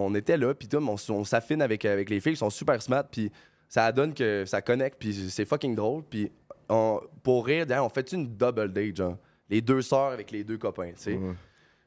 [0.09, 2.80] on était là, puis tout, on, on s'affine avec, avec les filles, ils sont super
[2.80, 3.30] smart, puis
[3.69, 6.03] ça donne que ça connecte, puis c'est fucking drôle.
[6.09, 6.31] Puis
[6.69, 9.17] on- pour rire, on fait une double date, genre?
[9.49, 11.19] Les deux sœurs avec les deux copains, tu sais.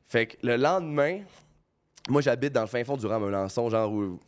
[0.07, 1.21] Fait que le lendemain,
[2.09, 4.19] moi j'habite dans le fin fond du Rame-Melançon, genre où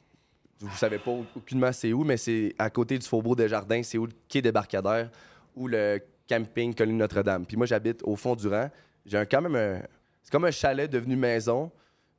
[0.60, 3.98] vous savez pas aucunement c'est où, mais c'est à côté du Faubourg des Jardins, c'est
[3.98, 5.10] où le quai débarcadère
[5.56, 6.00] ou le
[6.30, 7.46] camping Colline Notre-Dame.
[7.46, 8.70] Puis moi j'habite au fond du rang.
[9.06, 9.82] J'ai un, quand même un.
[10.22, 11.72] C'est comme un chalet devenu maison,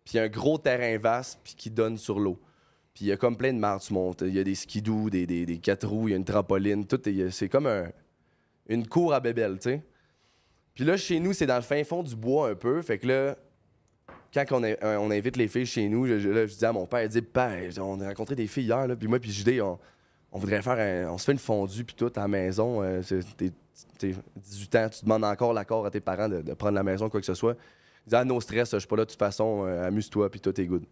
[0.05, 2.41] puis un gros terrain vaste, puis qui donne sur l'eau.
[2.95, 4.23] Puis il y a comme plein de marques, tu montes.
[4.27, 6.87] Il y a des skidoo, des, des, des quatre roues, il y a une trampoline,
[6.87, 7.09] tout.
[7.09, 7.89] est- C'est comme un-
[8.69, 9.83] une cour à bébelle, tu sais.
[10.75, 12.81] Puis là, chez nous, c'est dans le fin fond du bois un peu.
[12.83, 13.37] Fait que là,
[14.35, 17.09] quand on, invite les filles chez nous, je, là, je dis à mon père, il
[17.09, 19.79] dit, père, on a rencontré des filles hier, là, puis moi, puis JD, on,
[20.33, 20.79] on voudrait faire
[21.09, 22.83] un, On se fait une fondue, puis tout, à la maison.
[22.83, 23.03] euh,
[23.37, 23.53] t'es-
[23.99, 27.21] t'es 18 ans, tu demandes encore l'accord à tes parents de, prendre la maison, quoi
[27.21, 27.57] que ce soit.
[28.07, 30.41] Il dit, ah, no stress, je suis pas là de toute façon, euh, amuse-toi, puis
[30.41, 30.85] tout est good.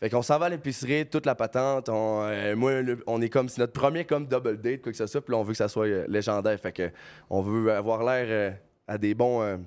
[0.00, 1.88] Fait qu'on s'en va à l'épicerie, toute la patente.
[1.88, 2.72] On, euh, moi,
[3.08, 5.42] on est comme, c'est notre premier comme double date, quoi que ce soit, puis on
[5.42, 6.58] veut que ça soit euh, légendaire.
[6.60, 6.90] Fait que
[7.30, 8.50] on veut avoir l'air euh,
[8.86, 9.58] à des bons,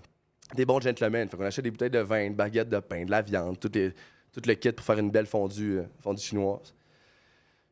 [0.56, 1.28] des bons gentlemen.
[1.30, 3.70] Fait qu'on achète des bouteilles de vin, de baguettes de pain, de la viande, tout,
[3.74, 3.92] les-
[4.32, 6.74] tout le kit pour faire une belle fondue, fondue chinoise.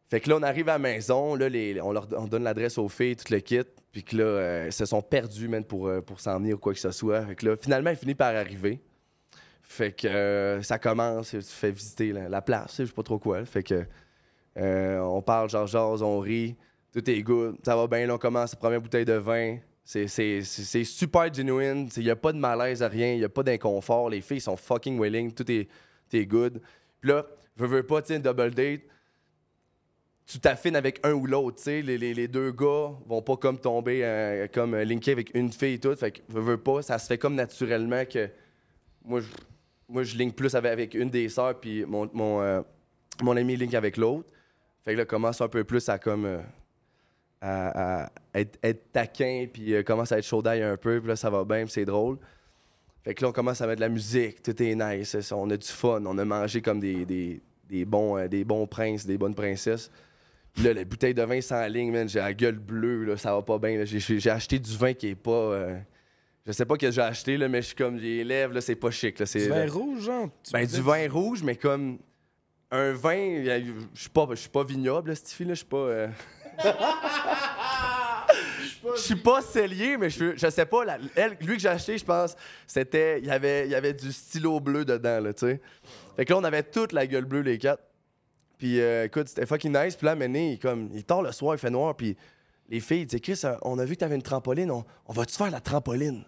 [0.10, 2.78] Fait que là, on arrive à la maison, là, les- on leur on donne l'adresse
[2.78, 6.38] aux filles, tout le kit, puis que là, se sont perdus, man, pour, pour s'en
[6.40, 7.22] venir ou quoi que ce soit.
[7.26, 8.80] Fait que là, finalement, il finit par arriver.
[9.72, 13.20] Fait que euh, ça commence, tu fais visiter la, la place, je sais pas trop
[13.20, 13.46] quoi.
[13.46, 13.86] Fait que
[14.58, 16.56] euh, on parle, genre, jase, on rit,
[16.92, 19.58] tout est good, ça va bien, là, on commence première bouteille de vin.
[19.84, 20.08] C'est-
[20.84, 24.10] super genuine, il n'y a pas de malaise à rien, il n'y a pas d'inconfort,
[24.10, 25.66] les filles sont fucking willing, tout est,
[26.10, 26.60] tout est good.
[27.00, 28.82] Puis là, veux, veux pas, tu double date,
[30.26, 33.38] tu t'affines avec un ou l'autre, tu sais, les, les- les deux gars vont pas
[33.38, 36.82] comme tomber, euh, comme linker avec une fille et tout, fait que veux, veux pas,
[36.82, 38.30] ça se fait comme naturellement que
[39.06, 39.28] moi, je,
[39.90, 42.62] moi, je link plus avec, une des sœurs, puis mon, mon, euh,
[43.22, 44.30] mon ami link avec l'autre.
[44.86, 46.26] Fait que là, commence un peu plus à comme.
[46.26, 46.40] euh,
[47.42, 51.44] à, être, taquin, puis euh, commence à être chaud un peu, puis là, ça va
[51.44, 52.18] bien, c'est drôle.
[53.04, 55.58] Fait que là, on commence à mettre de la musique, tout est nice, on a
[55.58, 59.36] du fun, on a mangé comme des, des, des bons, des bons princes, des bonnes
[59.36, 59.90] princesses.
[60.54, 63.34] Puis là, les bouteilles de vin sans ligne, man, j'ai la gueule bleue, là, ça
[63.34, 63.86] va pas bien.
[63.86, 65.60] J'ai- acheté du vin qui est pas.
[66.50, 68.76] Je sais pas que j'ai acheté, là, mais je suis comme, les lèvres, là, c'est
[68.76, 69.20] pas chic.
[69.20, 70.30] Là, c'est, Du vin rouge, genre?
[70.44, 72.00] Tu ben, du vin rouge, mais comme
[72.72, 73.44] un vin.
[73.94, 75.54] Je suis pas, je suis pas vignoble, cette fille, là.
[75.54, 75.78] Je suis pas.
[75.78, 76.08] euh,
[78.96, 80.86] Je suis pas cellier, mais je, je sais pas.
[80.86, 82.36] la- elle, lui que j'ai acheté, je pense,
[82.66, 83.20] c'était.
[83.20, 85.62] Il y avait, il y avait du stylo bleu dedans, là, tu sais.
[86.16, 87.84] Fait que là, on avait toute la gueule bleue, les quatre.
[88.58, 89.96] Puis euh, écoute, c'était fucking nice.
[89.96, 91.96] Puis là, Méné, il, comme, il tard le soir, il fait noir.
[91.96, 92.16] Puis
[92.70, 94.72] les filles, ils disaient, Chris, on a vu que t'avais une trampoline.
[94.72, 96.24] On, on va-tu faire la trampoline?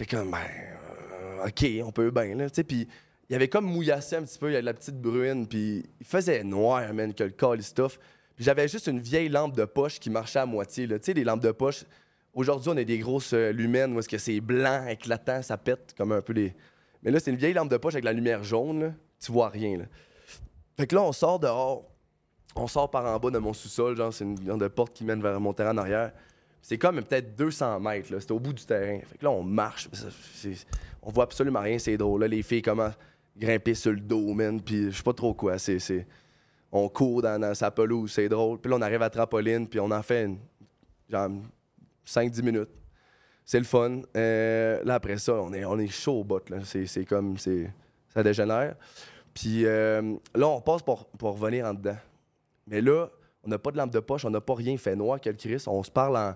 [0.00, 2.48] J'ai comme, ben, euh, OK, on peut bien, là.
[2.48, 2.88] Tu sais, puis
[3.28, 5.46] il y avait comme mouillassé un petit peu, il y avait de la petite bruine.
[5.46, 7.98] Puis il faisait noir, man, que le call stuff.
[8.34, 10.98] Puis j'avais juste une vieille lampe de poche qui marchait à moitié, là.
[10.98, 11.84] Tu sais, les lampes de poche.
[12.32, 15.94] Aujourd'hui, on a des grosses euh, lumens où est-ce que c'est blanc, éclatant, ça pète
[15.98, 16.54] comme un peu les.
[17.02, 18.94] Mais là, c'est une vieille lampe de poche avec la lumière jaune.
[19.22, 19.86] Tu vois rien.
[20.78, 21.84] Fait que là, on sort dehors.
[22.56, 25.20] On sort par en bas de mon sous-sol, genre, c'est une grande porte qui mène
[25.20, 26.12] vers mon terrain en arrière.
[26.62, 28.08] C'est comme peut-être 200 mètres.
[28.20, 29.00] C'était au bout du terrain.
[29.00, 29.88] Fait que là, on marche.
[31.02, 32.20] On voit absolument rien, c'est drôle.
[32.20, 34.60] Là, les filles commencent à grimper sur le dos, man.
[34.60, 35.58] Puis je sais pas trop quoi.
[35.58, 36.06] C'est.
[36.72, 38.60] On court dans, sa pelouse, c'est drôle.
[38.60, 40.30] Puis là, on arrive à trampoline, puis on en fait
[41.08, 41.30] genre
[42.06, 42.70] 5-10 minutes.
[43.44, 44.02] C'est le fun.
[44.16, 46.48] Euh, là, après ça, on est, on est chaud au bout.
[46.50, 46.58] là.
[46.64, 47.36] C'est, c'est comme.
[47.38, 47.72] C'est,
[48.14, 48.76] ça dégénère.
[49.34, 51.96] Puis euh, là, on passe pour, pour revenir en dedans.
[52.66, 53.08] Mais là,
[53.44, 55.62] on n'a pas de lampe de poche, on n'a pas rien fait noir, quel Chris.
[55.66, 56.34] On se parle en.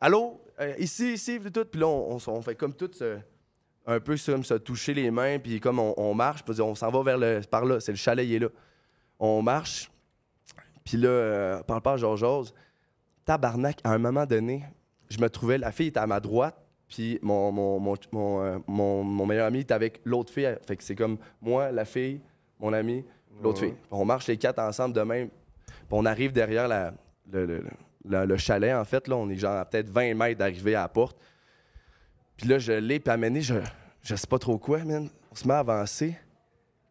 [0.00, 0.40] Allô?
[0.60, 1.64] Euh, ici, ici, tout.
[1.64, 2.90] Puis là, on, on s- on fait comme tout
[3.86, 6.90] un peu comme se toucher les mains, puis comme on, on marche, puis on s'en
[6.90, 7.40] va vers le.
[7.50, 8.48] Par là, c'est le chalet, il est là.
[9.18, 9.90] On marche,
[10.84, 12.52] puis là, euh, parle pas, Georges,
[13.24, 14.64] tabarnak, à un moment donné,
[15.08, 16.54] je me trouvais, la fille était à ma droite,
[16.86, 20.54] puis mon, mon, mon, mon, euh, mon- mon meilleur ami est avec l'autre fille.
[20.66, 22.20] Fait que c'est comme moi, la fille,
[22.60, 23.04] mon ami,
[23.42, 23.68] l'autre Ouais.
[23.68, 23.76] fille.
[23.90, 25.30] On marche les quatre ensemble de même.
[25.90, 27.64] On arrive derrière le, le-
[28.04, 29.08] le- le chalet, en fait.
[29.08, 31.18] Là, on est genre à peut-être 20 mètres d'arriver à la porte.
[32.36, 33.54] Puis là, je l'ai, puis amené, je,
[34.02, 35.08] je sais pas trop quoi, man.
[35.30, 36.16] On se met à avancer.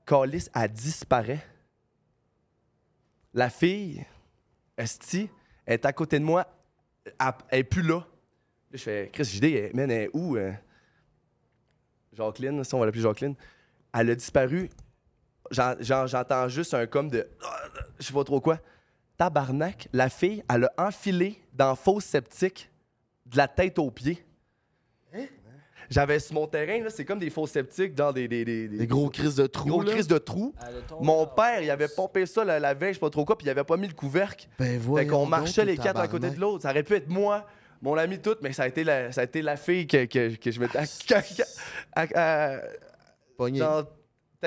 [0.06, 1.44] Calice, elle disparaît.
[3.34, 4.06] La fille,
[4.78, 5.30] Esti,
[5.66, 6.46] est à côté de moi.
[7.06, 7.14] Elle,
[7.50, 8.06] elle est plus là.
[8.72, 10.36] Je fais, Chris, JD, elle, man, elle est où?
[10.38, 10.52] euh?
[12.14, 13.36] Jacqueline, si on va l'appeler Jacqueline.
[13.94, 14.70] Elle a disparu.
[15.52, 17.28] J'entends juste un comme de.
[18.00, 18.60] Je sais pas trop quoi.
[19.18, 22.70] Tabarnak, la fille, elle a enfilé dans fausse sceptique
[23.26, 24.24] de la tête aux pieds.
[25.90, 28.28] J'avais sur mon terrain, là, c'est comme des faux sceptiques dans des.
[28.28, 29.70] Des, des, Des gros crises de trous.
[29.70, 29.92] gros là.
[29.94, 30.54] crises de trous.
[31.00, 33.48] Mon père, il avait pompé ça la, la veille, je sais pas trop quoi, puis
[33.48, 34.50] il avait pas mis le couvercle.
[34.60, 36.64] Ben Fait qu'on marchait le les quatre à côté de l'autre.
[36.64, 37.48] Ça aurait pu être moi,
[37.82, 40.36] mon ami tout, mais ça a été la, ça a été la fille que, que,
[40.36, 40.78] que je m'étais
[41.96, 42.60] à, à- à-
[43.38, 43.60] Pogné.
[43.60, 43.86] genre,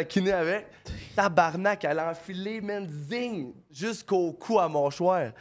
[0.01, 0.67] taquiné avec.
[1.15, 5.25] Tabarnak, elle a enfilé, man, zing, jusqu'au cou à mon choix.
[5.25, 5.33] Là,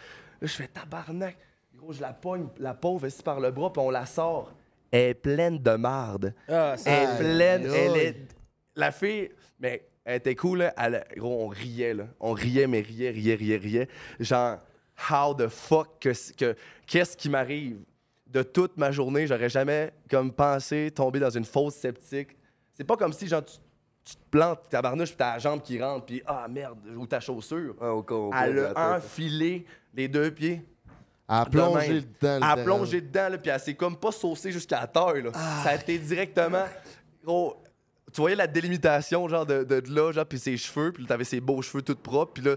[0.42, 1.38] je fais tabarnak.
[1.76, 4.52] Gros, je la pogne, la pauvre, ici par le bras, puis on la sort.
[4.92, 6.34] Elle est pleine de marde.
[6.48, 7.66] Ah, Elle est pleine.
[7.74, 8.16] Elle est...
[8.76, 9.30] La fille,
[9.60, 10.74] mais elle était cool, là.
[10.78, 12.06] Elle- gros, on riait, là.
[12.20, 13.88] On riait, mais riait, riait, riait, riait.
[14.20, 14.58] Genre,
[15.12, 16.56] how the fuck, que, que-
[16.86, 17.78] qu'est-ce qui m'arrive?
[18.28, 22.36] De toute ma journée, j'aurais jamais comme pensé tomber dans une fausse sceptique.
[22.74, 23.54] C'est pas comme si, genre, tu,
[24.10, 27.06] tu te plantes, ta barnouche, puis t'as la jambe qui rentre, puis ah merde, ou
[27.06, 27.76] ta chaussure.
[27.80, 30.66] Ah, Elle a enfilé les deux pieds.
[31.52, 32.00] Plongé même.
[32.00, 32.36] dedans.
[32.36, 32.64] Littéralement.
[32.64, 35.22] plongé dedans, là, puis elle s'est comme pas saucée jusqu'à la taille.
[35.22, 35.32] Là.
[35.36, 35.62] Ah.
[35.64, 36.66] Ça a été directement.
[37.24, 37.62] Gros,
[38.12, 41.24] tu voyais la délimitation, genre, de, de, de là, genre, puis ses cheveux, puis t'avais
[41.24, 42.56] ses beaux cheveux tout propres, puis là,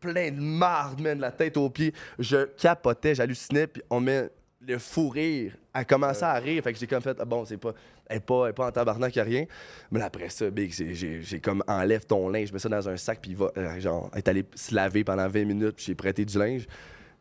[0.00, 1.92] plein de marde, man, la tête aux pieds.
[2.18, 4.30] Je capotais, j'hallucinais, puis on met
[4.66, 5.56] le fou rire.
[5.74, 7.72] Elle commençait à rire, fait que j'ai comme fait, ah, bon, c'est pas.
[8.06, 9.46] Elle est pas, elle est pas en tabarnak, a rien.
[9.90, 13.20] Mais là, après ça, Big, j'ai comme enlève ton linge, mets ça dans un sac,
[13.22, 15.94] puis il va, euh, genre, elle est allé se laver pendant 20 minutes, puis j'ai
[15.94, 16.66] prêté du linge.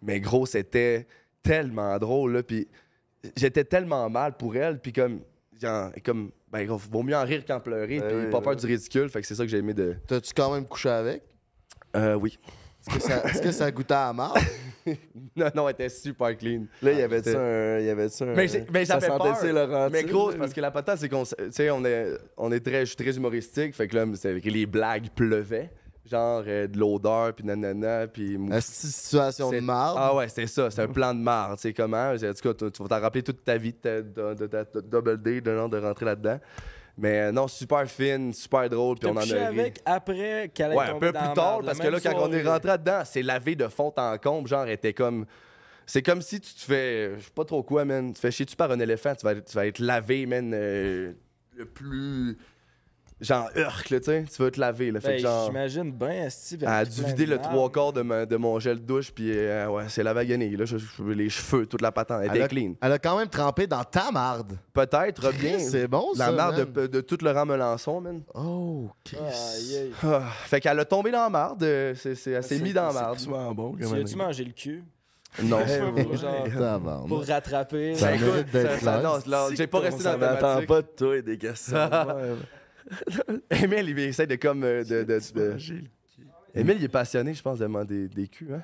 [0.02, 1.08] Mais gros, c'était
[1.42, 2.44] tellement drôle, là.
[2.44, 2.68] Puis
[3.38, 5.22] j'étais tellement mal pour elle, puis comme,
[5.62, 8.44] genre, comme, ben, gros, vaut mieux en rire qu'en pleurer, Ben puis oui, pas ben
[8.44, 9.10] peur du ridicule.
[9.10, 9.96] Fait que c'est ça que j'ai aimé de.
[10.08, 11.24] T'as-tu quand même couché avec?
[11.96, 12.38] Euh, oui.
[12.88, 14.40] Est-ce que ça, est-ce que ça goûtait à marde?
[15.36, 16.64] Non, non, elle était super clean.
[16.82, 17.80] Là, il y avait-tu C'était- un.
[17.80, 18.34] Il y avait-tu un.
[18.34, 19.90] Mais, j'ai- mais ça ça fait sentait peur.
[19.92, 20.34] Mais gros, là?
[20.34, 22.86] c'est parce que la patente, c'est qu'on, tu sais, on est, on est très, je
[22.86, 23.74] suis très humoristique.
[23.76, 25.70] Fait que là, c'est que les blagues pleuvaient.
[26.10, 29.98] Genre euh, de l'odeur, puis nanana, puis c'est une situation de C'est- marde?
[30.00, 30.70] Ah ouais, c'est ça.
[30.72, 31.56] C'est un plan de marre.
[31.56, 32.10] Tu sais comment?
[32.12, 34.68] En tout cas, tu vas t'en rappeler toute ta vie de, ta- de, de- de-
[34.74, 36.40] de double D, de, rentrer là-dedans.
[37.02, 39.34] Mais euh, non, super fine, super drôle, puis on en a ri.
[39.34, 42.44] avec après qu'elle Ouais, un peu dans plus tard, parce que là, quand on est
[42.44, 44.48] rentré là-dedans, c'est lavé de fond en comble.
[44.48, 45.26] Genre, elle était comme.
[45.88, 47.16] C'est comme si tu te fais.
[47.18, 48.10] Je sais pas trop quoi, man.
[48.10, 50.52] Tu te fais chier tu par un éléphant, tu vas, tu vas être lavé, man.
[50.54, 51.14] euh,
[51.56, 52.38] le plus.
[53.22, 54.26] Genre, urk, là, tu sais.
[54.36, 55.00] Tu vas te laver, là.
[55.00, 55.46] Fait Ben, que genre.
[55.46, 56.64] J'imagine bien, Steve.
[56.64, 59.32] Elle a dû vider le trois quarts de, ma- de mon gel de douche, puis
[59.32, 60.66] euh, ouais, c'est la vague là.
[60.66, 62.22] Je- je- les cheveux, toute la patente.
[62.24, 62.74] Elle Elle était a, clean.
[62.82, 64.58] elle a quand même trempé dans ta marde.
[64.74, 65.60] Peut-être bien.
[65.60, 66.26] C'est bon, ça.
[66.26, 68.22] La marde de, de tout Laurent Melançon, man.
[68.34, 69.92] Oh, Aïe, aïe.
[70.04, 71.62] Ah, fait qu'elle a tombé dans la marde.
[71.62, 73.20] euh, c'est, c'est, elle s'est C'est- mise dans la C'est marde.
[73.20, 74.02] souvent bon, Tu quand même.
[74.04, 74.84] as-tu mangé le cul?
[75.44, 75.60] Non.
[75.96, 77.94] Pour, genre, pour rattraper.
[77.96, 80.68] Ça Ben, écoute, j'ai pas resté dans la m'attend thématique.
[80.68, 81.78] pas de toi et des questions.
[83.50, 84.64] Emile, il essaie de comme.
[84.64, 85.84] euh, de, de, de- J'ai-
[86.54, 88.62] Emile, il est passionné, je pense, de demander des culs, hein?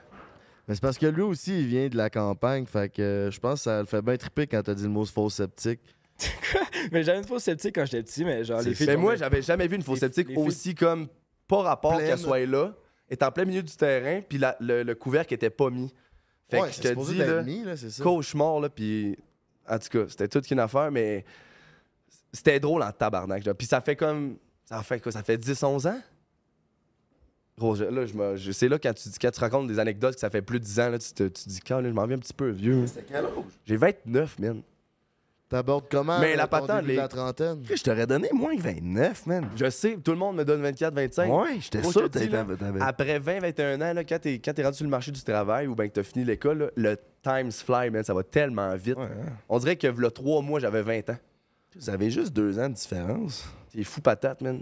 [0.67, 2.65] Mais c'est parce que lui aussi, il vient de la campagne.
[2.65, 4.89] Fait que euh, je pense que ça le fait bien triper quand t'as dit le
[4.89, 5.79] mot faux sceptique.
[6.91, 8.87] Mais j'avais une fausse sceptique quand j'étais petit, mais genre les filles.
[8.87, 11.07] Mais moi, j'avais jamais vu une fausse sceptique filles- aussi comme
[11.47, 12.73] pas rapport qu'elle soit là,
[13.09, 15.93] est en plein milieu du terrain, puis la- le, le couvercle était pas mis.
[16.49, 18.03] Fait ouais, que je c'est te supposé dis, là, mis, là, c'est ça.
[18.03, 19.15] cauchemar, là, puis
[19.69, 21.23] en tout cas, c'était toute qu'une affaire, mais
[22.33, 23.43] c'était drôle en tabarnak.
[23.43, 23.55] genre.
[23.55, 24.37] Puis ça fait comme.
[24.65, 25.11] Ça fait quoi?
[25.11, 25.99] Ça fait 10-11 ans?
[27.59, 30.19] Là, je me- je- c'est là quand tu, dis- quand tu racontes des anecdotes que
[30.19, 32.17] ça fait plus de 10 ans, là, tu te, tu dis, quand je m'en viens
[32.17, 32.85] un petit peu vieux.
[32.85, 33.31] C'était quel âge?
[33.65, 34.61] J'ai 29, man.
[35.49, 37.63] T'abordes comment Mais la patente, les- la trentaine?
[37.73, 39.49] Je t'aurais donné moins que 29, man.
[39.55, 41.31] Je sais, tout le monde me donne 24-25.
[41.31, 42.81] Ouais, j'étais sûr je que là, t'avais.
[42.81, 45.73] Après 20-21 ans, là, quand t'es quand t'es rendu sur le marché du travail ou
[45.73, 48.97] bien que t'as fini l'école, là, le times fly, man, ça va tellement vite.
[48.97, 49.31] Ouais, hein.
[49.47, 51.17] On dirait que là, trois mois, j'avais 20 ans.
[51.75, 53.45] Vous avez juste deux ans de différence.
[53.73, 54.61] T'es fou patate, man.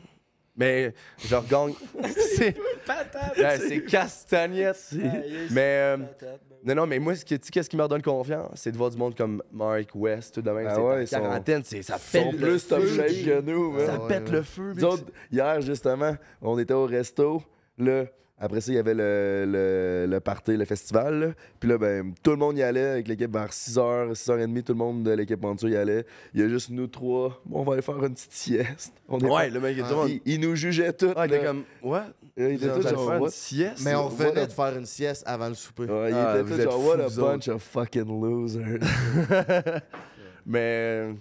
[0.58, 1.74] Mais je regagne.
[2.38, 2.56] c'est
[2.86, 3.38] Patate!
[3.38, 4.88] ouais, c'est castagnette.
[4.94, 7.84] Aïe, Mais euh, ben non, non, mais moi, ce qui, tu sais, qu'est-ce qui me
[7.84, 10.68] redonne confiance, c'est de voir du monde comme Mark West, tout de même.
[10.70, 12.96] Ah c'est ouais, sont- quarantaine, c'est ça Ils sont pète le plus top feu.
[12.96, 13.86] shape que nous, man.
[13.86, 14.32] Ça Ouais, pète ouais.
[14.32, 14.74] le feu.
[14.76, 17.44] Nous autres, hier, justement, on était au resto.
[17.78, 18.06] Là,
[18.38, 21.20] Après ça, il y avait le, le, le party, le festival.
[21.20, 21.28] là.
[21.58, 24.62] Puis là, ben, tout le monde y allait avec l'équipe vers 6h, 6h30.
[24.64, 26.06] Tout le monde de l'équipe Monture y allait.
[26.34, 27.42] Il y a juste nous trois.
[27.46, 28.94] Bon, on va aller faire une petite sieste.
[29.08, 31.14] On est Ouais, pas- le mec, Ah, monde- il, il nous jugeait tous.
[31.16, 32.08] Ah, il était comme, what?
[32.36, 33.30] Il était tout genre, faire une what?
[33.30, 33.82] sieste?
[33.86, 35.84] Mais on a- de faire une sieste avant le souper.
[35.86, 38.80] Ouais, il Ah, était vous tout êtes genre, what a vous bunch of fucking losers.
[40.46, 41.16] Mais.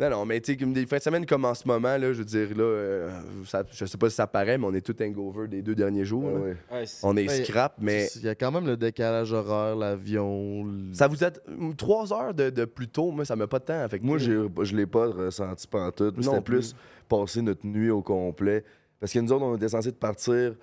[0.00, 2.18] Non, non, mais tu sais, des fins de semaine comme en ce moment, là, je
[2.18, 3.10] veux dire, là, euh,
[3.46, 6.04] ça- je sais pas si ça paraît, mais on est tout hangover des deux derniers
[6.04, 6.22] jours.
[6.24, 6.38] Ouais, là.
[6.40, 6.56] ouais.
[6.70, 9.74] Ouais, c'est- On est Ouais, scrap, mais Il y a quand même le décalage horaire,
[9.74, 10.64] l'avion.
[10.64, 13.58] le- ça vous êtes hum, trois heures de, de plus tôt, moi, ça m'a pas
[13.58, 13.88] de temps.
[13.88, 16.14] Fait que, Moi, je l'ai pas ressenti pantoute.
[16.22, 16.76] C'était plus
[17.08, 18.64] passer notre nuit au complet.
[19.00, 20.54] Parce que nous autres, on était censés de partir.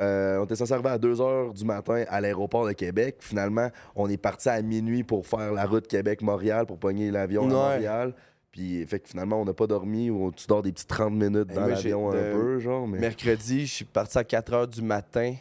[0.00, 3.16] euh, on était censé arriver à 2 h du matin à l'aéroport de Québec.
[3.20, 7.54] Finalement, on est parti à minuit pour faire la route Québec-Montréal pour pogner l'avion Ouais.
[7.54, 8.14] à Montréal.
[8.52, 10.10] Puis, fait que finalement, on n'a pas dormi.
[10.10, 12.86] Ou tu dors des petits 30 minutes dans l'avion un peu, genre.
[12.86, 12.98] Mais...
[12.98, 15.34] Mercredi, je suis parti à 4 heures du matin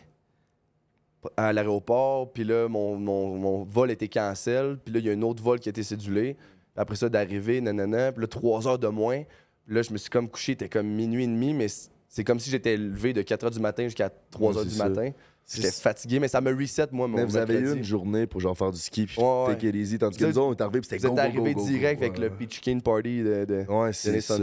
[1.37, 5.13] à l'aéroport, puis là, mon, mon, mon vol était cancel, puis là, il y a
[5.13, 6.35] un autre vol qui a été cédulé.
[6.75, 9.21] Après ça, d'arriver, nanana, puis là, 3 heures de moins.
[9.65, 11.67] Puis là, je me suis comme couché, c'était comme minuit et demi, mais
[12.07, 14.71] c'est comme si j'étais levé de 4 heures du matin jusqu'à 3 Ouais, heures du
[14.71, 14.89] ça.
[14.89, 15.11] matin.
[15.53, 18.39] J'étais fatigué, mais ça me reset, moi, mon Mais vous avez eu une journée pour
[18.39, 19.55] genre faire du ski puis Ouais, ouais.
[19.55, 19.97] take it easy.
[19.99, 21.53] Tandis que Vous nous autres, on est arrivés puis c'était Vous go, êtes go, arrivé
[21.53, 22.05] go, go, direct go.
[22.05, 24.37] avec le Peach King Party de, de Ouais, c'est ça.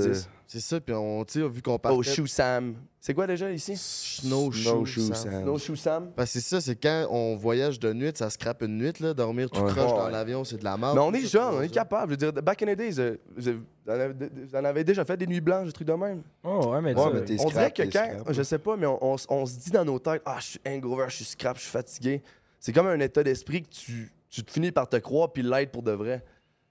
[0.48, 0.50] 70.
[0.50, 1.98] C'est ça, puis on, tu sais, vu qu'on partait...
[1.98, 2.74] Oh, Shoe Sam.
[3.00, 3.74] C'est quoi déjà ici?
[3.76, 5.14] Snowshoe, Snowshoe Sam.
[5.32, 5.44] Sam.
[5.44, 6.10] No Shoe Sam?
[6.16, 9.12] Parce que c'est ça, c'est quand on voyage de nuit, ça scrape une nuit, là,
[9.14, 9.70] dormir tout Ouais.
[9.72, 10.10] croche dans ouais.
[10.12, 10.94] l'avion, c'est de la merde.
[10.96, 12.14] Mais on est Ça, jeune, on est capable.
[12.18, 15.16] Je veux dire, back in the days, euh, vous avez- vous en avez, déjà fait
[15.16, 16.22] des nuits blanches, des trucs de même.
[16.42, 18.32] Oh, ouais, mais tu Ouais, mais t'es on dirait que quand, scrap.
[18.32, 20.44] je sais pas, mais on, on s- on se dit dans nos têtes, ah, je
[20.46, 22.22] suis hangover, je suis scrap, je suis fatigué.
[22.58, 25.70] C'est comme un état d'esprit que tu, tu te finis par te croire puis l'être
[25.72, 26.24] pour de vrai.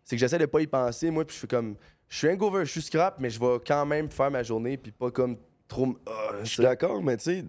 [0.03, 1.75] C'est que j'essaie de pas y penser, moi, puis je fais comme,
[2.09, 4.91] je suis hangover, je suis scrap, mais je vais quand même faire ma journée puis
[4.91, 5.97] pas comme trop.
[6.05, 7.45] ah, Je suis d'accord, mais tu sais,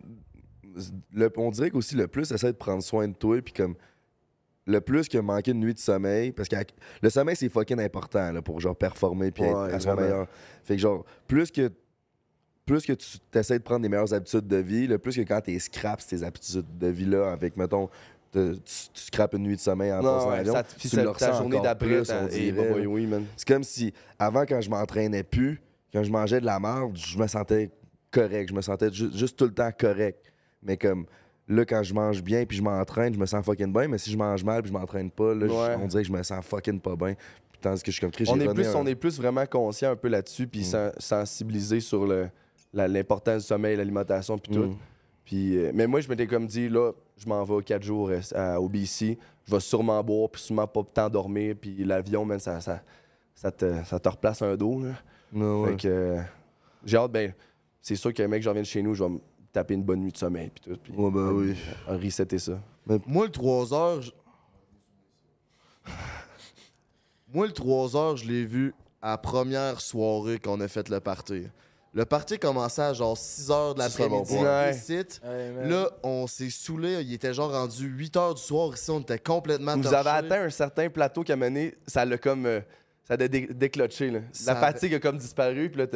[1.13, 3.75] le- on dirait qu'aussi le plus, essaie de prendre soin de toi, puis comme
[4.67, 6.57] le plus que manquer une nuit de sommeil, parce que
[7.01, 10.27] le sommeil, c'est fucking important là, pour genre performer puis Ouais, être à son meilleur.
[10.65, 11.71] Fait que genre, plus que
[12.67, 15.41] plus que tu essaies de prendre des meilleures habitudes de vie, le plus que quand
[15.41, 17.89] t'es scrap ces habitudes de vie-là, avec, mettons,
[18.31, 18.61] te- tu,
[18.93, 22.01] tu scrapes une nuit de sommeil en passant ouais, l'avion, tu ta ressens journée d'après,
[22.01, 23.25] on eh, oui, man.
[23.37, 25.61] C'est comme si, avant, quand je m'entraînais plus,
[25.93, 27.71] quand je mangeais de la merde, je me sentais
[28.11, 28.49] correct.
[28.51, 30.33] Je me sentais ju- juste tout le temps correct.
[30.63, 31.07] Mais comme
[31.47, 33.89] là, quand je mange bien puis je m'entraîne, je me sens fucking bien.
[33.89, 35.77] Mais si je mange mal puis je m'entraîne pas, là, je- Ouais.
[35.83, 37.15] on dirait que je me sens fucking pas bien.
[37.61, 39.97] Tandis que je suis comme On est, plus, un- on est plus vraiment conscient un
[39.97, 40.65] peu là-dessus, puis Mm.
[40.65, 42.07] sen- sensibilisé sur
[42.73, 44.77] l'importance du sommeil, l'alimentation, puis tout.
[45.29, 48.59] Puis, euh, mais moi, je m'étais comme dit, là, je m'en vais quatre jours à,
[48.59, 52.63] au BC, je vais sûrement boire, puis sûrement pas tant dormir, puis l'avion, man, ça,
[52.63, 52.81] ça,
[53.35, 54.81] ça, te, ça te replace un dos.
[54.83, 54.93] Là.
[55.35, 55.73] Ouais.
[55.73, 56.17] Fait que
[56.83, 57.35] j'ai hâte, ben,
[57.83, 59.19] c'est sûr que mec, je reviens de chez nous, je vais me
[59.53, 60.81] taper une bonne nuit de sommeil, puis tout.
[60.83, 61.55] Puis, Ouais, ben oui.
[61.91, 62.59] euh, resetter ça.
[63.07, 64.01] Moi, le 3 heures.
[64.01, 64.13] je-
[67.35, 71.01] Moi, le 3 heures, je l'ai vu à la première soirée qu'on a fait le
[71.01, 71.49] party.
[71.99, 74.35] Le party commençait à genre 6 heures de l'après-midi.
[74.73, 74.99] ici.
[75.25, 75.69] Ouais.
[75.69, 77.03] Là, on s'est saoulé.
[77.03, 78.73] Il était genre rendu 8 heures du soir.
[78.73, 79.97] Ici, on était complètement Vous torchés.
[79.97, 82.47] avez atteint un certain plateau qui a mené, ça l'a comme.
[82.47, 82.61] euh,
[83.03, 84.21] ça a dé- déclenché, là.
[84.31, 85.87] Ça La fatigue a comme disparu, puis là,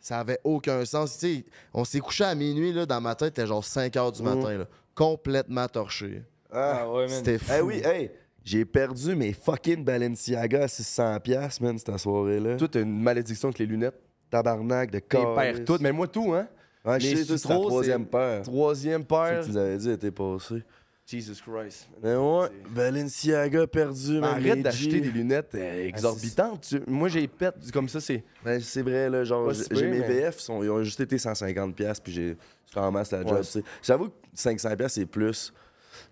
[0.00, 1.18] Ça avait aucun sens.
[1.18, 2.72] Tu sais, on s'est couché à minuit.
[2.72, 4.34] Là, dans ma tête, c'était genre 5 heures du Mhm.
[4.34, 4.58] matin.
[4.58, 4.64] là.
[4.96, 6.22] Complètement torché.
[6.52, 7.08] Ah, ouais, man.
[7.10, 7.52] C'était fou.
[7.56, 8.10] Eh oui, hey,
[8.42, 12.56] j'ai perdu mes fucking Balenciaga à 600$, piastres, man, cette soirée-là.
[12.56, 14.00] Toi, t'as une malédiction avec les lunettes.
[14.42, 15.34] Tabarnak de T'es corps.
[15.36, 16.48] perds toutes, mais moi, tout, hein.
[16.84, 18.42] Ouais, je les sais, c'est troisième paire.
[18.42, 19.40] Troisième ce paire.
[19.40, 20.62] que tu nous avais dit, était passé.
[21.06, 21.88] Jesus Christ.
[22.02, 24.24] Mais ouais, Balenciaga perdu, man.
[24.24, 26.66] Arrête d'acheter des lunettes euh, exorbitantes.
[26.66, 28.24] tu- Moi, j'ai pète comme ça, c'est.
[28.44, 31.16] Ben, c'est vrai, là, genre, j'ai si mes mais- VF, sont, ils ont juste été
[31.18, 32.36] 150$, piastres, puis j'ai
[32.74, 33.40] je ramasse la job, Ouais.
[33.40, 33.62] tu sais.
[33.82, 35.52] J'avoue que 500$, piastres, c'est plus.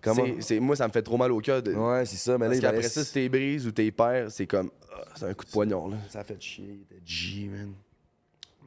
[0.01, 0.23] Comment?
[0.61, 1.61] Moi, ça me fait trop mal au cœur.
[1.61, 1.73] De...
[1.73, 4.47] Ouais, c'est ça, mais là, Parce qu'après ça, si t'es brise ou t'es perds, c'est
[4.47, 4.69] comme.
[4.95, 5.97] ah, c'est un coup de poignard, là.
[6.09, 7.73] Ça a fait chier, il était G, man.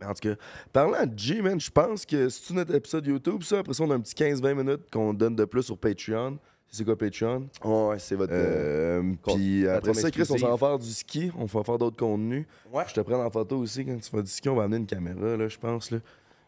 [0.01, 0.35] Mais en tout cas,
[0.73, 3.59] parlant de G, man, je pense que c'est notre épisode YouTube, ça.
[3.61, 6.39] Après ça, on a un petit 15-20 minutes qu'on donne de plus sur Patreon.
[6.69, 7.49] C'est quoi Patreon?
[7.65, 8.33] Ouais, c'est votre.
[8.35, 11.31] Euh, Puis plateforme après ça, Chris, on s'en va faire du ski.
[11.39, 12.45] On va faire d'autres contenus.
[12.73, 12.83] Ouais.
[12.89, 14.49] Je te prends en photo aussi quand tu fais du ski.
[14.49, 15.91] On va amener une caméra, là, je pense.
[15.93, 15.99] Là.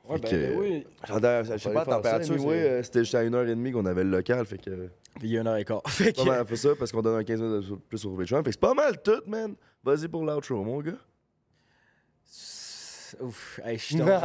[0.08, 0.86] Ouais, Fait ben, que, oui.
[1.06, 2.34] Je sais pas la température.
[2.38, 4.44] Oui, c'est- c'était juste à 1h30 qu'on avait le local.
[4.46, 4.88] Fait que.
[5.22, 5.82] Il y a une heure et quart.
[5.88, 8.16] Fait que- Pas mal fait ça parce qu'on donne un 15 minutes de plus sur
[8.16, 8.38] Patreon.
[8.38, 9.54] Fait que c'est pas mal tout, man.
[9.84, 10.92] Vas-y pour l'outro, mon gars.
[13.20, 14.16] Ouf, hey, je suis tombé.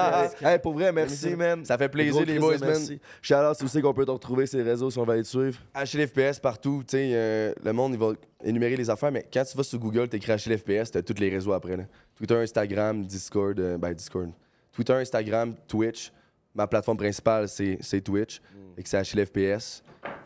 [0.41, 1.63] hey, pour vrai, merci, man.
[1.65, 2.69] Ça fait plaisir, les boys, man.
[2.69, 2.99] merci.
[3.21, 5.59] Shout-out, tu sais qu'on peut te retrouver les réseaux si on va aller te suivre.
[5.73, 9.43] Acheter l'FPS partout, tu sais, euh, le monde, il va énumérer les affaires, mais quand
[9.43, 11.83] tu vas sur Google, t'écris acheter l'FPS, t'as tous les réseaux après, là.
[12.15, 14.31] Twitter, Instagram, Discord, euh, ben Discord.
[14.71, 16.11] Twitter, Instagram, Twitch,
[16.53, 18.41] ma plateforme principale, c'est Twitch.
[18.77, 19.83] Et que c'est Achille FPS.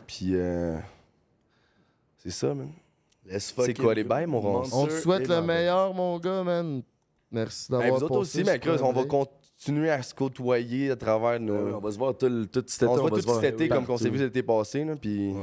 [0.07, 0.77] Puis, euh,
[2.17, 2.71] c'est ça, man.
[3.25, 4.63] Laisse C'est quoi les bails, mon Ron?
[4.71, 6.81] On te souhaite le meilleur, mon gars, man.
[7.31, 10.95] Merci Ben, d'avoir vous autres aussi, mais Chris, on va continuer à se côtoyer à
[10.95, 11.53] travers nos.
[11.53, 12.87] Ouais, On va se voir tout, le- tout cet été.
[12.91, 14.85] on se voit va tout se voir cet été comme qu'on s'est vu l'été passé,
[14.85, 15.33] là, puis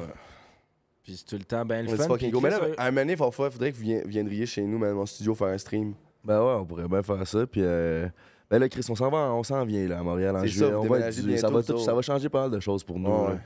[1.02, 2.04] Puis c'est tout le temps ben le on fun.
[2.08, 2.40] fucking puis go.
[2.40, 4.96] Mais là, à un moment donné, il faudrait que vous vien- viendriez chez nous, même
[4.98, 5.92] en studio, faire un stream.
[6.24, 7.46] Ben ouais, on pourrait bien faire ça.
[7.46, 8.08] Puis, euh,
[8.50, 10.70] ben là, Chris, on s'en va, on s'en vient là, à Montréal en juillet.
[10.70, 12.98] ça, on va du- ça, va tout- ça va changer pas mal de choses pour
[12.98, 13.10] nous.
[13.10, 13.36] Ouais.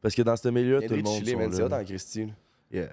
[0.00, 1.16] Parce que dans ce milieu, tout le monde.
[1.18, 1.84] chiller, sont là.
[1.84, 2.26] Christy.
[2.26, 2.32] là.
[2.70, 2.88] Yeah.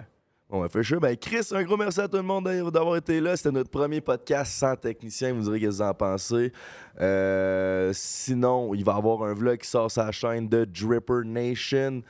[0.49, 1.01] Bon, ben, for sure.
[1.01, 3.35] Ben, Chris, un gros merci à tout le monde d'avoir été là.
[3.35, 5.33] C'était notre premier podcast sans technicien.
[5.33, 6.53] Vous direz qu'est-ce que vous en pensez.
[7.01, 12.01] Euh, sinon, il va y avoir un vlog qui sort la chaîne de Dripper Nation.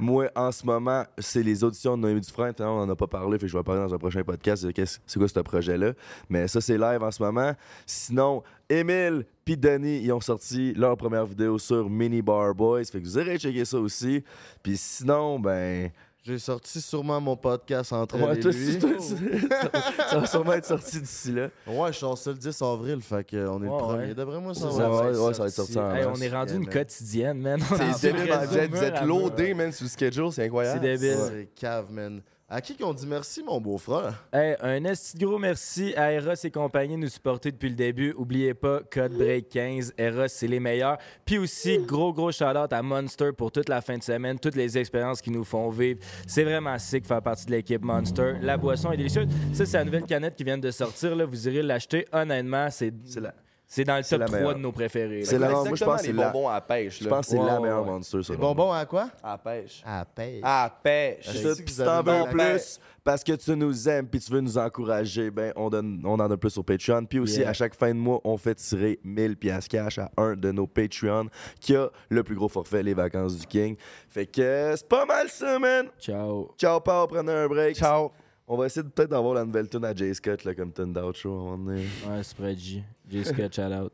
[0.00, 2.54] Moi, en ce moment, c'est les auditions de Noémie Dufresne.
[2.58, 4.66] On n'en a pas parlé, fait que je vais parler dans un prochain podcast.
[5.06, 5.92] C'est quoi ce projet-là?
[6.28, 7.52] Mais ça, c'est live en ce moment.
[7.86, 12.86] Sinon, Emile puis Denis, ils ont sorti leur première vidéo sur Mini Bar Boys.
[12.86, 14.24] Fait que vous irez checker ça aussi.
[14.64, 15.92] Puis sinon, ben...
[16.26, 18.68] J'ai sorti sûrement mon podcast entre Ouais, toi lui.
[18.68, 19.14] aussi, toi aussi.
[20.10, 21.48] ça va sûrement être sorti d'ici là.
[21.66, 23.98] Ouais, je sors ça le 10 avril, fait qu'on est le premier.
[24.06, 24.14] ouais.
[24.14, 24.88] D'après moi, ça Ça va.
[24.88, 26.64] va ouais, être ouais, ça va être sorti en Hey, on est rendu Yeah, une
[26.64, 26.72] man.
[26.72, 27.60] quotidienne, man.
[27.70, 28.46] On est C'est débile, man.
[28.46, 30.80] Vous êtes, vous êtes à loadé, man, sur le schedule, c'est C'est incroyable.
[30.80, 31.16] débile.
[31.28, 32.22] C'est cave, man.
[32.46, 34.28] À qui qu'on dit merci, mon beau-frère?
[34.30, 38.12] Hey, un esti gros merci à Eros et compagnie de nous supporter depuis le début.
[38.18, 39.94] Oubliez pas, code break 15.
[39.96, 40.98] Eros, c'est les meilleurs.
[41.24, 44.76] Puis aussi, gros, gros shout-out à Monster pour toute la fin de semaine, toutes les
[44.76, 46.00] expériences qu'ils nous font vivre.
[46.26, 48.34] C'est vraiment sick de faire partie de l'équipe Monster.
[48.42, 49.26] La boisson est délicieuse.
[49.54, 51.16] Ça, c'est la nouvelle canette qui vient de sortir.
[51.16, 51.24] Là.
[51.24, 52.04] Vous irez l'acheter.
[52.12, 53.34] Honnêtement, c'est C'est la-
[53.74, 54.54] c'est dans le top la 3 meilleure.
[54.54, 55.24] de nos préférés.
[55.24, 56.98] C'est la- moi, je Exactement, pense que les c'est la- bonbons à pêche.
[57.02, 57.90] Je pense que c'est Ouais, la meilleure ouais.
[57.90, 58.32] monster, ça.
[58.32, 59.08] Les bonbons à quoi?
[59.22, 59.82] À pêche.
[59.84, 60.40] À paye.
[60.42, 61.26] À pêche.
[61.28, 64.56] Si t'en veux bien la- plus, parce que tu nous aimes puis tu veux nous
[64.56, 67.04] encourager, ben on, donne, on en donne plus sur Patreon.
[67.04, 67.50] Puis aussi, Yeah.
[67.50, 70.66] à chaque fin de mois, on fait tirer 1000 piastres cash à un de nos
[70.66, 71.26] Patreons
[71.60, 73.76] qui a le plus gros forfait, les vacances du King.
[74.08, 75.88] Fait que c'est pas mal ça, man.
[76.00, 76.50] Ciao.
[76.56, 77.76] Ciao, Pao, prenez un break.
[77.76, 78.10] Ciao.
[78.46, 80.92] On va essayer de peut-être d'avoir la nouvelle tune à Jay Scott, là, comme tune
[80.92, 81.30] d'outro.
[81.30, 81.80] à un moment donné.
[82.06, 82.82] Ouais, c'est près de J.
[83.10, 83.92] Jessica, shout out.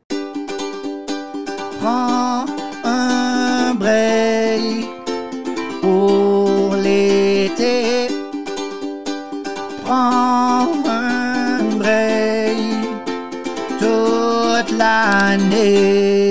[1.79, 2.45] Prends
[2.83, 4.85] un break
[5.81, 8.07] pour l'été.
[9.85, 12.57] Prends un break
[13.79, 16.30] toute l'année.